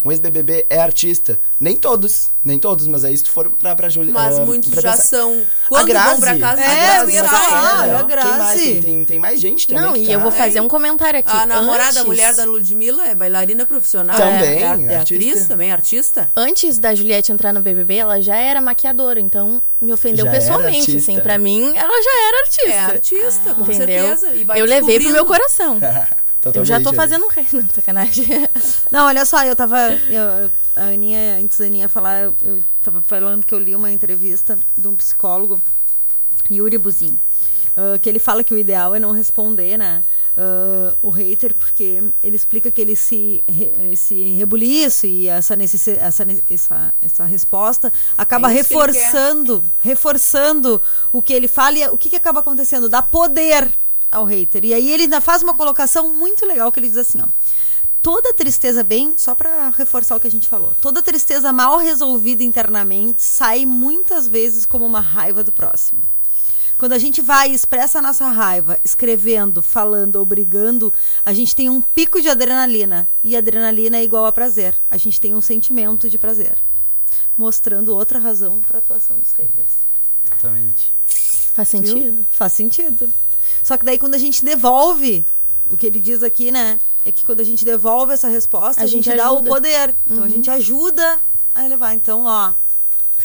Um 0.07 0.11
ex-BBB 0.11 0.65
é 0.69 0.79
artista. 0.79 1.37
Nem 1.59 1.75
todos, 1.75 2.29
nem 2.41 2.57
todos, 2.57 2.87
mas 2.87 3.03
aí 3.03 3.17
se 3.17 3.25
tu 3.25 3.29
for 3.29 3.49
pra, 3.51 3.75
pra 3.75 3.89
Júlia... 3.89 4.13
Mas 4.13 4.39
ah, 4.39 4.45
muitos 4.45 4.71
já 4.71 4.91
pensar- 4.91 5.03
são. 5.03 5.33
A 5.33 5.67
Quando 5.67 5.87
Grazi, 5.87 6.09
vão 6.11 6.19
pra 6.21 6.37
casa, 6.39 6.61
a 6.61 6.65
a 6.65 6.71
É, 6.71 6.85
Grazi 6.85 7.01
eu 7.03 7.09
ia 7.09 7.23
falar, 7.25 7.87
né? 7.87 7.93
a 7.93 7.93
mais? 7.97 8.07
Grazi. 8.07 8.59
Tem, 8.63 8.81
tem, 8.81 9.05
tem 9.05 9.19
mais 9.19 9.41
gente 9.41 9.67
também. 9.67 9.83
Não, 9.83 9.97
e 9.97 10.05
tá- 10.05 10.13
eu 10.13 10.21
vou 10.21 10.31
fazer 10.31 10.61
um 10.61 10.67
comentário 10.69 11.19
aqui. 11.19 11.29
A 11.29 11.45
namorada, 11.45 11.89
Antes- 11.89 11.97
a 11.97 12.03
mulher 12.05 12.33
da 12.35 12.45
Ludmilla 12.45 13.05
é 13.05 13.15
bailarina 13.15 13.65
profissional. 13.65 14.15
Também, 14.15 14.39
é, 14.39 14.61
é, 14.61 14.63
é 14.63 14.95
artista. 14.95 15.01
atriz 15.01 15.45
também, 15.45 15.71
artista. 15.73 16.29
Antes 16.37 16.79
da 16.79 16.95
Juliette 16.95 17.33
entrar 17.33 17.51
no 17.51 17.59
BBB, 17.59 17.95
ela 17.97 18.21
já 18.21 18.37
era 18.37 18.61
maquiadora, 18.61 19.19
então 19.19 19.61
me 19.81 19.91
ofendeu 19.91 20.23
Já 20.23 20.31
pessoalmente, 20.31 20.95
assim, 20.95 21.19
pra 21.19 21.37
mim, 21.37 21.75
ela 21.75 22.01
já 22.01 22.27
era 22.27 22.39
artista. 22.43 22.69
É 22.69 22.79
artista, 22.79 23.53
com 23.55 23.61
entendeu? 23.69 24.07
certeza. 24.17 24.33
E 24.33 24.45
vai 24.45 24.61
eu 24.61 24.65
levei 24.65 25.01
pro 25.01 25.09
meu 25.09 25.25
coração. 25.25 25.77
Eu 26.59 26.65
já 26.65 26.79
tô 26.83 26.89
fazendo 26.95 27.25
um 27.25 27.29
rei, 27.29 27.45
não, 27.53 27.67
sacanagem. 27.73 28.25
Não, 28.91 29.05
olha 29.05 29.25
só, 29.25 29.43
eu 29.43 29.55
tava. 29.55 29.77
eu- 30.09 30.51
a 30.75 30.83
Aninha, 30.89 31.37
antes 31.41 31.57
da 31.57 31.65
Aninha 31.65 31.89
falar, 31.89 32.21
eu, 32.23 32.35
eu 32.43 32.63
tava 32.83 33.01
falando 33.01 33.43
que 33.45 33.53
eu 33.53 33.59
li 33.59 33.75
uma 33.75 33.91
entrevista 33.91 34.57
de 34.77 34.87
um 34.87 34.95
psicólogo, 34.95 35.59
Yuri 36.51 36.77
Buzin, 36.77 37.17
ah, 37.75 37.97
que 37.99 38.07
ele 38.07 38.19
fala 38.19 38.43
que 38.43 38.53
o 38.53 38.57
ideal 38.59 38.93
é 38.93 38.99
não 38.99 39.11
responder, 39.11 39.75
né? 39.77 40.03
ah, 40.37 40.95
o 41.01 41.09
hater, 41.09 41.53
porque 41.55 42.03
ele 42.23 42.35
explica 42.35 42.69
que 42.69 42.79
ele 42.79 42.95
se, 42.95 43.43
re- 43.47 43.73
esse 43.91 44.33
rebuliço 44.33 45.07
e 45.07 45.27
essa, 45.27 45.55
necessi 45.55 45.91
essa, 45.99 46.23
essa, 46.47 46.93
essa 47.01 47.25
resposta 47.25 47.91
acaba 48.15 48.51
É 48.51 48.59
isso 48.59 48.69
que 48.69 48.75
reforçando, 48.75 49.65
reforçando 49.81 50.79
o 51.11 51.21
que 51.23 51.33
ele 51.33 51.47
fala 51.47 51.77
e 51.79 51.87
o 51.87 51.97
que, 51.97 52.11
que 52.11 52.15
acaba 52.15 52.41
acontecendo? 52.41 52.87
Dá 52.87 53.01
poder 53.01 53.67
ao 54.11 54.25
hater. 54.25 54.65
E 54.65 54.73
aí 54.73 54.91
ele 54.91 55.03
ainda 55.03 55.21
faz 55.21 55.41
uma 55.41 55.53
colocação 55.53 56.13
muito 56.13 56.45
legal 56.45 56.71
que 56.71 56.79
ele 56.79 56.89
diz 56.89 56.97
assim, 56.97 57.21
ó. 57.21 57.27
Toda 58.01 58.33
tristeza 58.33 58.83
bem, 58.83 59.15
só 59.17 59.35
para 59.35 59.69
reforçar 59.69 60.15
o 60.15 60.19
que 60.19 60.27
a 60.27 60.31
gente 60.31 60.47
falou. 60.47 60.73
Toda 60.81 61.01
tristeza 61.01 61.51
mal 61.51 61.77
resolvida 61.77 62.43
internamente 62.43 63.21
sai 63.21 63.65
muitas 63.65 64.27
vezes 64.27 64.65
como 64.65 64.85
uma 64.85 65.01
raiva 65.01 65.43
do 65.43 65.51
próximo. 65.51 65.99
Quando 66.77 66.93
a 66.93 66.99
gente 66.99 67.21
vai 67.21 67.49
e 67.49 67.55
expressa 67.55 67.97
a 67.97 68.01
nossa 68.01 68.27
raiva, 68.29 68.79
escrevendo, 68.83 69.63
falando 69.63 70.17
ou 70.17 70.25
brigando, 70.25 70.93
a 71.25 71.33
gente 71.33 71.55
tem 71.55 71.69
um 71.69 71.81
pico 71.81 72.21
de 72.21 72.29
adrenalina. 72.29 73.09
E 73.23 73.35
adrenalina 73.35 73.97
é 73.97 74.03
igual 74.03 74.25
a 74.25 74.31
prazer. 74.31 74.77
A 74.89 74.95
gente 74.95 75.19
tem 75.19 75.33
um 75.33 75.41
sentimento 75.41 76.07
de 76.07 76.19
prazer. 76.19 76.55
Mostrando 77.35 77.95
outra 77.95 78.19
razão 78.19 78.61
para 78.61 78.77
a 78.77 78.79
atuação 78.79 79.17
dos 79.17 79.31
haters. 79.31 79.67
Totalmente. 80.29 80.93
Faz 81.53 81.71
Viu? 81.71 81.81
sentido? 81.81 82.25
Faz 82.31 82.53
sentido. 82.53 83.11
Só 83.67 83.77
que 83.77 83.83
daí 83.83 83.99
quando 83.99 84.15
a 84.15 84.17
gente 84.17 84.45
devolve, 84.45 85.25
o 85.69 85.75
que 85.75 85.87
ele 85.87 85.99
diz 85.99 86.23
aqui, 86.23 86.51
né? 86.51 86.79
É 87.05 87.11
que 87.11 87.25
quando 87.25 87.41
a 87.41 87.43
gente 87.43 87.65
devolve 87.65 88.13
essa 88.13 88.29
resposta, 88.29 88.81
a, 88.81 88.85
A 88.85 88.87
gente, 88.87 89.03
gente 89.03 89.17
dá 89.17 89.29
o 89.29 89.43
poder. 89.43 89.93
Então 90.09 90.23
a 90.23 90.29
gente 90.29 90.49
ajuda 90.49 91.19
a 91.53 91.65
elevar. 91.65 91.93
Então, 91.93 92.23
ó, 92.23 92.53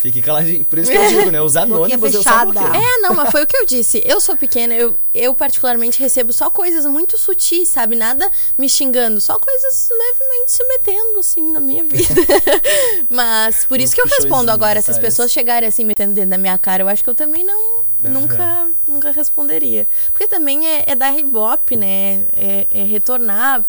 Fique 0.03 0.21
caladinho. 0.21 0.65
Por 0.65 0.81
isso 0.81 0.91
que 0.91 0.97
eu 0.97 1.09
digo, 1.09 1.31
né? 1.31 1.41
Os 1.41 1.55
anônimos 1.57 2.13
eu 2.13 2.25
só 2.25 2.31
fechada. 2.31 2.51
bloqueio. 2.51 2.75
É, 2.75 2.99
não, 2.99 3.15
mas 3.15 3.31
foi 3.31 3.45
o 3.45 3.47
que 3.47 3.57
eu 3.57 3.65
disse. 3.65 4.03
Eu 4.05 4.21
sou 4.21 4.37
pequena, 4.37 4.75
eu, 4.75 4.99
eu 5.15 5.33
particularmente 5.33 6.01
recebo 6.01 6.33
só 6.33 6.51
coisas 6.51 6.85
muito 6.87 7.17
sutis, 7.17 7.69
sabe? 7.69 7.95
Nada 7.95 8.29
me 8.59 8.69
xingando, 8.69 9.21
só 9.21 9.39
coisas 9.39 9.89
levemente 9.93 10.51
se 10.51 10.65
metendo, 10.65 11.21
assim, 11.21 11.49
na 11.53 11.61
minha 11.61 11.85
vida. 11.85 12.15
mas 13.09 13.65
por 13.65 13.79
isso 13.79 13.95
que 13.95 14.01
eu 14.01 14.07
respondo 14.07 14.51
agora. 14.51 14.83
Se 14.83 14.91
as 14.91 14.99
pessoas 14.99 15.31
chegarem 15.31 15.69
assim, 15.69 15.85
metendo 15.85 16.15
dentro 16.15 16.31
da 16.31 16.39
minha 16.39 16.59
cara, 16.59 16.83
eu 16.83 16.89
acho 16.89 17.05
que 17.05 17.09
eu 17.09 17.15
também 17.15 17.45
não. 17.45 17.83
É, 18.03 18.09
nunca, 18.09 18.69
nunca 18.89 19.13
responderia. 19.13 19.87
Porque 20.11 20.27
também 20.27 20.67
é, 20.67 20.83
é 20.85 20.97
dar 20.97 21.17
ibope, 21.17 21.77
né? 21.77 22.27
É, 22.33 22.67
é 22.73 22.83
retornar. 22.83 23.65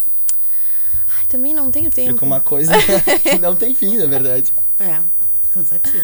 Ai, 1.20 1.28
também 1.28 1.54
não 1.54 1.70
tenho 1.70 1.92
tempo. 1.92 2.14
Fica 2.14 2.26
uma 2.26 2.42
coisa 2.42 2.74
que 3.22 3.38
não 3.38 3.56
tem 3.56 3.76
fim, 3.76 3.98
na 3.98 4.08
verdade. 4.08 4.52
É, 4.80 4.98
cansativo. 5.54 6.04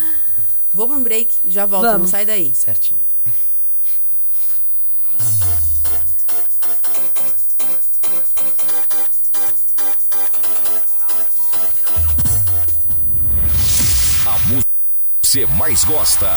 Vou 0.74 0.88
pra 0.88 0.96
um 0.98 1.04
break 1.04 1.36
e 1.46 1.50
já 1.52 1.66
volto, 1.66 1.84
Vamos. 1.86 2.02
não 2.02 2.08
sai 2.08 2.26
daí. 2.26 2.54
Certinho. 2.54 3.02
A 14.26 14.38
música 14.48 14.70
que 15.22 15.28
você 15.28 15.46
mais 15.46 15.84
gosta. 15.84 16.28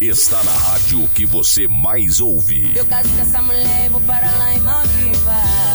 Está 0.00 0.42
na 0.42 0.50
rádio 0.52 1.08
que 1.14 1.24
você 1.24 1.68
mais 1.68 2.20
ouve. 2.20 2.76
Eu 2.76 2.84
caso 2.86 3.08
com 3.10 3.20
essa 3.20 3.40
mulher 3.42 3.86
e 3.86 3.88
vou 3.88 4.00
para 4.00 4.30
lá 4.32 4.54
em 4.54 4.60
Maldivas. 4.60 5.71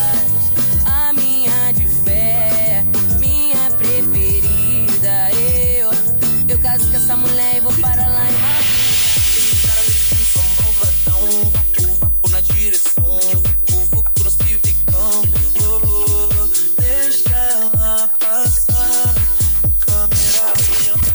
Essa 7.07 7.15
mulher 7.15 7.55
e 7.55 7.59
vou 7.61 7.71
para 7.75 8.05
lá 8.05 8.29
em 8.29 8.37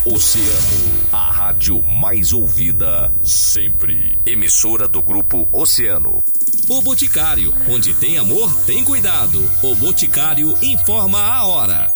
Oceano, 0.05 1.09
a 1.13 1.31
rádio 1.31 1.83
mais 1.83 2.33
ouvida 2.33 3.13
sempre. 3.23 4.19
Emissora 4.27 4.89
do 4.89 5.03
grupo 5.03 5.49
Oceano. 5.53 6.23
O 6.69 6.81
Boticário, 6.81 7.55
onde 7.69 7.95
tem 7.95 8.19
amor, 8.19 8.53
tem 8.65 8.83
cuidado. 8.85 9.39
O 9.63 9.75
Boticário 9.75 10.55
informa 10.63 11.21
a 11.21 11.47
hora. 11.47 11.95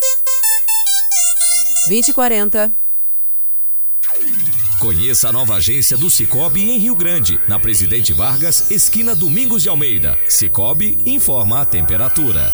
20 1.89 2.09
e 2.09 2.13
40. 2.13 2.86
Conheça 4.79 5.31
a 5.31 5.33
nova 5.33 5.55
agência 5.55 5.97
do 5.97 6.11
Cicobi 6.11 6.69
em 6.69 6.79
Rio 6.79 6.95
Grande, 6.95 7.41
na 7.49 7.59
Presidente 7.59 8.13
Vargas, 8.13 8.71
esquina 8.71 9.17
Domingos 9.17 9.63
de 9.63 9.71
Almeida. 9.71 10.19
Cicobi 10.29 10.99
informa 11.07 11.63
a 11.63 11.65
temperatura. 11.65 12.53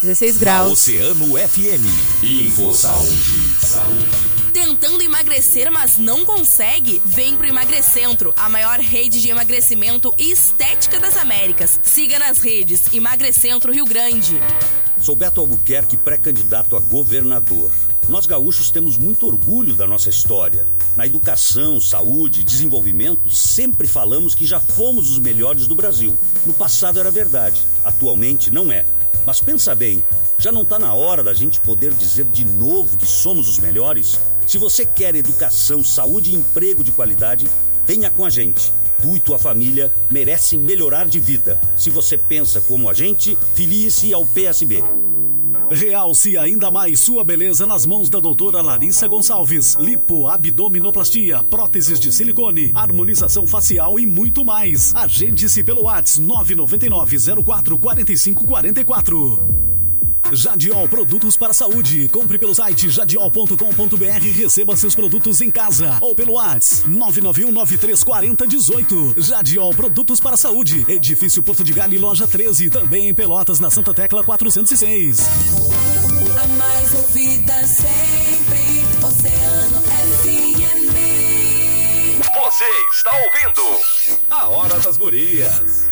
16 0.00 0.36
A 0.36 0.38
graus. 0.38 0.72
Oceano 0.72 1.36
FM. 1.36 2.22
Info 2.22 2.72
Saúde. 2.72 3.56
Saúde. 3.60 4.06
Tentando 4.52 5.02
emagrecer, 5.02 5.72
mas 5.72 5.98
não 5.98 6.24
consegue? 6.24 7.02
Vem 7.04 7.34
pro 7.34 7.48
Emagrecentro, 7.48 8.32
a 8.36 8.48
maior 8.48 8.78
rede 8.78 9.20
de 9.20 9.28
emagrecimento 9.28 10.14
e 10.16 10.30
estética 10.30 11.00
das 11.00 11.16
Américas. 11.16 11.80
Siga 11.82 12.16
nas 12.20 12.38
redes 12.38 12.92
Emagrecentro 12.92 13.72
Rio 13.72 13.86
Grande. 13.86 14.40
Sou 15.00 15.16
Beto 15.16 15.40
Albuquerque, 15.40 15.96
pré-candidato 15.96 16.76
a 16.76 16.80
governador. 16.80 17.72
Nós 18.08 18.26
gaúchos 18.26 18.70
temos 18.70 18.98
muito 18.98 19.26
orgulho 19.26 19.74
da 19.74 19.86
nossa 19.86 20.10
história. 20.10 20.66
Na 20.94 21.06
educação, 21.06 21.80
saúde 21.80 22.44
desenvolvimento, 22.44 23.30
sempre 23.30 23.88
falamos 23.88 24.34
que 24.34 24.44
já 24.44 24.60
fomos 24.60 25.10
os 25.10 25.18
melhores 25.18 25.66
do 25.66 25.74
Brasil. 25.74 26.14
No 26.44 26.52
passado 26.52 27.00
era 27.00 27.10
verdade, 27.10 27.62
atualmente 27.82 28.50
não 28.50 28.70
é. 28.70 28.84
Mas 29.24 29.40
pensa 29.40 29.74
bem, 29.74 30.04
já 30.38 30.52
não 30.52 30.62
está 30.62 30.78
na 30.78 30.92
hora 30.92 31.22
da 31.22 31.32
gente 31.32 31.60
poder 31.60 31.94
dizer 31.94 32.26
de 32.26 32.44
novo 32.44 32.98
que 32.98 33.06
somos 33.06 33.48
os 33.48 33.58
melhores? 33.58 34.20
Se 34.46 34.58
você 34.58 34.84
quer 34.84 35.14
educação, 35.14 35.82
saúde 35.82 36.30
e 36.30 36.34
emprego 36.34 36.84
de 36.84 36.92
qualidade, 36.92 37.48
venha 37.86 38.10
com 38.10 38.26
a 38.26 38.30
gente. 38.30 38.70
Tu 39.00 39.16
e 39.16 39.20
tua 39.20 39.38
família 39.38 39.90
merecem 40.10 40.58
melhorar 40.58 41.08
de 41.08 41.18
vida. 41.18 41.58
Se 41.74 41.88
você 41.88 42.18
pensa 42.18 42.60
como 42.60 42.90
a 42.90 42.92
gente, 42.92 43.36
filie-se 43.54 44.12
ao 44.12 44.26
PSB. 44.26 44.84
Realce 45.70 46.36
ainda 46.36 46.70
mais 46.70 47.00
sua 47.00 47.24
beleza 47.24 47.66
nas 47.66 47.86
mãos 47.86 48.10
da 48.10 48.20
doutora 48.20 48.60
Larissa 48.60 49.08
Gonçalves. 49.08 49.74
Lipo, 49.76 50.28
abdominoplastia, 50.28 51.42
próteses 51.44 51.98
de 51.98 52.12
silicone, 52.12 52.70
harmonização 52.74 53.46
facial 53.46 53.98
e 53.98 54.06
muito 54.06 54.44
mais. 54.44 54.94
Agende-se 54.94 55.64
pelo 55.64 55.84
WhatsApp 55.84 56.20
999 56.20 57.42
04 57.44 57.78
45 57.78 58.46
44. 58.46 59.63
Jadiol 60.32 60.88
Produtos 60.88 61.36
para 61.36 61.50
a 61.50 61.54
Saúde. 61.54 62.08
Compre 62.08 62.38
pelo 62.38 62.54
site 62.54 62.88
jadiol.com.br 62.88 64.24
e 64.24 64.30
receba 64.30 64.76
seus 64.76 64.94
produtos 64.94 65.40
em 65.40 65.50
casa. 65.50 65.98
Ou 66.00 66.14
pelo 66.14 66.34
WhatsApp 66.34 66.88
991-9340-18. 66.88 69.20
Jadiol 69.20 69.74
Produtos 69.74 70.20
para 70.20 70.34
a 70.34 70.38
Saúde. 70.38 70.84
Edifício 70.88 71.42
Porto 71.42 71.62
de 71.62 71.72
Galho, 71.72 72.00
loja 72.00 72.26
13. 72.26 72.70
Também 72.70 73.08
em 73.08 73.14
Pelotas, 73.14 73.60
na 73.60 73.70
Santa 73.70 73.92
Tecla 73.92 74.24
406. 74.24 75.20
A 76.42 76.46
mais 76.48 76.94
ouvida 76.94 77.66
sempre, 77.66 78.82
Oceano 79.06 79.82
FM. 79.82 80.94
Você 82.34 82.64
está 82.92 83.12
ouvindo 83.12 83.62
a 84.30 84.48
Hora 84.48 84.78
das 84.80 84.96
Gurias. 84.96 85.90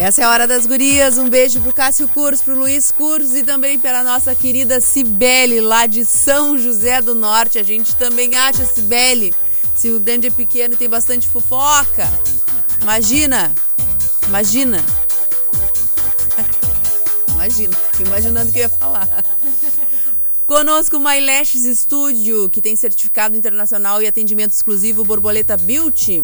Essa 0.00 0.22
é 0.22 0.24
a 0.24 0.30
hora 0.30 0.46
das 0.46 0.64
gurias. 0.64 1.18
Um 1.18 1.28
beijo 1.28 1.60
pro 1.60 1.74
Cássio 1.74 2.08
Curso, 2.08 2.42
pro 2.42 2.58
Luiz 2.58 2.90
Curso 2.90 3.36
e 3.36 3.42
também 3.42 3.78
para 3.78 4.02
nossa 4.02 4.34
querida 4.34 4.80
Cibele, 4.80 5.60
lá 5.60 5.84
de 5.84 6.06
São 6.06 6.56
José 6.56 7.02
do 7.02 7.14
Norte. 7.14 7.58
A 7.58 7.62
gente 7.62 7.94
também 7.96 8.34
acha, 8.34 8.64
Cibele, 8.64 9.34
se 9.76 9.90
o 9.90 10.00
grande 10.00 10.28
é 10.28 10.30
pequeno 10.30 10.74
tem 10.74 10.88
bastante 10.88 11.28
fofoca. 11.28 12.08
Imagina, 12.80 13.54
imagina. 14.26 14.82
Imagina, 17.34 17.76
imaginando 18.00 18.48
o 18.48 18.52
que 18.54 18.58
eu 18.58 18.62
ia 18.62 18.70
falar. 18.70 19.06
Conosco 20.46 20.96
o 20.96 21.00
My 21.00 21.20
Lashes 21.20 21.78
Studio, 21.78 22.48
que 22.48 22.62
tem 22.62 22.74
certificado 22.74 23.36
internacional 23.36 24.00
e 24.00 24.06
atendimento 24.06 24.54
exclusivo 24.54 25.04
Borboleta 25.04 25.58
Beauty, 25.58 26.22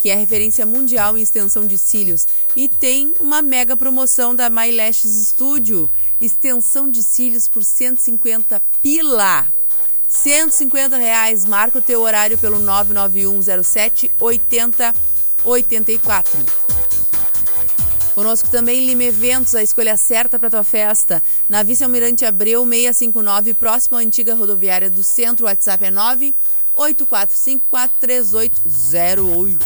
que 0.00 0.10
é 0.10 0.16
referência 0.16 0.66
mundial 0.66 1.16
em 1.16 1.22
extensão 1.22 1.64
de 1.66 1.78
cílios. 1.78 2.26
E 2.56 2.68
tem 2.68 3.14
uma 3.20 3.40
mega 3.42 3.76
promoção 3.76 4.34
da 4.34 4.50
My 4.50 4.74
Lashes 4.74 5.28
Studio, 5.28 5.88
extensão 6.20 6.90
de 6.90 7.00
cílios 7.02 7.46
por 7.46 7.62
150 7.62 8.60
pila. 8.82 9.46
150 10.08 10.96
reais, 10.96 11.44
marca 11.44 11.78
o 11.78 11.82
teu 11.82 12.00
horário 12.00 12.36
pelo 12.38 12.58
99107 12.58 14.10
8084. 14.18 16.79
Conosco 18.20 18.50
também 18.50 18.84
Lima 18.84 19.04
Eventos, 19.04 19.54
a 19.54 19.62
escolha 19.62 19.96
certa 19.96 20.38
para 20.38 20.50
tua 20.50 20.62
festa. 20.62 21.22
Na 21.48 21.62
Vice 21.62 21.82
Almirante 21.82 22.26
Abreu 22.26 22.68
659, 22.68 23.54
próximo 23.54 23.96
à 23.96 24.00
antiga 24.00 24.34
rodoviária 24.34 24.90
do 24.90 25.02
centro. 25.02 25.46
O 25.46 25.48
WhatsApp 25.48 25.86
é 25.86 25.90
984543808. 26.76 29.58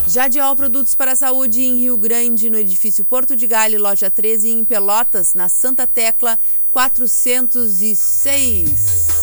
Jadiol 0.08 0.56
Produtos 0.56 0.94
para 0.94 1.12
a 1.12 1.16
Saúde 1.16 1.60
em 1.62 1.76
Rio 1.76 1.96
Grande, 1.98 2.48
no 2.48 2.58
edifício 2.58 3.04
Porto 3.04 3.36
de 3.36 3.46
Galho, 3.46 3.78
loja 3.80 4.10
13, 4.10 4.48
e 4.48 4.52
em 4.52 4.64
Pelotas, 4.64 5.34
na 5.34 5.48
Santa 5.50 5.86
Tecla 5.86 6.38
406. 6.72 9.18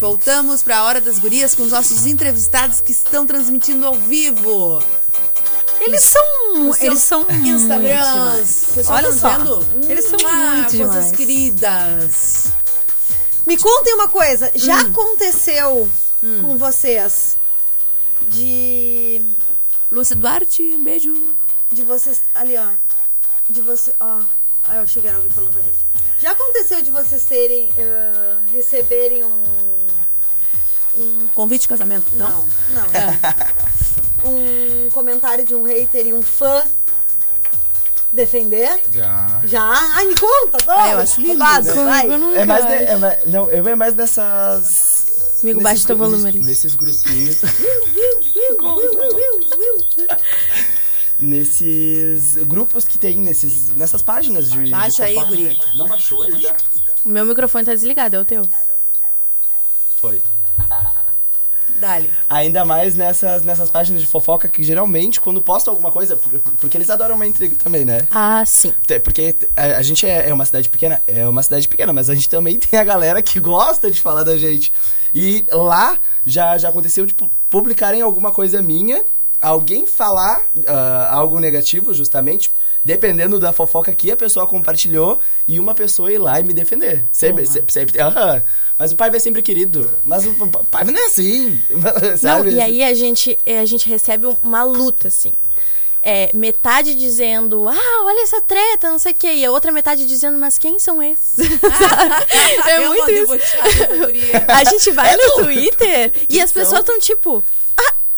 Voltamos 0.00 0.62
para 0.62 0.78
a 0.78 0.84
Hora 0.84 0.98
das 1.00 1.18
Gurias 1.18 1.54
com 1.54 1.62
os 1.62 1.72
nossos 1.72 2.06
entrevistados 2.06 2.80
que 2.80 2.92
estão 2.92 3.26
transmitindo 3.26 3.84
ao 3.86 3.94
vivo. 3.94 4.82
Eles 5.78 6.02
são, 6.02 6.74
eles 6.80 7.00
são 7.00 7.26
Instagrams. 7.30 8.88
Olha 8.88 9.08
tão 9.10 9.18
só, 9.18 9.38
vendo? 9.38 9.66
eles 9.88 10.04
são 10.06 10.18
Ah, 10.26 10.54
muito 10.54 10.68
coisas 10.76 10.94
demais. 10.94 11.12
queridas. 11.12 12.44
Me 13.46 13.56
contem 13.58 13.94
uma 13.94 14.08
coisa, 14.08 14.50
já 14.54 14.76
Hum. 14.76 14.80
aconteceu 14.90 15.88
com 16.20 16.56
vocês 16.58 17.36
de 18.28 19.22
Lúcia 19.90 20.14
Duarte, 20.16 20.62
um 20.62 20.84
beijo. 20.84 21.34
de 21.72 21.82
vocês 21.82 22.20
ali 22.34 22.56
ó, 22.56 22.66
de 23.48 23.60
você, 23.60 23.94
ó, 24.00 24.20
ah, 24.64 24.76
eu 24.76 24.82
achei 24.82 25.00
que 25.00 25.08
era 25.08 25.16
alguém 25.16 25.30
falando 25.32 25.52
com 25.54 25.58
a 25.60 25.62
gente. 25.62 25.78
Já 26.20 26.32
aconteceu 26.32 26.82
de 26.82 26.90
vocês 26.90 27.24
terem 27.24 27.72
eh, 27.76 28.36
receberem 28.52 29.24
um 29.24 29.42
um 30.96 31.26
Convite 31.34 31.62
de 31.62 31.68
casamento? 31.68 32.06
não, 32.14 32.28
não. 32.74 32.86
É. 32.92 34.28
um 34.28 34.90
comentário 34.90 35.44
de 35.46 35.54
um 35.54 35.62
hater 35.62 36.06
e 36.08 36.12
um 36.12 36.20
fã 36.20 36.62
defender? 38.12 38.78
Já. 38.92 39.40
Já? 39.44 39.62
Ai, 39.94 40.04
me 40.06 40.14
conta. 40.18 40.58
Ah, 40.66 40.90
eu 40.90 40.98
acho 40.98 41.20
lindo. 41.20 41.38
Vai. 41.38 42.06
eu 42.06 42.18
não- 42.18 42.34
É 42.34 42.44
mais, 42.44 42.66
de- 42.66 42.72
é 42.72 42.96
mais- 42.96 43.24
não, 43.26 43.50
eu 43.50 43.66
é 43.66 43.74
mais 43.76 43.94
dessas. 43.94 44.99
Amigo, 45.42 45.60
baixa 45.62 45.86
teu 45.86 45.96
volume 45.96 46.22
nesses- 46.24 46.36
ali. 46.36 46.44
Nesses 46.44 46.74
grupinhos. 46.74 47.40
nesses 51.18 52.36
grupos 52.44 52.84
que 52.84 52.98
tem 52.98 53.16
nesses, 53.18 53.70
nessas 53.76 54.02
páginas 54.02 54.50
de. 54.50 54.64
de 54.64 54.70
Baixa 54.70 55.04
aí, 55.04 55.14
fofoca. 55.14 55.30
guri. 55.36 55.60
Não 55.76 55.88
baixou 55.88 56.22
ainda? 56.22 56.56
O 57.04 57.08
meu 57.08 57.24
microfone 57.26 57.64
tá 57.64 57.74
desligado, 57.74 58.16
é 58.16 58.20
o 58.20 58.24
teu. 58.24 58.48
Foi. 60.00 60.22
Dali. 61.80 62.10
Ainda 62.28 62.64
mais 62.64 62.94
nessas, 62.94 63.42
nessas 63.42 63.70
páginas 63.70 64.00
de 64.00 64.06
fofoca 64.06 64.46
que 64.48 64.62
geralmente, 64.62 65.20
quando 65.20 65.40
postam 65.40 65.72
alguma 65.72 65.90
coisa, 65.90 66.14
por- 66.16 66.38
porque 66.60 66.76
eles 66.76 66.90
adoram 66.90 67.16
uma 67.16 67.26
intriga 67.26 67.56
também, 67.56 67.84
né? 67.84 68.06
Ah, 68.10 68.44
sim. 68.46 68.72
Porque 69.02 69.34
a, 69.56 69.62
a 69.78 69.82
gente 69.82 70.06
é, 70.06 70.28
é 70.28 70.34
uma 70.34 70.44
cidade 70.44 70.68
pequena, 70.68 71.02
é 71.06 71.26
uma 71.26 71.42
cidade 71.42 71.66
pequena, 71.68 71.92
mas 71.92 72.08
a 72.10 72.14
gente 72.14 72.28
também 72.28 72.56
tem 72.60 72.78
a 72.78 72.84
galera 72.84 73.22
que 73.22 73.40
gosta 73.40 73.90
de 73.90 74.00
falar 74.00 74.22
da 74.22 74.36
gente. 74.38 74.72
E 75.14 75.44
lá 75.50 75.98
já, 76.24 76.56
já 76.58 76.68
aconteceu 76.68 77.04
de 77.06 77.14
pu- 77.14 77.30
publicarem 77.48 78.00
alguma 78.02 78.30
coisa 78.30 78.62
minha, 78.62 79.02
alguém 79.40 79.86
falar 79.86 80.42
ah, 80.66 81.08
algo 81.12 81.38
negativo, 81.38 81.94
justamente, 81.94 82.50
dependendo 82.84 83.38
da 83.38 83.52
fofoca 83.52 83.92
que 83.92 84.10
a 84.10 84.16
pessoa 84.16 84.46
compartilhou, 84.46 85.20
e 85.46 85.58
uma 85.58 85.74
pessoa 85.74 86.12
ir 86.12 86.18
lá 86.18 86.40
e 86.40 86.42
me 86.44 86.52
defender. 86.52 87.04
Sempre, 87.10 87.46
se- 87.46 87.64
sempre, 87.68 88.00
aham. 88.00 88.42
Mas 88.78 88.92
o 88.92 88.96
pai 88.96 89.10
vai 89.10 89.20
sempre 89.20 89.42
querido. 89.42 89.90
Mas 90.04 90.24
o 90.26 90.34
pai 90.70 90.84
não 90.84 90.94
é 90.98 91.06
assim. 91.06 91.60
Não, 92.22 92.46
e 92.48 92.60
aí 92.60 92.82
a 92.82 92.94
gente, 92.94 93.38
é, 93.44 93.58
a 93.58 93.66
gente 93.66 93.86
recebe 93.88 94.26
uma 94.42 94.62
luta, 94.62 95.08
assim. 95.08 95.32
É, 96.02 96.30
metade 96.34 96.94
dizendo, 96.94 97.68
ah, 97.68 98.04
olha 98.06 98.22
essa 98.22 98.40
treta, 98.40 98.88
não 98.90 98.98
sei 98.98 99.12
o 99.12 99.14
quê. 99.14 99.34
E 99.34 99.44
a 99.44 99.50
outra 99.50 99.70
metade 99.70 100.06
dizendo, 100.06 100.38
mas 100.38 100.56
quem 100.56 100.78
são 100.78 101.02
esses? 101.02 101.36
é 102.66 102.78
Eu 102.78 102.88
muito 102.88 103.10
isso. 103.10 103.32
A 104.48 104.64
gente 104.64 104.90
vai 104.92 105.14
no 105.14 105.44
Twitter 105.44 106.12
e 106.26 106.40
as 106.40 106.50
pessoas 106.50 106.80
estão 106.80 106.98
tipo, 106.98 107.44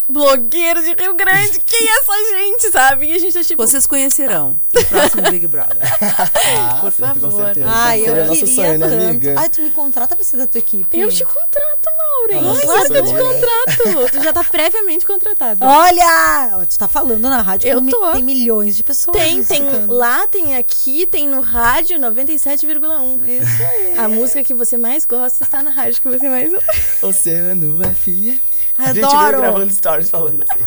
blogueiro 0.08 0.82
de 0.82 0.94
Rio 0.94 1.14
Grande, 1.14 1.60
quem 1.64 1.88
é 1.88 1.98
essa 1.98 2.12
gente, 2.36 2.70
sabe? 2.70 3.06
E 3.06 3.12
a 3.14 3.18
gente 3.18 3.32
tá 3.32 3.42
tipo, 3.42 3.64
Vocês 3.66 3.86
conhecerão 3.86 4.58
no 4.72 4.84
próximo 4.84 5.22
Big 5.30 5.46
Brother. 5.46 5.76
Ah, 6.00 6.78
Por 6.80 6.92
com 6.92 7.06
favor. 7.06 7.44
certeza. 7.44 7.66
Ai, 7.68 8.00
eu 8.00 8.28
queria 8.28 8.46
sonho, 8.46 8.78
né, 8.78 8.88
tanto. 8.88 9.02
amiga? 9.04 9.34
Ai, 9.38 9.48
tu 9.48 9.62
me 9.62 9.70
contrata 9.70 10.14
pra 10.16 10.24
ser 10.24 10.36
da 10.36 10.46
tua 10.46 10.58
equipe. 10.58 10.98
eu 10.98 11.08
te 11.10 11.24
contrato, 11.24 11.88
Maureen. 11.98 12.56
Ai, 12.56 12.62
claro 12.66 12.86
que 12.90 12.96
eu 12.96 13.04
te 13.04 13.12
contrato. 13.12 14.12
Tu 14.12 14.22
já 14.22 14.32
tá 14.32 14.44
previamente 14.44 15.06
contratado. 15.06 15.64
Olha! 15.64 16.64
Tu 16.68 16.78
tá 16.78 16.88
falando 16.88 17.20
na 17.22 17.40
rádio 17.40 17.68
Eu 17.68 17.86
tô. 17.86 18.12
tem 18.12 18.22
milhões 18.22 18.76
de 18.76 18.82
pessoas. 18.84 19.16
Tem, 19.16 19.42
tem 19.42 19.62
escutando. 19.66 19.92
lá, 19.92 20.26
tem 20.26 20.56
aqui, 20.56 21.06
tem 21.06 21.26
no 21.28 21.40
rádio 21.40 21.98
97,1. 21.98 23.26
Isso 23.26 23.62
aí. 23.62 23.98
A 23.98 24.08
música 24.08 24.42
que 24.44 24.54
você 24.54 24.76
mais 24.76 25.04
gosta 25.04 25.42
está 25.44 25.62
na 25.62 25.70
rádio 25.70 26.00
que 26.00 26.08
você 26.08 26.28
mais 26.28 26.52
ouve. 26.52 26.66
Oceano 27.02 27.78
FM. 27.94 28.51
A 28.78 28.92
gente 28.92 29.04
Adoro. 29.04 29.28
veio 29.28 29.40
gravando 29.42 29.72
stories 29.72 30.10
falando 30.10 30.44
assim. 30.48 30.64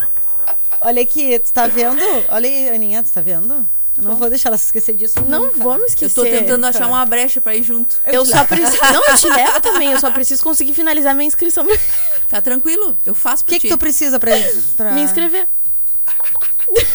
Olha 0.80 1.02
aqui, 1.02 1.38
tu 1.38 1.52
tá 1.52 1.66
vendo? 1.66 2.00
Olha 2.28 2.48
aí, 2.48 2.68
Aninha, 2.70 3.02
tu 3.02 3.10
tá 3.10 3.20
vendo? 3.20 3.66
Eu 3.96 4.04
não 4.04 4.14
vou 4.14 4.28
deixar 4.28 4.50
ela 4.50 4.58
se 4.58 4.66
esquecer 4.66 4.94
disso. 4.94 5.14
Não 5.26 5.44
nunca. 5.46 5.58
vou 5.58 5.74
me 5.74 5.80
Eu 5.80 5.86
esquecer. 5.86 6.14
tô 6.14 6.22
tentando 6.24 6.66
achar 6.66 6.86
uma 6.86 7.04
brecha 7.06 7.40
pra 7.40 7.54
ir 7.56 7.62
junto. 7.62 7.98
Eu 8.04 8.26
só 8.26 8.44
preciso. 8.44 8.76
Não, 8.92 9.02
eu 9.08 9.16
te 9.16 9.26
levo 9.26 9.60
também. 9.62 9.90
Eu 9.92 9.98
só 9.98 10.10
preciso 10.10 10.42
conseguir 10.42 10.74
finalizar 10.74 11.14
minha 11.14 11.26
inscrição. 11.26 11.66
Tá 12.28 12.42
tranquilo? 12.42 12.94
Eu 13.06 13.14
faço 13.14 13.42
O 13.42 13.46
pra 13.46 13.54
que, 13.54 13.60
que 13.60 13.68
tu 13.68 13.78
precisa 13.78 14.20
pra, 14.20 14.32
pra 14.76 14.92
Me 14.92 15.00
inscrever. 15.00 15.48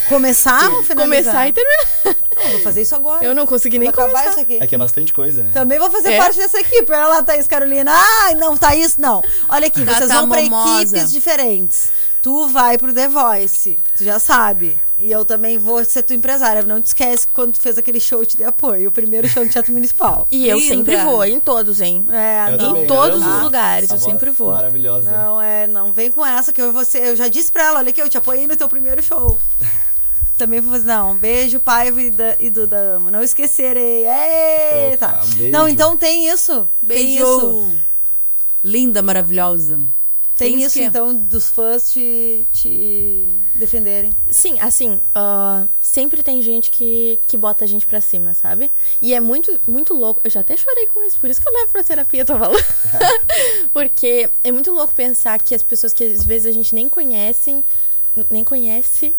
Começar 0.09 0.69
ou 0.71 0.83
finalizar? 0.83 1.33
Começar 1.33 1.47
e 1.47 1.53
terminar. 1.53 1.87
Não, 2.35 2.51
vou 2.51 2.59
fazer 2.61 2.81
isso 2.81 2.95
agora. 2.95 3.23
Eu 3.23 3.35
não 3.35 3.45
consegui 3.45 3.77
nem 3.79 3.91
vou 3.91 4.03
acabar 4.03 4.19
começar. 4.19 4.31
isso 4.31 4.39
aqui. 4.41 4.57
É 4.61 4.67
que 4.67 4.75
é 4.75 4.77
bastante 4.77 5.13
coisa, 5.13 5.43
né? 5.43 5.51
Também 5.53 5.77
vou 5.79 5.89
fazer 5.91 6.13
É? 6.13 6.17
parte 6.17 6.37
dessa 6.37 6.59
equipe. 6.59 6.91
Olha 6.91 7.07
lá, 7.07 7.23
Thaís 7.23 7.47
Carolina. 7.47 7.91
Ai, 7.93 8.35
não, 8.35 8.57
Thaís, 8.57 8.97
não. 8.97 9.23
Olha 9.49 9.67
aqui, 9.67 9.83
Tata 9.85 9.97
vocês 9.99 10.11
vão 10.11 10.27
pra 10.29 10.41
Momosa. 10.41 10.81
equipes 10.81 11.11
diferentes. 11.11 11.89
Tu 12.21 12.47
vai 12.49 12.77
pro 12.77 12.93
The 12.93 13.07
Voice, 13.07 13.79
tu 13.97 14.03
já 14.03 14.19
sabe. 14.19 14.79
E 15.01 15.11
eu 15.11 15.25
também 15.25 15.57
vou 15.57 15.83
ser 15.83 16.03
tua 16.03 16.15
empresária. 16.15 16.61
Não 16.61 16.79
te 16.79 16.87
esquece 16.87 17.25
que 17.25 17.33
quando 17.33 17.53
tu 17.53 17.59
fez 17.59 17.77
aquele 17.77 17.99
show 17.99 18.19
eu 18.19 18.25
te 18.25 18.37
dei 18.37 18.45
apoio. 18.45 18.89
O 18.89 18.91
primeiro 18.91 19.27
show 19.27 19.43
no 19.43 19.49
Teatro 19.49 19.73
Municipal. 19.73 20.27
E 20.29 20.47
eu 20.47 20.57
Linda. 20.57 20.75
sempre 20.75 20.97
vou, 20.97 21.25
em 21.25 21.39
todos, 21.39 21.81
hein? 21.81 22.05
É, 22.09 22.55
não. 22.55 22.77
em 22.77 22.87
todos 22.87 23.25
os 23.25 23.41
lugares, 23.41 23.85
essa 23.85 23.95
eu 23.95 23.99
sempre 23.99 24.29
vou. 24.29 24.51
Maravilhosa. 24.51 25.09
Não, 25.09 25.41
é, 25.41 25.65
não 25.65 25.91
vem 25.91 26.11
com 26.11 26.25
essa 26.25 26.53
que 26.53 26.61
eu 26.61 26.71
vou 26.71 26.85
ser, 26.85 27.03
eu 27.03 27.15
já 27.15 27.27
disse 27.27 27.51
pra 27.51 27.63
ela, 27.63 27.79
olha 27.79 27.89
aqui, 27.89 28.01
eu 28.01 28.09
te 28.09 28.17
apoiei 28.17 28.45
no 28.45 28.55
teu 28.55 28.69
primeiro 28.69 29.01
show. 29.01 29.37
Também 30.37 30.59
vou 30.59 30.71
fazer, 30.71 30.87
não, 30.87 31.15
beijo, 31.15 31.59
Paiva 31.59 32.01
e, 32.01 32.09
da, 32.09 32.35
Duda 32.51 32.77
Amo. 32.95 33.11
Não 33.11 33.21
esquecerei. 33.21 34.05
Eita. 34.07 35.07
Opa, 35.07 35.23
um 35.23 35.35
beijo. 35.35 35.51
não, 35.51 35.67
então 35.67 35.97
tem 35.97 36.29
isso. 36.29 36.67
Tem 36.87 37.15
isso. 37.15 37.39
Beijo. 37.39 37.71
Linda, 38.63 39.01
maravilhosa. 39.01 39.79
Tem, 40.37 40.53
Tem 40.53 40.57
isso, 40.59 40.67
esquema. 40.79 40.87
então, 40.87 41.15
dos 41.15 41.49
fãs 41.49 41.91
te, 41.91 42.45
te 42.51 43.27
defenderem. 43.53 44.11
Sim, 44.29 44.59
assim, 44.59 44.99
ah, 45.13 45.65
sempre 45.79 46.23
tem 46.23 46.41
gente 46.41 46.71
que, 46.71 47.19
que 47.27 47.37
bota 47.37 47.63
a 47.63 47.67
gente 47.67 47.85
pra 47.85 48.01
cima, 48.01 48.33
sabe? 48.33 48.71
E 49.01 49.13
é 49.13 49.19
muito, 49.19 49.59
muito 49.67 49.93
louco. 49.93 50.19
Eu 50.23 50.31
já 50.31 50.39
até 50.39 50.57
chorei 50.57 50.87
com 50.87 51.05
isso, 51.05 51.19
por 51.19 51.29
isso 51.29 51.39
que 51.41 51.47
eu 51.47 51.53
levo 51.53 51.71
pra 51.71 51.83
terapia, 51.83 52.25
tô 52.25 52.37
falando. 52.37 52.63
Porque 53.73 54.29
é 54.43 54.51
muito 54.51 54.71
louco 54.71 54.93
pensar 54.95 55.37
que 55.41 55.53
as 55.53 55.61
pessoas 55.63 55.93
que 55.93 56.03
às 56.03 56.23
vezes 56.23 56.47
a 56.47 56.51
gente 56.51 56.73
nem 56.73 56.89
conhecem, 56.89 57.63
nem 58.29 58.43
conhece, 58.43 59.13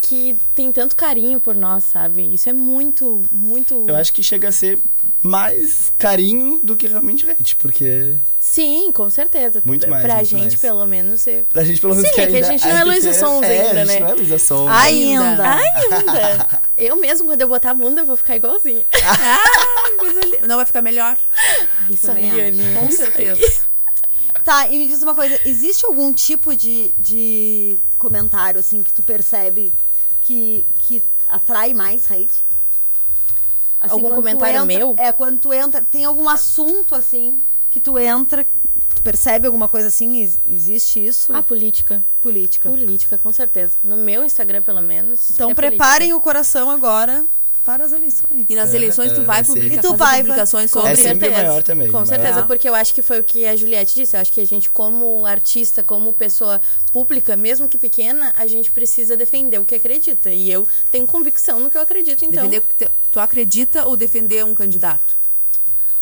que 0.00 0.34
tem 0.54 0.72
tanto 0.72 0.96
carinho 0.96 1.38
por 1.38 1.54
nós, 1.54 1.84
sabe? 1.84 2.22
Isso 2.32 2.48
é 2.48 2.52
muito, 2.52 3.22
muito. 3.30 3.84
Eu 3.86 3.96
acho 3.96 4.12
que 4.12 4.22
chega 4.22 4.48
a 4.48 4.52
ser 4.52 4.78
mais 5.22 5.92
carinho 5.98 6.58
do 6.62 6.74
que 6.74 6.86
realmente 6.86 7.28
hate, 7.30 7.54
porque 7.56 8.16
Sim, 8.38 8.90
com 8.92 9.10
certeza. 9.10 9.60
Muito 9.64 9.88
mais, 9.88 10.02
Pra 10.02 10.14
muito 10.14 10.28
gente, 10.28 10.42
mais. 10.42 10.60
pelo 10.60 10.86
menos. 10.86 11.20
Ser... 11.20 11.44
pra 11.50 11.62
gente 11.62 11.80
pelo 11.80 11.94
menos 11.94 12.08
Sim, 12.08 12.14
que 12.14 12.20
é 12.22 12.26
que 12.26 12.36
a 12.38 12.42
gente 12.42 12.66
não 12.66 12.76
é 12.76 12.84
Luísa 12.84 13.12
Sons 13.12 13.42
é, 13.42 13.68
ainda, 13.68 13.82
a 13.82 13.84
gente 13.84 13.94
né? 13.94 14.00
não 14.00 14.08
é 14.08 14.14
Luísa 14.14 14.38
Sons. 14.38 14.70
Ainda. 14.70 15.54
Ainda! 15.54 16.60
eu 16.78 16.96
mesmo, 16.96 17.26
quando 17.26 17.40
eu 17.42 17.48
botar 17.48 17.70
a 17.72 17.74
bunda, 17.74 18.00
eu 18.00 18.06
vou 18.06 18.16
ficar 18.16 18.36
igualzinha. 18.36 18.84
Ah, 19.02 19.98
coisa 19.98 20.20
linda. 20.20 20.46
Não 20.46 20.56
vai 20.56 20.64
ficar 20.64 20.80
melhor? 20.80 21.16
Isso 21.90 22.10
aí. 22.10 22.30
Com 22.78 22.90
certeza. 22.90 23.68
Tá, 24.44 24.68
e 24.68 24.78
me 24.78 24.88
diz 24.88 25.02
uma 25.02 25.14
coisa, 25.14 25.38
existe 25.44 25.84
algum 25.84 26.12
tipo 26.12 26.56
de, 26.56 26.92
de 26.98 27.76
comentário, 27.98 28.58
assim, 28.58 28.82
que 28.82 28.92
tu 28.92 29.02
percebe 29.02 29.72
que, 30.22 30.64
que 30.80 31.02
atrai 31.28 31.72
mais 31.74 32.10
hate? 32.10 32.44
Assim, 33.80 33.94
Algum 33.94 34.10
comentário 34.14 34.54
entra- 34.56 34.66
meu? 34.66 34.94
É, 34.98 35.10
quando 35.12 35.38
tu 35.40 35.52
entra, 35.52 35.82
tem 35.82 36.04
algum 36.04 36.28
assunto, 36.28 36.94
assim, 36.94 37.38
que 37.70 37.80
tu 37.80 37.98
entra, 37.98 38.46
tu 38.94 39.02
percebe 39.02 39.46
alguma 39.46 39.68
coisa 39.70 39.88
assim, 39.88 40.20
ex- 40.20 40.38
existe 40.46 41.04
isso? 41.04 41.32
A 41.34 41.42
política. 41.42 42.02
Política. 42.20 42.68
Política, 42.68 43.16
com 43.16 43.32
certeza. 43.32 43.76
No 43.82 43.96
meu 43.96 44.22
Instagram, 44.22 44.60
pelo 44.60 44.82
menos. 44.82 45.30
Então 45.30 45.50
é 45.50 45.54
preparem 45.54 46.12
o 46.12 46.20
coração 46.20 46.70
agora 46.70 47.24
para 47.70 47.84
as 47.84 47.92
eleições. 47.92 48.46
E 48.48 48.54
nas 48.56 48.72
É, 48.72 48.76
eleições 48.76 49.12
tu 49.12 49.20
é, 49.20 49.24
vai 49.24 49.44
sim. 49.44 49.52
publicar, 49.54 49.74
E 49.76 49.78
tu 49.80 49.94
vai, 49.96 50.20
publicações 50.22 50.70
Com 50.72 50.80
sobre... 50.80 50.92
É 50.92 50.96
sempre 50.96 51.28
certeza. 51.28 51.42
maior 51.46 51.62
também, 51.62 51.90
Com 51.90 51.98
mas- 52.00 52.08
certeza, 52.08 52.40
É. 52.40 52.42
porque 52.42 52.68
eu 52.68 52.74
acho 52.74 52.92
que 52.92 53.00
foi 53.02 53.20
o 53.20 53.24
que 53.24 53.46
a 53.46 53.54
Juliette 53.54 53.94
disse. 53.94 54.16
Eu 54.16 54.20
acho 54.20 54.32
que 54.32 54.40
a 54.40 54.44
gente, 54.44 54.68
como 54.70 55.24
artista, 55.24 55.82
como 55.84 56.12
pessoa 56.12 56.60
pública, 56.92 57.36
mesmo 57.36 57.68
que 57.68 57.78
pequena, 57.78 58.32
a 58.36 58.46
gente 58.46 58.70
precisa 58.70 59.16
defender 59.16 59.58
o 59.60 59.64
que 59.64 59.74
acredita. 59.76 60.30
E 60.30 60.50
eu 60.50 60.66
tenho 60.90 61.06
convicção 61.06 61.60
no 61.60 61.70
que 61.70 61.76
eu 61.78 61.82
acredito, 61.82 62.24
então. 62.24 62.48
Defender 62.48 62.58
o 62.58 62.62
que 62.62 62.74
te- 62.74 62.90
tu 63.12 63.20
acredita 63.20 63.86
ou 63.86 63.96
defender 63.96 64.44
um 64.44 64.54
candidato? 64.54 65.16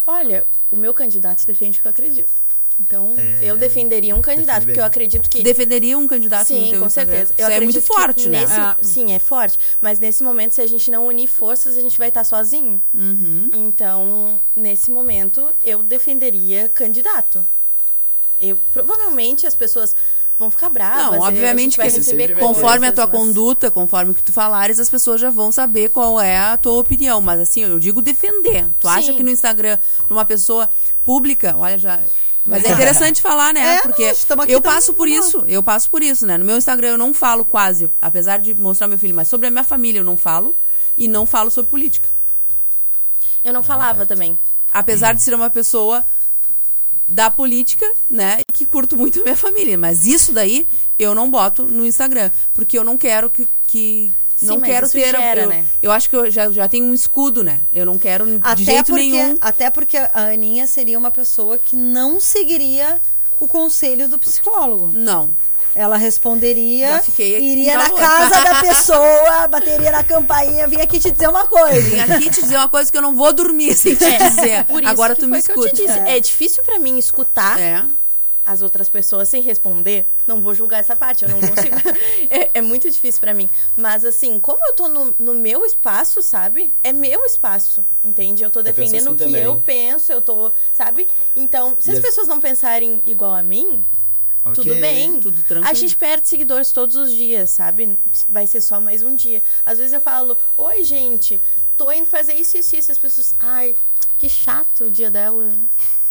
Olha, 0.07 0.45
o 0.71 0.75
meu 0.75 0.93
candidato 0.93 1.45
defende 1.45 1.77
o 1.77 1.81
que 1.81 1.87
eu 1.87 1.91
acredito. 1.91 2.31
Então, 2.79 3.13
É, 3.17 3.39
eu 3.41 3.57
defenderia 3.57 4.15
um 4.15 4.21
candidato, 4.21 4.63
porque 4.65 4.79
eu 4.79 4.85
acredito 4.85 5.29
que. 5.29 5.43
Defenderia 5.43 5.97
um 5.97 6.07
candidato 6.07 6.49
no 6.53 6.59
Sim, 6.65 6.71
teu 6.71 6.79
com 6.81 6.89
certeza. 6.89 7.33
Isso 7.37 7.47
é 7.49 7.59
muito 7.59 7.81
forte, 7.81 8.29
né? 8.29 8.41
nesse- 8.41 8.53
Ah. 8.53 8.77
Sim, 8.81 9.11
é 9.13 9.19
forte. 9.19 9.59
Mas 9.81 9.99
nesse 9.99 10.23
momento, 10.23 10.55
se 10.55 10.61
a 10.61 10.67
gente 10.67 10.89
não 10.89 11.05
unir 11.07 11.27
forças, 11.27 11.77
a 11.77 11.81
gente 11.81 11.97
vai 11.97 12.07
estar 12.07 12.23
sozinho. 12.23 12.81
Uhum. 12.93 13.49
Então, 13.53 14.39
nesse 14.55 14.89
momento, 14.91 15.49
eu 15.65 15.83
defenderia 15.83 16.69
candidato. 16.69 17.45
Eu 18.39 18.57
provavelmente 18.73 19.45
as 19.45 19.53
pessoas 19.55 19.93
vão 20.39 20.49
ficar 20.49 20.69
bravas. 20.69 21.17
Não, 21.17 21.23
a 21.25 21.27
obviamente 21.27 21.75
que 21.75 21.83
receber 21.83 22.37
conforme 22.39 22.87
a 22.87 22.93
tua 22.93 23.05
mas- 23.05 23.13
conduta, 23.19 23.69
conforme 23.69 24.11
o 24.11 24.15
que 24.15 24.23
tu 24.23 24.31
falares, 24.31 24.79
as 24.79 24.89
pessoas 24.89 25.19
já 25.19 25.29
vão 25.29 25.51
saber 25.51 25.89
qual 25.89 26.21
é 26.21 26.37
a 26.37 26.55
tua 26.55 26.79
opinião. 26.79 27.19
Mas 27.19 27.41
assim, 27.41 27.61
eu 27.63 27.77
digo 27.77 28.01
defender. 28.01 28.69
Tu 28.79 28.87
acha 28.87 29.07
Sim. 29.07 29.17
que 29.17 29.23
no 29.23 29.29
Instagram, 29.29 29.77
pra 30.07 30.13
uma 30.15 30.23
pessoa 30.23 30.69
pública, 31.03 31.53
olha 31.57 31.77
já. 31.77 31.99
Mas 32.45 32.63
é 32.65 32.71
interessante 32.71 33.21
falar, 33.21 33.53
né? 33.53 33.59
É, 33.79 33.81
Porque 33.81 34.11
não, 34.35 34.45
eu 34.45 34.61
passo 34.61 34.93
por 34.93 35.07
isso, 35.07 35.43
eu 35.47 35.61
passo 35.61 35.89
por 35.89 36.01
isso, 36.01 36.25
né? 36.25 36.37
No 36.37 36.45
meu 36.45 36.57
Instagram 36.57 36.89
eu 36.89 36.97
não 36.97 37.13
falo 37.13 37.45
quase, 37.45 37.89
apesar 38.01 38.39
de 38.39 38.53
mostrar 38.55 38.87
meu 38.87 38.97
filho, 38.97 39.15
mas 39.15 39.27
sobre 39.27 39.47
a 39.47 39.51
minha 39.51 39.63
família 39.63 39.99
eu 39.99 40.03
não 40.03 40.17
falo 40.17 40.55
e 40.97 41.07
não 41.07 41.25
falo 41.25 41.51
sobre 41.51 41.69
política. 41.69 42.09
Eu 43.43 43.53
não 43.53 43.63
falava 43.63 44.05
também. 44.05 44.37
Apesar 44.71 45.13
de 45.13 45.21
ser 45.21 45.33
uma 45.33 45.49
pessoa 45.49 46.05
da 47.07 47.31
política, 47.31 47.91
né, 48.09 48.39
e 48.47 48.53
que 48.53 48.65
curto 48.65 48.95
muito 48.95 49.19
a 49.19 49.23
minha 49.23 49.35
família, 49.35 49.77
mas 49.77 50.05
isso 50.05 50.31
daí 50.31 50.67
eu 50.97 51.15
não 51.15 51.29
boto 51.29 51.63
no 51.63 51.85
Instagram, 51.85 52.29
porque 52.53 52.77
eu 52.77 52.83
não 52.83 52.97
quero 52.97 53.29
que, 53.29 53.47
que 53.67 54.11
Sim, 54.39 54.45
não 54.47 54.59
mas 54.59 54.69
quero 54.69 54.85
isso 54.85 54.93
ter, 54.95 55.11
gera, 55.11 55.41
eu, 55.41 55.49
né? 55.49 55.65
eu 55.81 55.91
acho 55.91 56.09
que 56.09 56.15
eu 56.15 56.31
já, 56.31 56.49
já 56.49 56.67
tenho 56.69 56.85
um 56.85 56.93
escudo, 56.93 57.43
né? 57.43 57.59
Eu 57.73 57.85
não 57.85 57.99
quero 57.99 58.25
de 58.25 58.39
Até 58.41 58.63
jeito 58.63 58.85
porque, 58.85 58.95
nenhum. 59.03 59.37
até 59.41 59.69
porque 59.69 59.97
a 59.97 60.09
Aninha 60.13 60.65
seria 60.65 60.97
uma 60.97 61.11
pessoa 61.11 61.57
que 61.57 61.75
não 61.75 62.19
seguiria 62.19 62.99
o 63.39 63.47
conselho 63.47 64.07
do 64.07 64.17
psicólogo. 64.17 64.91
Não. 64.93 65.29
Ela 65.75 65.97
responderia, 65.97 67.01
iria 67.19 67.77
na 67.77 67.89
casa 67.91 68.43
da 68.43 68.55
pessoa, 68.63 69.47
bateria 69.47 69.91
na 69.91 70.03
campainha, 70.03 70.67
vim 70.67 70.81
aqui 70.81 70.99
te 70.99 71.11
dizer 71.11 71.27
uma 71.29 71.45
coisa. 71.45 71.81
Vim 71.81 71.99
aqui 71.99 72.29
te 72.29 72.41
dizer 72.41 72.55
uma 72.57 72.67
coisa 72.67 72.91
que 72.91 72.97
eu 72.97 73.01
não 73.01 73.15
vou 73.15 73.31
dormir 73.31 73.75
sem 73.77 73.95
te 73.95 74.17
dizer. 74.17 74.49
É, 74.49 74.63
Por 74.63 74.81
isso 74.81 74.91
Agora 74.91 75.13
que 75.15 75.21
tu 75.21 75.27
me 75.27 75.37
te 75.41 75.47
escuta. 75.47 75.71
disse. 75.71 75.99
É. 75.99 76.19
difícil 76.19 76.63
pra 76.63 76.79
mim 76.79 76.97
escutar 76.97 77.59
É. 77.59 77.83
as 78.51 78.63
outras 78.63 78.89
pessoas 78.89 79.29
sem 79.29 79.43
responder. 79.43 80.03
Não 80.25 80.41
vou 80.41 80.55
julgar 80.55 80.79
essa 80.79 80.95
parte, 80.95 81.23
eu 81.23 81.29
não 81.29 81.39
consigo. 81.39 81.75
é, 82.31 82.49
é 82.55 82.61
muito 82.61 82.89
difícil 82.89 83.21
pra 83.21 83.31
mim. 83.31 83.47
Mas 83.77 84.03
assim, 84.03 84.39
como 84.39 84.65
eu 84.65 84.73
tô 84.73 84.87
no, 84.87 85.15
no 85.19 85.35
meu 85.35 85.63
espaço, 85.63 86.19
sabe? 86.23 86.71
É 86.83 86.91
meu 86.91 87.23
espaço, 87.25 87.85
entende? 88.03 88.41
Eu 88.43 88.49
tô 88.49 88.63
defendendo 88.63 89.01
assim 89.01 89.09
o 89.09 89.15
que 89.15 89.23
também. 89.25 89.43
eu 89.43 89.59
penso, 89.61 90.11
eu 90.11 90.19
tô, 90.19 90.51
sabe? 90.73 91.07
Então, 91.35 91.77
se 91.79 91.89
E 91.89 91.91
as 91.91 91.99
as- 91.99 92.03
pessoas 92.03 92.27
não 92.27 92.39
pensarem 92.41 93.03
igual 93.05 93.35
a 93.35 93.43
mim, 93.43 93.85
Ok. 94.43 94.55
tudo 94.63 94.73
bem. 94.81 95.19
Tudo 95.19 95.43
tranquilo. 95.43 95.69
A 95.69 95.73
gente 95.75 95.95
perde 95.95 96.27
seguidores 96.27 96.71
todos 96.71 96.95
os 96.95 97.11
dias, 97.13 97.51
sabe? 97.51 97.99
Vai 98.27 98.47
ser 98.47 98.61
só 98.61 98.81
mais 98.81 99.03
um 99.03 99.13
dia. 99.13 99.43
Às 99.63 99.77
vezes 99.77 99.93
eu 99.93 100.01
falo, 100.01 100.35
oi, 100.57 100.83
gente, 100.83 101.39
tô 101.77 101.91
indo 101.91 102.07
fazer 102.07 102.33
isso, 102.33 102.57
isso, 102.57 102.75
isso. 102.75 102.91
As 102.91 102.97
pessoas, 102.97 103.35
ai, 103.39 103.75
que 104.17 104.27
chato 104.27 104.85
o 104.85 104.89
dia 104.89 105.11
dela. 105.11 105.51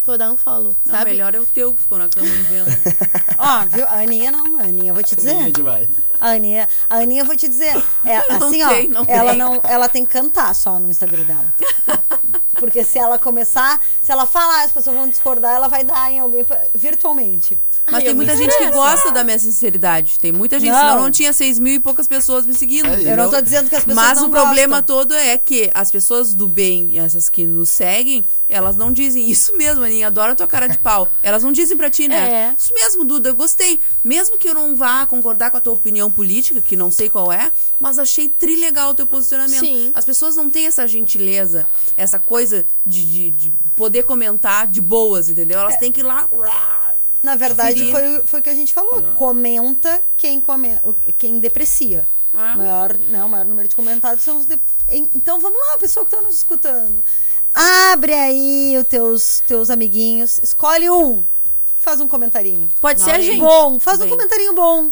Vou 0.09 0.17
dar 0.17 0.31
um 0.33 0.39
follow, 0.39 0.75
Não, 0.87 0.95
sabe? 0.95 1.11
melhor 1.11 1.35
é 1.35 1.39
o 1.39 1.45
teu 1.45 1.75
que 1.75 1.83
ficou 1.83 1.99
na 1.99 2.09
cama 2.09 2.27
me 2.27 2.43
vendo. 2.45 2.67
Ó, 3.37 3.67
viu? 3.67 3.85
A 3.87 4.01
Aninha 4.01 4.31
não, 4.31 4.59
a 4.59 4.63
Aninha, 4.63 4.91
eu 4.91 4.95
vou 4.95 5.03
te 5.05 5.15
dizer. 5.15 5.33
Aninha 5.33 5.49
é 5.49 5.51
demais. 5.51 5.89
A 6.19 6.29
Aninha, 6.31 6.69
a 6.89 6.97
Aninha, 6.97 7.21
eu 7.21 7.27
vou 7.27 7.37
te 7.37 7.47
dizer. 7.47 7.77
É, 8.07 8.27
Não 8.39 8.49
assim, 8.49 8.67
tem, 8.67 8.89
ó, 8.89 8.91
não 8.95 9.05
ela 9.07 9.31
tem. 9.33 9.39
não, 9.39 9.61
ela 9.65 9.87
tem 9.87 10.07
que 10.07 10.11
cantar 10.13 10.55
só 10.55 10.79
no 10.79 10.91
Instagram 10.91 11.25
dela. 11.25 11.55
Porque 12.55 12.83
se 12.83 12.99
ela 12.99 13.19
começar, 13.21 13.81
se 14.03 14.11
ela 14.11 14.25
falar, 14.27 14.65
as 14.65 14.73
pessoas 14.73 14.97
vão 14.97 15.09
discordar, 15.09 15.55
ela 15.55 15.69
vai 15.69 15.85
dar 15.85 16.11
em 16.11 16.19
alguém 16.19 16.45
virtualmente. 16.75 17.57
Mas 17.87 17.97
Ai, 17.97 18.03
tem 18.03 18.15
muita 18.15 18.35
gente 18.37 18.57
que 18.59 18.71
gosta 18.71 19.13
da 19.13 19.23
minha 19.23 19.39
sinceridade. 19.39 20.19
Tem 20.19 20.33
muita 20.33 20.59
gente, 20.59 20.73
Não. 20.73 20.79
senão 20.81 21.03
não 21.03 21.11
tinha 21.11 21.33
seis 21.33 21.59
mil 21.59 21.75
e 21.75 21.79
poucas 21.79 22.09
pessoas 22.09 22.45
me 22.47 22.53
seguindo. 22.55 22.89
É, 22.89 23.13
Eu 23.13 23.17
não 23.17 23.25
não- 23.25 23.31
tô 23.31 23.41
dizendo 23.41 23.69
que 23.71 23.77
as 23.77 23.85
pessoas 23.85 24.07
Mas 24.07 24.19
não 24.21 24.27
o 24.29 24.31
problema 24.31 24.79
gostam. 24.81 24.97
todo 24.97 25.15
é 25.15 25.39
que 25.39 25.71
as 25.73 25.91
pessoas 25.91 26.35
do 26.35 26.49
bem, 26.49 26.99
essas 26.99 27.29
que 27.29 27.47
nos 27.47 27.69
seguem, 27.69 28.25
elas 28.49 28.77
não 28.77 28.93
dizem 28.93 29.29
isso 29.31 29.55
mesmo, 29.57 29.85
Aninha, 29.85 30.07
adoro 30.07 30.33
a 30.33 30.35
tua 30.35 30.47
cara 30.47 30.67
de 30.69 30.79
pau. 30.79 31.07
Elas 31.23 31.43
não 31.43 31.53
dizem 31.53 31.77
pra 31.77 31.91
ti, 31.91 32.09
né? 32.09 32.31
É. 32.51 32.55
Isso 32.59 32.73
mesmo, 32.73 33.05
Duda, 33.05 33.29
eu 33.29 33.35
gostei. 33.35 33.79
Mesmo 34.03 34.39
que 34.39 34.49
eu 34.49 34.55
não 34.55 34.75
vá 34.75 35.05
concordar 35.07 35.51
com 35.51 35.57
a 35.59 35.61
tua 35.61 35.75
opinião 35.75 36.11
política, 36.11 36.61
que 36.61 36.75
não 36.77 36.91
sei 36.91 37.11
qual 37.11 37.31
é, 37.33 37.53
mas 37.79 37.99
achei 37.99 38.29
trilegal 38.29 38.91
o 38.91 38.95
teu 38.95 39.07
posicionamento. 39.07 39.61
Sim. 39.61 39.93
As 39.95 40.05
pessoas 40.05 40.35
não 40.37 40.49
têm 40.49 40.67
essa 40.67 40.87
gentileza, 40.89 41.67
essa 41.97 42.19
coisa 42.19 42.65
de, 42.87 43.05
de, 43.05 43.31
de 43.33 43.51
poder 43.77 44.05
comentar 44.05 44.67
de 44.67 44.81
boas, 44.81 45.29
entendeu? 45.29 45.61
Elas 45.61 45.77
têm 45.77 45.93
que 45.93 46.01
ir 46.01 46.05
lá. 46.05 46.29
Na 47.23 47.35
verdade, 47.35 47.91
foi, 47.91 48.23
foi 48.25 48.41
o 48.41 48.43
que 48.43 48.49
a 48.51 48.55
gente 48.55 48.73
falou. 48.73 49.03
Comenta 49.15 50.01
quem, 50.17 50.41
come, 50.41 50.71
quem 51.19 51.39
deprecia. 51.39 52.07
É. 52.33 52.55
O 52.55 52.57
maior, 52.59 52.97
né, 53.09 53.25
o 53.25 53.29
maior 53.29 53.45
número 53.47 53.69
de 53.69 53.75
comentados 53.75 54.23
são 54.23 54.37
os. 54.39 54.47
de- 54.47 54.61
Então 54.89 55.41
vamos 55.41 55.59
lá, 55.67 55.79
pessoal 55.79 56.07
que 56.07 56.15
está 56.15 56.25
nos 56.25 56.37
escutando. 56.37 57.03
Abre 57.55 58.15
aí 58.15 58.77
os 58.79 58.87
teus, 58.87 59.43
teus 59.47 59.71
amiguinhos, 59.71 60.39
escolhe 60.43 60.89
um, 60.91 61.23
faz 61.77 62.01
um 62.01 62.07
comentarinho. 62.07 62.69
Pode 62.81 63.03
ser 63.03 63.13
a 63.13 63.21
gente. 63.21 63.41
Bom, 63.41 63.81
faz 63.81 63.99
um 63.99 64.03
Bem. 64.03 64.11
comentarinho 64.11 64.55
bom. 64.55 64.91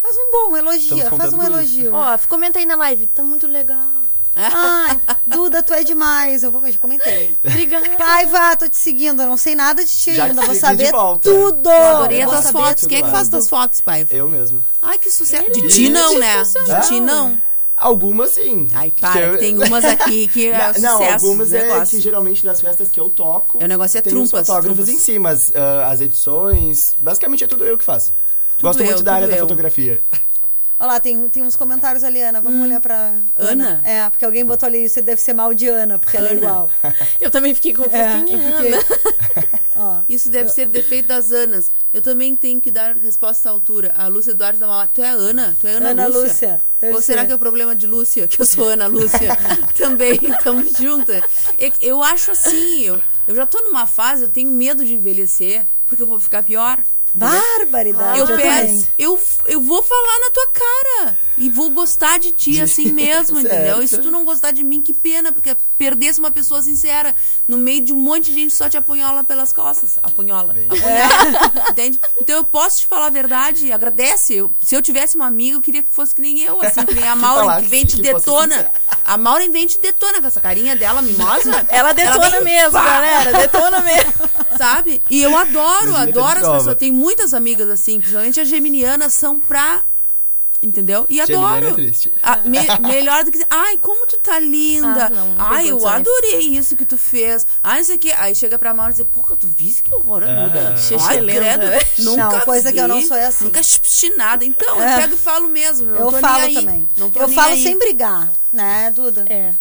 Faz 0.00 0.16
um 0.16 0.30
bom, 0.30 0.56
elogia, 0.56 1.10
faz 1.10 1.32
um 1.32 1.42
elogio. 1.42 1.92
Ó, 1.92 2.18
comenta 2.28 2.58
aí 2.58 2.64
na 2.64 2.76
live, 2.76 3.06
tá 3.08 3.22
muito 3.22 3.46
legal. 3.46 3.84
Ai, 4.40 5.00
Duda, 5.26 5.64
tu 5.64 5.74
é 5.74 5.82
demais. 5.82 6.44
Eu 6.44 6.52
vou, 6.52 6.64
eu 6.64 6.72
já 6.72 6.78
comentei. 6.78 7.36
Obrigada. 7.44 7.90
Paiva, 7.96 8.56
tô 8.56 8.68
te 8.68 8.78
seguindo. 8.78 9.20
Eu 9.20 9.26
não 9.26 9.36
sei 9.36 9.56
nada 9.56 9.84
de 9.84 9.90
ti 9.90 10.14
Já 10.14 10.26
ainda. 10.26 10.42
Vou 10.42 10.54
saber 10.54 10.92
tudo. 11.20 11.68
Adorei 11.68 12.22
Eu 12.22 12.30
as 12.30 12.44
vou 12.44 12.52
tuas 12.52 12.66
fotos. 12.66 12.86
Quem 12.86 12.98
é 12.98 13.02
que 13.02 13.10
faz 13.10 13.28
tuas 13.28 13.48
fotos, 13.48 13.80
pai? 13.80 14.06
Eu 14.10 14.28
mesmo. 14.28 14.64
Ai, 14.80 14.96
que 14.96 15.10
sucesso. 15.10 15.50
De 15.50 15.66
ti 15.66 15.88
não, 15.88 16.16
né? 16.20 16.42
De 16.44 16.88
ti 16.88 17.00
não. 17.00 17.36
Algumas 17.80 18.30
sim. 18.30 18.68
Ai, 18.74 18.90
Que 18.90 19.00
para, 19.00 19.20
eu- 19.26 19.32
que 19.34 19.38
tem 19.38 19.56
umas 19.56 19.84
aqui 19.84 20.26
que 20.32 20.48
é 20.48 20.58
não, 20.80 20.98
sucesso. 20.98 21.02
algumas 21.26 21.52
é 21.52 21.84
que 21.86 22.00
geralmente 22.00 22.44
nas 22.44 22.60
festas 22.60 22.88
que 22.90 22.98
eu 22.98 23.08
toco. 23.08 23.58
É, 23.60 23.64
o 23.64 23.68
negócio 23.68 23.96
é 23.98 24.00
tem 24.00 24.12
os 24.12 24.30
trumpas, 24.30 24.46
fotógrafos 24.46 24.84
trumpas. 24.84 24.94
em 24.94 24.98
si, 24.98 25.18
mas 25.18 25.52
ah, 25.54 25.88
as 25.90 26.00
edições, 26.00 26.94
basicamente 26.98 27.44
é 27.44 27.46
tudo 27.46 27.64
eu 27.64 27.78
que 27.78 27.84
faço. 27.84 28.12
Gosto 28.60 28.80
eu, 28.80 28.86
muito 28.86 29.02
da 29.02 29.12
tudo 29.12 29.16
área 29.22 29.28
da 29.28 29.36
eu. 29.36 29.40
fotografia. 29.40 30.02
Olha 30.80 30.92
lá, 30.92 31.00
tem, 31.00 31.28
tem 31.28 31.42
uns 31.42 31.56
comentários 31.56 32.04
ali, 32.04 32.20
Ana. 32.22 32.40
Vamos 32.40 32.62
olhar 32.64 32.80
pra. 32.80 33.12
Ana? 33.36 33.80
É, 33.84 34.08
porque 34.10 34.24
alguém 34.24 34.44
botou 34.44 34.64
ali, 34.66 34.84
isso 34.84 35.02
deve 35.02 35.20
ser 35.20 35.32
mal 35.32 35.52
de 35.52 35.66
Ana, 35.68 35.98
porque 35.98 36.16
ela 36.16 36.28
é 36.28 36.30
Ana. 36.32 36.40
igual. 36.40 36.70
Eu 37.20 37.30
também 37.32 37.52
fiquei. 37.52 37.72
É, 37.72 37.76
Quem 37.76 38.34
é 38.34 38.36
Ana? 38.36 38.56
fiquei- 38.82 39.08
Ó, 39.80 40.00
Isso 40.08 40.28
deve 40.28 40.48
ser 40.48 40.66
defeito 40.66 41.06
das 41.06 41.30
Anas. 41.30 41.70
Eu 41.94 42.02
também 42.02 42.34
tenho 42.34 42.60
que 42.60 42.68
dar 42.68 42.96
resposta 42.96 43.48
à 43.48 43.52
altura. 43.52 43.94
A 43.96 44.08
Lúcia 44.08 44.32
Eduardo 44.32 44.58
da 44.58 44.66
Mauá. 44.66 44.88
Tu 44.88 45.00
é 45.00 45.08
a 45.08 45.12
Ana? 45.12 45.56
Tu 45.60 45.68
é 45.68 45.74
Ana, 45.74 45.90
Ana 45.90 46.06
Lúcia? 46.08 46.20
Lúcia, 46.20 46.60
Ou 46.92 47.00
será 47.00 47.20
ser. 47.20 47.26
que 47.28 47.32
é 47.32 47.36
o 47.36 47.38
problema 47.38 47.76
de 47.76 47.86
Lúcia? 47.86 48.26
Que 48.26 48.42
eu 48.42 48.44
sou 48.44 48.68
Ana 48.68 48.88
Lúcia. 48.88 49.38
também, 49.78 50.18
estamos 50.20 50.72
juntas. 50.72 51.22
É 51.56 51.70
Eu 51.80 52.02
acho 52.02 52.32
assim, 52.32 52.80
eu, 52.80 53.00
eu 53.28 53.36
já 53.36 53.46
tô 53.46 53.60
numa 53.60 53.86
fase, 53.86 54.24
eu 54.24 54.28
tenho 54.28 54.50
medo 54.50 54.84
de 54.84 54.94
envelhecer, 54.94 55.64
porque 55.86 56.02
eu 56.02 56.08
vou 56.08 56.18
ficar 56.18 56.42
pior. 56.42 56.82
Barbaridade. 57.14 58.18
Eu, 58.18 58.26
eu 58.26 58.36
peço, 58.36 58.88
eu, 58.98 59.20
eu 59.46 59.60
vou 59.60 59.82
falar 59.82 60.18
na 60.20 60.30
tua 60.30 60.46
cara. 60.48 61.18
E 61.38 61.48
vou 61.48 61.70
gostar 61.70 62.18
de 62.18 62.32
ti 62.32 62.60
assim 62.60 62.90
mesmo, 62.92 63.40
entendeu? 63.40 63.82
E 63.82 63.88
se 63.88 63.98
tu 63.98 64.10
não 64.10 64.24
gostar 64.24 64.50
de 64.50 64.62
mim, 64.64 64.82
que 64.82 64.92
pena, 64.92 65.30
porque 65.32 65.56
perdesse 65.78 66.18
uma 66.18 66.30
pessoa 66.30 66.60
sincera 66.62 67.14
no 67.46 67.56
meio 67.56 67.80
de 67.82 67.92
um 67.92 67.96
monte 67.96 68.26
de 68.26 68.34
gente 68.34 68.54
só 68.54 68.68
te 68.68 68.76
apunhola 68.76 69.22
pelas 69.24 69.52
costas. 69.52 69.98
Apunhola. 70.02 70.54
Apunhala. 70.68 71.70
Entende? 71.70 71.98
Então 72.20 72.36
eu 72.36 72.44
posso 72.44 72.80
te 72.80 72.86
falar 72.86 73.06
a 73.06 73.10
verdade, 73.10 73.72
agradece. 73.72 74.34
Eu- 74.34 74.52
se 74.60 74.74
eu 74.74 74.82
tivesse 74.82 75.16
uma 75.16 75.26
amiga, 75.26 75.56
eu 75.56 75.60
queria 75.60 75.82
que 75.82 75.92
fosse 75.92 76.14
que 76.14 76.20
nem 76.20 76.40
eu, 76.42 76.60
assim, 76.62 76.84
que 76.84 76.94
nem 76.94 77.06
a 77.06 77.14
Maureen, 77.16 77.62
que 77.62 77.68
vem 77.68 77.84
te 77.84 78.00
detona. 78.00 78.70
A 79.04 79.16
Maureen 79.16 79.50
vem 79.50 79.66
te 79.66 79.78
detona 79.78 80.20
com 80.20 80.26
essa 80.26 80.40
carinha 80.40 80.74
dela 80.76 81.00
mimosa. 81.02 81.64
Ela 81.70 81.92
detona 81.92 82.30
vem, 82.30 82.44
mesmo, 82.44 82.72
pá! 82.72 82.84
galera. 82.84 83.32
Detona 83.38 83.80
mesmo. 83.80 84.12
sabe? 84.58 85.02
E 85.10 85.22
eu 85.22 85.36
adoro, 85.36 85.94
adoro 85.96 86.40
as 86.46 86.56
pessoas. 86.58 86.76
Tem 86.76 86.90
muitas 86.92 87.32
amigas 87.32 87.68
assim, 87.70 87.98
principalmente 88.00 88.40
as 88.40 88.48
geminianas, 88.48 89.12
são 89.12 89.38
pra. 89.38 89.82
Entendeu? 90.60 91.06
E 91.08 91.16
Geminiana 91.24 91.56
adoro. 91.58 91.66
é 91.68 91.72
triste. 91.74 92.12
Ah, 92.20 92.38
me- 92.44 92.78
melhor 92.88 93.22
do 93.24 93.30
que. 93.30 93.46
Ai, 93.48 93.76
como 93.76 94.04
tu 94.06 94.18
tá 94.18 94.40
linda. 94.40 95.06
Ah, 95.06 95.08
não, 95.10 95.28
não 95.28 95.34
Ai, 95.38 95.70
eu 95.70 95.78
condições. 95.78 95.94
adorei 96.00 96.40
isso 96.48 96.76
que 96.76 96.84
tu 96.84 96.98
fez. 96.98 97.46
Ai, 97.62 97.80
isso 97.80 97.92
aqui. 97.92 98.10
Aí 98.10 98.34
chega 98.34 98.58
pra 98.58 98.74
Mauro 98.74 98.90
e 98.92 98.96
diz: 98.96 99.06
Porra, 99.06 99.36
tu 99.36 99.46
viste 99.46 99.84
que 99.84 99.94
horror, 99.94 100.24
amiga? 100.24 100.70
Ai, 100.70 100.76
Xixelenta. 100.76 101.38
credo. 101.40 101.86
Nunca 102.02 102.24
Não, 102.38 102.40
coisa 102.40 102.68
vi, 102.70 102.74
que 102.74 102.80
eu 102.80 102.88
não 102.88 103.00
sou 103.02 103.16
é 103.16 103.26
assim. 103.26 103.44
Nunca 103.44 103.60
nada. 104.16 104.44
Então, 104.44 104.82
É. 104.82 104.94
eu 104.96 105.00
pego 105.02 105.14
e 105.14 105.18
falo 105.18 105.48
mesmo. 105.48 105.86
Não 105.92 105.96
Eu 105.96 106.10
tô 106.10 106.18
falo 106.18 106.38
nem 106.38 106.46
aí. 106.48 106.54
também. 106.54 106.88
Não 106.96 107.08
tô 107.10 107.20
Eu 107.20 107.26
nem 107.28 107.36
falo 107.36 107.52
aí. 107.52 107.62
sem 107.62 107.78
brigar, 107.78 108.32
né, 108.52 108.90
Duda? 108.90 109.26
É. 109.30 109.54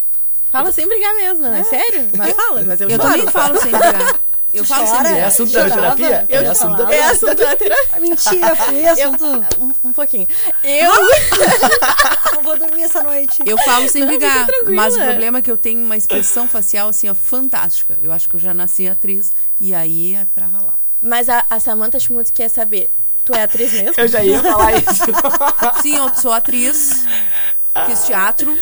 Fala 0.51 0.71
sem 0.71 0.87
brigar 0.87 1.13
mesmo, 1.13 1.45
é 1.45 1.63
sério? 1.63 2.09
Mas 2.17 2.33
fala, 2.35 2.63
mas 2.63 2.81
eu, 2.81 2.89
Eu 2.89 2.97
também 2.97 3.27
falo 3.27 3.59
sem 3.61 3.69
brigar. 3.69 4.19
Eu 4.53 4.63
falo 4.63 4.87
sem 4.87 4.95
chora? 4.95 5.07
É 5.07 5.11
brigar. 5.11 5.27
assunto 5.27 5.51
da 5.51 5.69
terapia? 5.69 6.25
Eu 6.29 6.41
é 6.41 6.47
assunto 6.47 6.77
da. 6.77 6.93
É 6.93 7.03
assunto 7.03 7.35
da 7.35 7.55
terapia. 7.55 7.99
Mentira, 7.99 8.55
fui 8.55 8.85
assunto. 8.85 9.25
Um, 9.59 9.73
um 9.89 9.93
pouquinho. 9.93 10.27
Eu. 10.63 10.91
Não 12.33 12.43
vou 12.43 12.57
dormir 12.57 12.83
essa 12.83 13.03
noite. 13.03 13.43
Eu 13.45 13.57
falo 13.57 13.89
sem 13.89 14.05
brigar, 14.05 14.47
tranquila. 14.47 14.75
mas 14.75 14.95
o 14.95 14.99
problema 14.99 15.39
é 15.39 15.41
que 15.41 15.51
eu 15.51 15.57
tenho 15.57 15.83
uma 15.83 15.97
expressão 15.97 16.47
facial 16.47 16.89
assim, 16.89 17.09
ó, 17.09 17.15
fantástica. 17.15 17.97
Eu 18.01 18.11
acho 18.11 18.29
que 18.29 18.35
eu 18.35 18.39
já 18.39 18.53
nasci 18.53 18.87
atriz 18.87 19.31
e 19.59 19.73
aí 19.73 20.13
é 20.13 20.25
pra 20.33 20.47
ralar. 20.47 20.77
Mas 21.01 21.29
a, 21.29 21.45
a 21.49 21.59
Samantha 21.59 21.99
Schmutz 21.99 22.31
quer 22.31 22.49
saber. 22.49 22.89
Tu 23.25 23.33
é 23.33 23.43
atriz 23.43 23.73
mesmo? 23.73 23.93
Eu 23.97 24.07
já 24.07 24.23
ia 24.23 24.41
falar 24.41 24.77
isso. 24.77 25.81
Sim, 25.81 25.97
eu 25.97 26.13
sou 26.15 26.31
atriz, 26.31 27.05
fiz 27.85 28.05
teatro, 28.05 28.57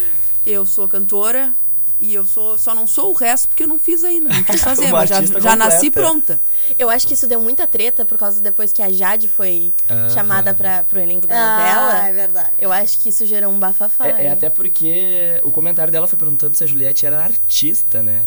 eu 0.45 0.65
sou 0.65 0.87
cantora 0.87 1.53
e 1.99 2.13
eu 2.13 2.25
sou 2.25 2.57
só 2.57 2.75
não 2.75 2.85
sou 2.85 3.11
o 3.11 3.13
resto 3.13 3.47
porque 3.47 3.63
eu 3.63 3.67
não 3.67 3.79
fiz 3.79 4.03
ainda, 4.03 4.29
não 4.29 4.43
quis 4.43 4.61
fazer, 4.63 4.91
mas 4.91 5.09
já, 5.09 5.21
já 5.21 5.55
nasci 5.55 5.89
pronta. 5.89 6.39
Eu 6.77 6.89
acho 6.89 7.07
que 7.07 7.13
isso 7.13 7.27
deu 7.27 7.39
muita 7.39 7.65
treta 7.67 8.05
por 8.05 8.17
causa 8.17 8.41
depois 8.41 8.73
que 8.73 8.81
a 8.81 8.91
Jade 8.91 9.27
foi 9.27 9.73
chamada 10.13 10.53
pra, 10.53 10.83
pro 10.83 10.99
elenco 10.99 11.25
da 11.27 11.35
Ah, 11.35 11.57
novela. 11.91 12.07
é 12.07 12.13
verdade. 12.13 12.49
Eu 12.59 12.71
acho 12.71 12.99
que 12.99 13.09
isso 13.09 13.25
gerou 13.25 13.51
um 13.51 13.59
bafafá. 13.59 14.07
É, 14.07 14.25
é 14.27 14.31
até 14.31 14.49
porque 14.49 15.39
o 15.43 15.51
comentário 15.51 15.91
dela 15.91 16.07
foi 16.07 16.17
perguntando 16.19 16.55
se 16.57 16.63
a 16.63 16.67
Juliette 16.67 17.05
era 17.05 17.23
artista, 17.23 18.01
né? 18.03 18.23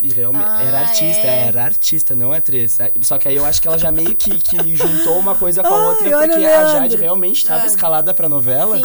E 0.00 0.12
realmente 0.12 0.44
Ah, 0.46 0.62
era 0.62 0.78
artista, 0.80 1.26
é. 1.26 1.48
era 1.48 1.64
artista, 1.64 2.14
não 2.14 2.30
atriz. 2.30 2.76
Só 3.00 3.16
que 3.16 3.28
aí 3.28 3.34
eu 3.36 3.46
acho 3.46 3.62
que 3.62 3.66
ela 3.66 3.78
já 3.78 3.90
meio 3.90 4.14
que, 4.14 4.38
que 4.38 4.76
juntou 4.76 5.18
uma 5.18 5.34
coisa 5.34 5.62
com 5.62 5.72
a 5.72 5.88
outra, 5.88 6.04
porque 6.10 6.44
a. 6.44 6.66
Jade 6.74 6.96
realmente 6.96 7.38
estava 7.38 7.62
É. 7.64 7.66
escalada 7.66 8.12
pra 8.12 8.28
novela. 8.28 8.78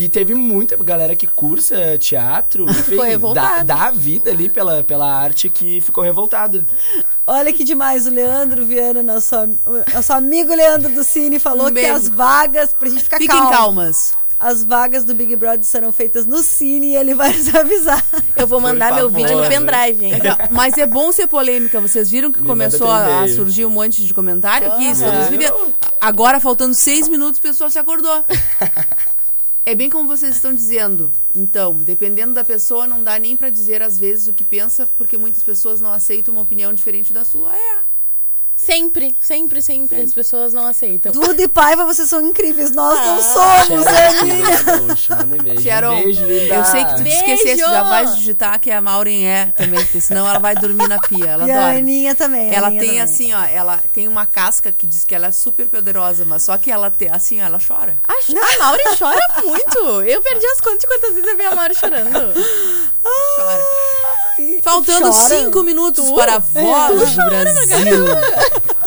E 0.00 0.08
teve 0.08 0.32
muita 0.32 0.76
galera 0.76 1.16
que 1.16 1.26
cursa 1.26 1.98
teatro, 1.98 2.64
enfim, 2.70 2.94
Foi 2.94 3.08
revoltada. 3.08 3.64
dá 3.64 3.86
a 3.86 3.90
vida 3.90 4.30
ali 4.30 4.48
pela, 4.48 4.84
pela 4.84 5.12
arte 5.12 5.48
que 5.50 5.80
ficou 5.80 6.04
revoltada. 6.04 6.64
Olha 7.26 7.52
que 7.52 7.64
demais, 7.64 8.06
o 8.06 8.10
Leandro 8.10 8.64
Viana, 8.64 9.02
nosso, 9.02 9.34
nosso 9.92 10.12
amigo 10.12 10.54
Leandro 10.54 10.92
do 10.92 11.02
Cine, 11.02 11.40
falou 11.40 11.66
Um 11.66 11.74
que 11.74 11.84
as 11.84 12.08
vagas, 12.08 12.72
pra 12.72 12.88
gente 12.88 13.02
ficar 13.02 13.18
Fiquem 13.18 13.36
calmo, 13.36 13.50
calmas. 13.50 14.14
as 14.38 14.62
vagas 14.62 15.02
do 15.04 15.14
Big 15.16 15.34
Brother 15.34 15.64
serão 15.64 15.90
feitas 15.90 16.26
no 16.26 16.38
Cine 16.44 16.92
e 16.92 16.96
ele 16.96 17.12
vai 17.12 17.32
nos 17.36 17.52
avisar. 17.52 18.04
Eu 18.36 18.46
vou 18.46 18.60
mandar 18.60 18.94
meu 18.94 19.10
vídeo 19.10 19.36
no 19.36 19.48
pendrive, 19.48 20.04
hein? 20.04 20.12
Mas 20.52 20.78
é 20.78 20.86
bom 20.86 21.10
ser 21.10 21.26
polêmica. 21.26 21.80
Vocês 21.80 22.08
viram 22.08 22.30
que 22.30 22.40
Me 22.40 22.46
começou 22.46 22.88
a, 22.88 23.24
a 23.24 23.28
surgir 23.28 23.66
um 23.66 23.70
monte 23.70 24.04
de 24.04 24.14
comentário 24.14 24.72
aqui? 24.72 24.84
Estamos 24.88 25.26
Ah. 25.26 25.28
vivendo. 25.28 25.74
Agora, 26.00 26.38
faltando 26.38 26.72
seis 26.72 27.08
minutos, 27.08 27.40
o 27.40 27.42
pessoal 27.42 27.68
se 27.68 27.80
acordou. 27.80 28.24
É 29.68 29.74
bem 29.74 29.90
como 29.90 30.08
vocês 30.08 30.34
estão 30.34 30.54
dizendo. 30.54 31.12
Então, 31.36 31.74
dependendo 31.74 32.32
da 32.32 32.42
pessoa, 32.42 32.86
não 32.86 33.04
dá 33.04 33.18
nem 33.18 33.36
pra 33.36 33.50
dizer 33.50 33.82
às 33.82 33.98
vezes 33.98 34.26
o 34.26 34.32
que 34.32 34.42
pensa, 34.42 34.88
porque 34.96 35.18
muitas 35.18 35.42
pessoas 35.42 35.78
não 35.78 35.92
aceitam 35.92 36.32
uma 36.32 36.40
opinião 36.40 36.72
diferente 36.72 37.12
da 37.12 37.22
sua. 37.22 37.54
É. 37.54 37.87
Sempre, 38.60 39.14
sempre, 39.20 39.62
sempre. 39.62 40.00
As 40.02 40.12
pessoas 40.12 40.52
não 40.52 40.66
aceitam. 40.66 41.12
Duda 41.12 41.40
e 41.40 41.46
Paiva, 41.46 41.84
vocês 41.84 42.08
são 42.08 42.20
incríveis, 42.20 42.72
nós 42.72 42.98
não 42.98 43.18
Ah. 43.18 43.22
somos. 43.22 43.84
Gaúcho, 44.64 45.12
manda 45.16 45.36
e-mail. 45.36 45.60
Sharon, 45.60 46.02
Beijo, 46.02 46.24
linda. 46.24 46.54
eu 46.56 46.64
sei 46.64 46.84
que 46.84 46.94
tu 46.96 47.02
te 47.04 47.08
esquecesse, 47.08 47.44
Beijo! 47.44 47.60
já 47.70 47.82
vai 47.84 48.06
digitar 48.06 48.58
que 48.60 48.68
a 48.72 48.80
Maureen 48.80 49.26
é 49.28 49.46
também, 49.56 49.78
porque 49.84 50.00
senão 50.00 50.28
ela 50.28 50.40
vai 50.40 50.56
dormir 50.56 50.88
na 50.88 50.98
pia. 50.98 51.24
Ela 51.26 51.46
E 51.46 51.52
a 51.52 51.60
dorme. 51.60 51.78
Aninha 51.78 52.14
também. 52.16 52.50
a 52.50 52.54
Ela 52.54 52.66
Aninha 52.66 52.80
tem 52.80 52.88
também. 52.90 53.00
assim, 53.02 53.32
ó, 53.32 53.44
ela 53.44 53.80
tem 53.94 54.08
uma 54.08 54.26
casca 54.26 54.72
que 54.72 54.88
diz 54.88 55.04
que 55.04 55.14
ela 55.14 55.28
é 55.28 55.30
super 55.32 55.66
poderosa, 55.68 56.24
mas 56.24 56.42
só 56.42 56.58
que 56.58 56.68
ela 56.70 56.90
tem, 56.90 57.08
assim, 57.12 57.40
ó, 57.40 57.44
ela 57.46 57.60
chora. 57.64 57.96
A, 58.08 58.12
a 58.12 58.58
Mauri 58.58 58.82
chora 58.98 59.20
muito. 59.44 60.02
Eu 60.02 60.20
perdi 60.20 60.46
as 60.46 60.60
contas 60.60 60.80
de 60.80 60.86
quantas 60.88 61.14
vezes 61.14 61.30
eu 61.30 61.36
vi 61.36 61.44
a 61.44 61.54
Mauri 61.54 61.76
chorando. 61.76 62.10
Chora. 63.36 63.62
Faltando 64.62 65.10
Chora? 65.10 65.28
cinco 65.28 65.62
minutos 65.62 66.10
para 66.12 66.34
a 66.36 66.38
voz 66.38 67.12
do 67.12 67.24
Brasil. 67.24 68.04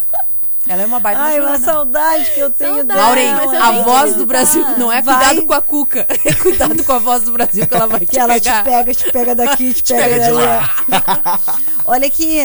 Ela 0.69 0.83
é 0.83 0.85
uma 0.85 0.99
baita 1.01 1.19
Ai, 1.19 1.39
uma 1.41 1.59
saudade 1.59 2.31
que 2.31 2.39
eu 2.39 2.49
tenho 2.49 2.75
Saudade. 2.77 3.15
dela. 3.15 3.55
Eu 3.55 3.61
a 3.63 3.71
voz 3.83 4.15
do 4.15 4.25
Brasil 4.25 4.65
não 4.77 4.89
é 4.91 5.01
Vai. 5.01 5.15
cuidado 5.17 5.45
com 5.45 5.53
a 5.53 5.61
cuca, 5.61 6.05
é 6.23 6.33
cuidado 6.33 6.81
com 6.83 6.93
a 6.93 6.97
voz 6.99 7.23
do 7.23 7.33
Brasil 7.33 7.67
que 7.67 7.73
ela 7.73 7.87
vai 7.87 7.99
te 8.01 8.05
Que 8.05 8.19
ela 8.19 8.33
pegar. 8.35 8.63
te 8.63 8.69
pega, 8.69 8.93
te 8.93 9.11
pega 9.11 9.35
daqui, 9.35 9.73
te, 9.81 9.83
pega, 9.93 10.03
pega 10.03 10.25
de 10.25 10.31
dali. 10.31 11.39
Olha 11.85 12.07
aqui, 12.07 12.43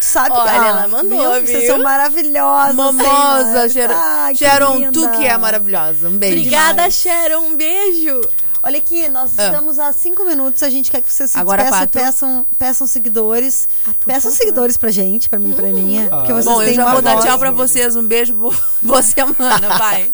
sabe 0.00 0.30
Olha, 0.36 0.50
que 0.50 0.56
ela 0.56 0.88
mandou, 0.88 1.34
Vocês 1.34 1.50
viu? 1.50 1.66
são 1.66 1.82
maravilhosas. 1.82 2.74
Mamosa, 2.74 3.62
hein, 3.64 3.68
Sharon. 3.68 3.94
Ai, 3.94 4.32
que 4.32 4.38
Sharon, 4.46 4.90
tu 4.92 5.00
linda. 5.00 5.08
que 5.18 5.26
é 5.26 5.36
maravilhosa. 5.36 6.08
Um 6.08 6.16
beijo. 6.16 6.36
Obrigada, 6.38 6.90
Sharon. 6.90 7.40
Um 7.40 7.56
beijo. 7.56 8.22
Olha 8.62 8.78
aqui, 8.78 9.08
nós 9.08 9.30
Ah. 9.38 9.46
estamos 9.46 9.78
há 9.78 9.92
cinco 9.92 10.24
minutos. 10.24 10.62
A 10.62 10.68
gente 10.70 10.90
quer 10.90 11.00
que 11.00 11.12
vocês 11.12 11.30
se 11.30 11.38
Agora 11.38 11.62
despeçam, 11.64 11.88
peçam, 11.88 12.46
peçam 12.58 12.86
seguidores. 12.86 13.68
Ah, 13.86 13.92
peçam 14.04 14.22
favor. 14.30 14.36
seguidores 14.36 14.76
pra 14.76 14.90
gente, 14.90 15.28
pra 15.28 15.38
mim 15.38 15.52
e 15.52 15.54
pra 15.54 15.66
Aninha. 15.68 16.08
Porque 16.10 16.32
vocês 16.32 16.44
Bom, 16.44 16.62
eu 16.62 16.74
já 16.74 16.84
uma 16.84 16.92
vou 16.92 17.02
dar 17.02 17.14
voz. 17.14 17.24
tchau 17.24 17.38
pra 17.38 17.50
vocês. 17.50 17.96
Um 17.96 18.02
beijo, 18.06 18.34
bo- 18.36 18.54
boa 18.82 19.02
semana, 19.02 19.78
vai. 19.78 20.10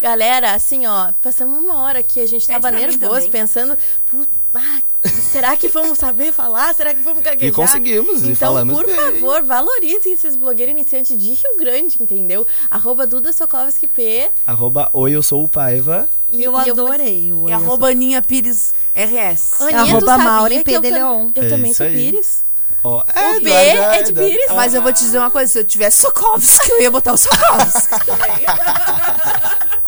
Galera, 0.00 0.52
assim, 0.52 0.86
ó, 0.86 1.10
passamos 1.22 1.58
uma 1.58 1.82
hora 1.82 2.00
aqui, 2.00 2.20
a 2.20 2.26
gente 2.26 2.46
tava 2.46 2.70
nervoso, 2.70 3.30
pensando, 3.30 3.76
"Put- 4.10 4.28
ah, 4.54 4.78
será 5.08 5.56
que 5.56 5.68
vamos 5.68 5.96
saber 5.98 6.32
falar? 6.32 6.74
Será 6.74 6.92
que 6.94 7.00
vamos 7.02 7.22
gaguejar? 7.22 7.48
E 7.48 7.52
conseguimos, 7.52 8.22
e 8.22 8.26
Então, 8.32 8.36
falamos 8.36 8.76
por 8.76 8.84
bem. 8.86 8.94
favor, 8.94 9.42
valorizem 9.42 10.12
esses 10.12 10.36
blogueiros 10.36 10.72
iniciantes 10.74 11.18
de 11.18 11.32
Rio 11.32 11.56
Grande, 11.58 11.96
entendeu? 12.00 12.46
Arroba 12.70 13.06
Duda 13.06 13.32
Sokovski 13.32 13.86
P. 13.88 14.30
Arroba 14.46 14.90
Oi, 14.92 15.12
eu 15.12 15.22
sou 15.22 15.42
o 15.42 15.48
Paiva. 15.48 16.08
E, 16.30 16.42
Eu 16.42 16.52
e 16.52 16.54
vou- 16.72 16.84
adorei. 16.84 17.32
o 17.32 17.48
E 17.48 17.52
arroba 17.52 17.88
Aninha 17.88 18.20
Pires 18.20 18.74
RS. 18.94 19.62
Aninha, 19.62 19.80
Arroba 19.80 20.18
Maureen 20.18 20.58
eu, 20.58 20.64
P. 20.64 20.78
de 20.78 20.90
Leon. 20.90 21.30
eu 21.34 21.42
É 21.42 21.48
também 21.48 21.72
sou 21.72 21.86
aí. 21.86 21.94
Pires. 21.94 22.44
Ó, 22.84 23.00
O 23.00 23.04
P 23.42 23.50
é 23.50 24.02
de. 24.02 24.12
Pires. 24.12 24.52
Mas 24.54 24.74
eu 24.74 24.82
vou 24.82 24.92
te 24.92 25.00
dizer 25.00 25.18
uma 25.18 25.30
coisa, 25.30 25.50
se 25.50 25.58
eu 25.58 25.64
tivesse 25.64 26.02
Sokovski, 26.02 26.70
eu 26.70 26.82
ia 26.82 26.90
botar 26.90 27.14
o 27.14 27.16
Sokovski. 27.16 27.94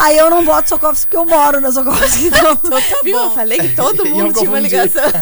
Aí 0.00 0.16
eu 0.18 0.30
não 0.30 0.44
boto 0.44 0.68
Sokovski 0.68 1.06
porque 1.06 1.16
eu 1.16 1.26
moro 1.26 1.60
na 1.60 1.70
Sokovski. 1.72 2.26
Então, 2.30 2.58
Viu? 3.04 3.16
Eu 3.18 3.30
falei 3.32 3.58
que 3.58 3.74
todo 3.74 4.04
mundo 4.08 4.32
tinha 4.34 4.50
uma 4.50 4.60
ligação. 4.60 5.02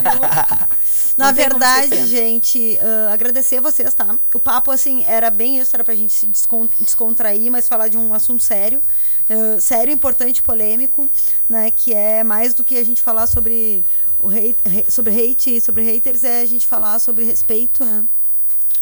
Na 1.16 1.32
verdade, 1.32 2.06
gente, 2.06 2.78
ah, 2.80 3.12
agradecer 3.12 3.60
vocês, 3.60 3.92
tá? 3.92 4.14
O 4.32 4.38
papo, 4.38 4.70
assim, 4.70 5.04
era 5.08 5.30
bem 5.30 5.58
isso, 5.58 5.74
era 5.74 5.82
pra 5.82 5.94
gente 5.96 6.12
se 6.12 6.26
descon- 6.26 6.68
descontrair, 6.78 7.50
mas 7.50 7.68
falar 7.68 7.88
de 7.88 7.96
um 7.98 8.14
assunto 8.14 8.42
sério. 8.44 8.80
ah, 9.28 9.60
sério, 9.60 9.92
importante, 9.92 10.40
polêmico, 10.42 11.08
né? 11.48 11.72
Que 11.72 11.92
é 11.92 12.22
mais 12.22 12.54
do 12.54 12.62
que 12.62 12.78
a 12.78 12.84
gente 12.84 13.02
falar 13.02 13.26
sobre 13.26 13.84
o 14.20 14.28
hate, 14.30 14.56
ha- 14.64 14.90
sobre 14.90 15.12
hate 15.12 15.56
e 15.56 15.60
sobre 15.60 15.82
haters, 15.82 16.22
é 16.22 16.40
a 16.42 16.46
gente 16.46 16.64
falar 16.68 17.00
sobre 17.00 17.24
respeito, 17.24 17.84
né? 17.84 18.04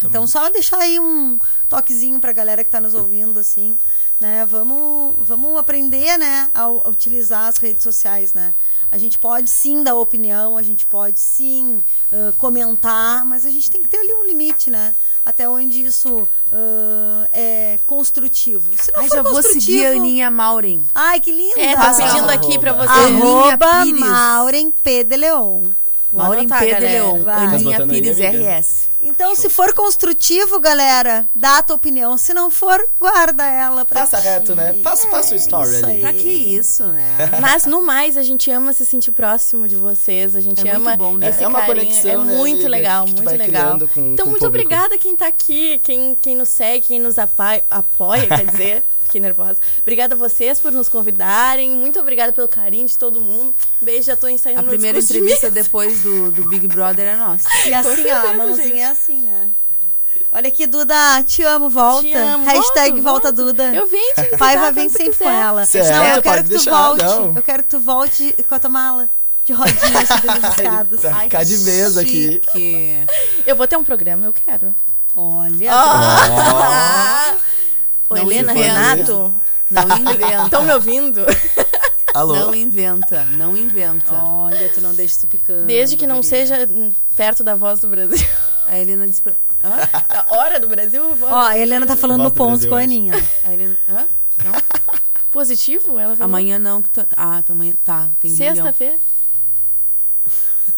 Então, 0.04 0.26
só 0.26 0.50
deixar 0.50 0.76
aí 0.76 1.00
um 1.00 1.38
toquezinho 1.70 2.20
pra 2.20 2.30
galera 2.32 2.62
que 2.62 2.68
tá 2.70 2.78
nos 2.82 2.92
ouvindo, 2.92 3.40
assim, 3.40 3.78
né? 4.20 4.44
Vamos, 4.46 5.14
vamos 5.18 5.56
aprender, 5.58 6.16
né, 6.18 6.50
a, 6.54 6.68
utilizar 6.68 7.48
as 7.48 7.58
redes 7.58 7.82
sociais, 7.82 8.34
né? 8.34 8.54
A 8.90 8.98
gente 8.98 9.18
pode 9.18 9.50
sim 9.50 9.82
dar 9.82 9.96
opinião, 9.96 10.56
a 10.56 10.62
gente 10.62 10.86
pode 10.86 11.18
sim 11.18 11.82
ah, 12.12 12.32
comentar, 12.38 13.24
mas 13.26 13.44
a 13.44 13.50
gente 13.50 13.70
tem 13.70 13.82
que 13.82 13.88
ter 13.88 13.98
ali 13.98 14.14
um 14.14 14.24
limite, 14.24 14.70
né? 14.70 14.94
até 15.26 15.48
onde 15.48 15.84
isso 15.84 16.26
ah, 16.52 17.28
é 17.32 17.80
construtivo. 17.84 18.64
Se 18.80 18.92
não 18.92 19.00
Ai, 19.00 19.08
for 19.08 19.16
já 19.16 19.22
vou 19.22 19.42
seguir 19.42 19.84
a 19.84 19.90
Aninha 19.90 20.30
Maureen. 20.30 20.80
Ai, 20.94 21.18
que 21.18 21.32
linda! 21.32 21.60
É, 21.60 21.74
tá 21.74 21.92
pedindo 21.92 22.30
aqui 22.30 22.56
pra 22.60 22.72
você. 22.72 22.88
Arroba 22.88 23.82
Pires. 23.82 24.00
Maureen 24.00 24.70
P. 24.70 25.02
de 25.02 25.16
Leon. 25.16 25.64
Vou 26.12 26.22
Maureen 26.22 26.40
anotar, 26.46 26.58
P. 26.60 26.64
de 26.66 26.70
galera. 26.72 26.92
Leon. 27.04 27.22
Vai. 27.22 27.34
Tá 27.50 27.54
Aninha 27.56 27.86
Pires? 27.86 28.18
RS. 28.18 28.88
Então, 29.02 29.34
se 29.36 29.48
for 29.48 29.72
construtivo, 29.74 30.58
galera, 30.58 31.26
dá 31.34 31.58
a 31.58 31.62
tua 31.62 31.76
opinião. 31.76 32.16
Se 32.16 32.32
não 32.32 32.50
for, 32.50 32.84
guarda 32.98 33.44
ela 33.44 33.84
pra 33.84 34.00
Passa 34.00 34.16
ti. 34.18 34.24
reto, 34.24 34.54
né? 34.54 34.72
Passa, 34.82 35.06
passa 35.08 35.34
o 35.34 35.36
story 35.36 35.76
ali. 35.76 35.84
aí. 35.86 36.00
Pra 36.00 36.12
que 36.12 36.28
isso, 36.28 36.84
né? 36.84 37.16
Mas 37.40 37.66
no 37.66 37.82
mais, 37.82 38.16
a 38.16 38.22
gente 38.22 38.50
ama 38.50 38.72
se 38.72 38.86
sentir 38.86 39.12
próximo 39.12 39.68
de 39.68 39.76
vocês. 39.76 40.34
A 40.34 40.40
gente 40.40 40.60
É 40.66 40.72
muito 40.72 40.76
ama 40.88 40.96
bom, 40.96 41.16
né? 41.16 41.28
esse 41.28 41.44
É 41.44 41.48
uma 41.48 41.60
carinho. 41.60 41.84
conexão, 41.86 42.10
é 42.22 42.24
né, 42.24 42.36
muito 42.36 42.52
amiga, 42.54 42.68
legal, 42.68 43.06
muito 43.06 43.22
legal. 43.22 43.78
com- 43.78 44.12
então, 44.12 44.24
com 44.26 44.30
muito 44.30 44.46
obrigada 44.46 44.96
quem 44.98 45.14
tá 45.14 45.26
aqui, 45.26 45.78
quem, 45.84 46.16
quem 46.20 46.34
nos 46.34 46.48
segue, 46.48 46.86
quem 46.86 46.98
nos 47.00 47.18
apoia, 47.18 47.62
apoia 47.70 48.26
quer 48.26 48.46
dizer. 48.46 48.82
Fiquei 49.06 49.20
nervosa. 49.20 49.56
Obrigada 49.82 50.14
a 50.14 50.18
vocês 50.18 50.58
por 50.60 50.70
nos 50.72 50.88
convidarem. 50.88 51.70
Muito 51.70 51.98
obrigada 52.00 52.32
pelo 52.32 52.48
carinho 52.48 52.86
de 52.86 52.98
todo 52.98 53.20
mundo. 53.20 53.54
Beijo, 53.80 54.06
já 54.08 54.16
tô 54.16 54.28
ensaiando 54.28 54.60
A 54.60 54.62
meu 54.62 54.72
primeira 54.72 55.00
de 55.00 55.04
entrevista 55.04 55.48
mim. 55.48 55.54
depois 55.54 56.00
do, 56.02 56.30
do 56.32 56.48
Big 56.48 56.66
Brother 56.68 57.06
é 57.08 57.16
nossa. 57.16 57.48
E 57.66 57.72
assim, 57.74 57.94
certeza, 57.94 58.22
ó, 58.24 58.28
a 58.30 58.32
mãozinha 58.34 58.66
gente. 58.68 58.78
é 58.80 58.86
assim, 58.86 59.20
né? 59.22 59.48
Olha 60.32 60.48
aqui, 60.48 60.66
Duda, 60.66 61.22
te 61.24 61.42
amo, 61.42 61.68
volta. 61.70 62.02
Te 62.08 62.14
amo, 62.14 62.44
Hashtag 62.44 63.00
volto, 63.00 63.02
volta, 63.02 63.32
volto. 63.32 63.36
Duda. 63.52 63.74
Eu 63.74 63.86
venho 63.86 64.14
te 64.14 64.36
Pai 64.36 64.56
vai 64.58 64.72
vir 64.72 64.90
sempre 64.90 65.10
quiser. 65.10 65.24
com 65.24 65.30
ela. 65.30 65.64
Certo, 65.66 65.90
não, 65.94 66.04
eu 66.16 66.22
quero 66.22 66.42
que 66.42 66.48
tu 66.48 66.54
deixar, 66.54 66.70
volte. 66.70 67.04
não. 67.04 67.36
Eu 67.36 67.42
quero 67.42 67.62
que 67.62 67.68
tu 67.68 67.78
volte 67.78 68.36
com 68.48 68.54
a 68.54 68.58
tua 68.58 68.70
mala. 68.70 69.08
De 69.44 69.52
rodinha 69.52 70.06
subindo 70.06 70.44
as 70.44 70.56
escadas. 70.58 71.00
Pra 71.00 71.20
ficar 71.20 71.44
de 71.44 71.56
mesa 71.58 72.00
aqui. 72.00 72.40
Chique. 72.44 73.06
Eu 73.46 73.54
vou 73.54 73.68
ter 73.68 73.76
um 73.76 73.84
programa, 73.84 74.26
eu 74.26 74.32
quero. 74.32 74.74
Olha. 75.14 75.72
Ô, 75.72 77.36
Não 78.10 78.16
Helena. 78.30 78.52
Renato, 78.52 79.34
Não 79.70 79.82
inventa. 79.98 80.44
estão 80.44 80.62
me 80.62 80.72
ouvindo? 80.72 81.20
Alô? 82.14 82.34
Não 82.34 82.54
inventa, 82.54 83.24
não 83.32 83.54
inventa. 83.56 84.14
Olha, 84.14 84.68
tu 84.70 84.80
não 84.80 84.94
deixa 84.94 85.16
isso 85.18 85.26
picando. 85.26 85.66
Desde 85.66 85.96
que 85.98 86.06
não 86.06 86.22
seja 86.22 86.66
hum, 86.70 86.90
perto 87.14 87.44
da 87.44 87.54
voz 87.54 87.80
do 87.80 87.88
Brasil. 87.88 88.26
A 88.64 88.78
Helena 88.78 89.06
disse 89.06 89.20
pra... 89.22 89.32
Hã? 89.62 89.76
A 90.08 90.34
hora 90.34 90.58
do 90.58 90.66
Brasil, 90.66 91.14
voz 91.14 91.30
Ó, 91.32 91.36
a 91.46 91.56
Helena 91.58 91.86
tá 91.86 91.94
falando 91.94 92.22
no 92.24 92.30
do 92.30 92.34
ponto 92.34 92.50
Brasil 92.52 92.68
com 92.70 92.74
a 92.74 92.78
hoje. 92.78 92.84
Aninha. 92.86 93.12
A 93.44 93.52
Helena... 93.52 93.76
Hã? 93.88 94.06
Não? 94.44 94.52
positivo? 95.30 95.98
Ela 95.98 96.16
falou. 96.16 96.24
Amanhã 96.24 96.58
não. 96.58 96.80
que 96.82 96.88
tu- 96.90 97.06
Ah, 97.16 97.42
tu 97.44 97.52
amanhã... 97.52 97.74
Tá, 97.84 98.08
tem. 98.20 98.34
Sexta-feira? 98.34 98.96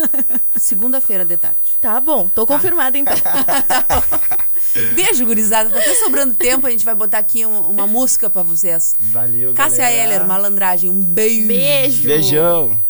Segunda-feira 0.56 1.24
de 1.24 1.36
tarde. 1.36 1.58
Tá 1.80 2.00
bom, 2.00 2.28
tô 2.28 2.46
confirmada 2.46 2.96
então. 2.98 3.14
Beijo, 4.94 5.24
gurizada. 5.24 5.70
Tá 5.70 5.78
até 5.78 5.94
sobrando 5.94 6.34
tempo. 6.34 6.66
A 6.66 6.70
gente 6.70 6.84
vai 6.84 6.94
botar 6.94 7.18
aqui 7.18 7.44
um- 7.44 7.60
uma 7.70 7.86
música 7.86 8.28
pra 8.30 8.42
vocês. 8.42 8.94
Valeu, 9.00 9.52
Cássia 9.54 9.78
galera. 9.84 10.02
Heller, 10.14 10.26
Malandragem. 10.26 10.90
Um 10.90 11.00
beijo. 11.00 11.46
Beijo. 11.48 12.06
Beijão. 12.06 12.80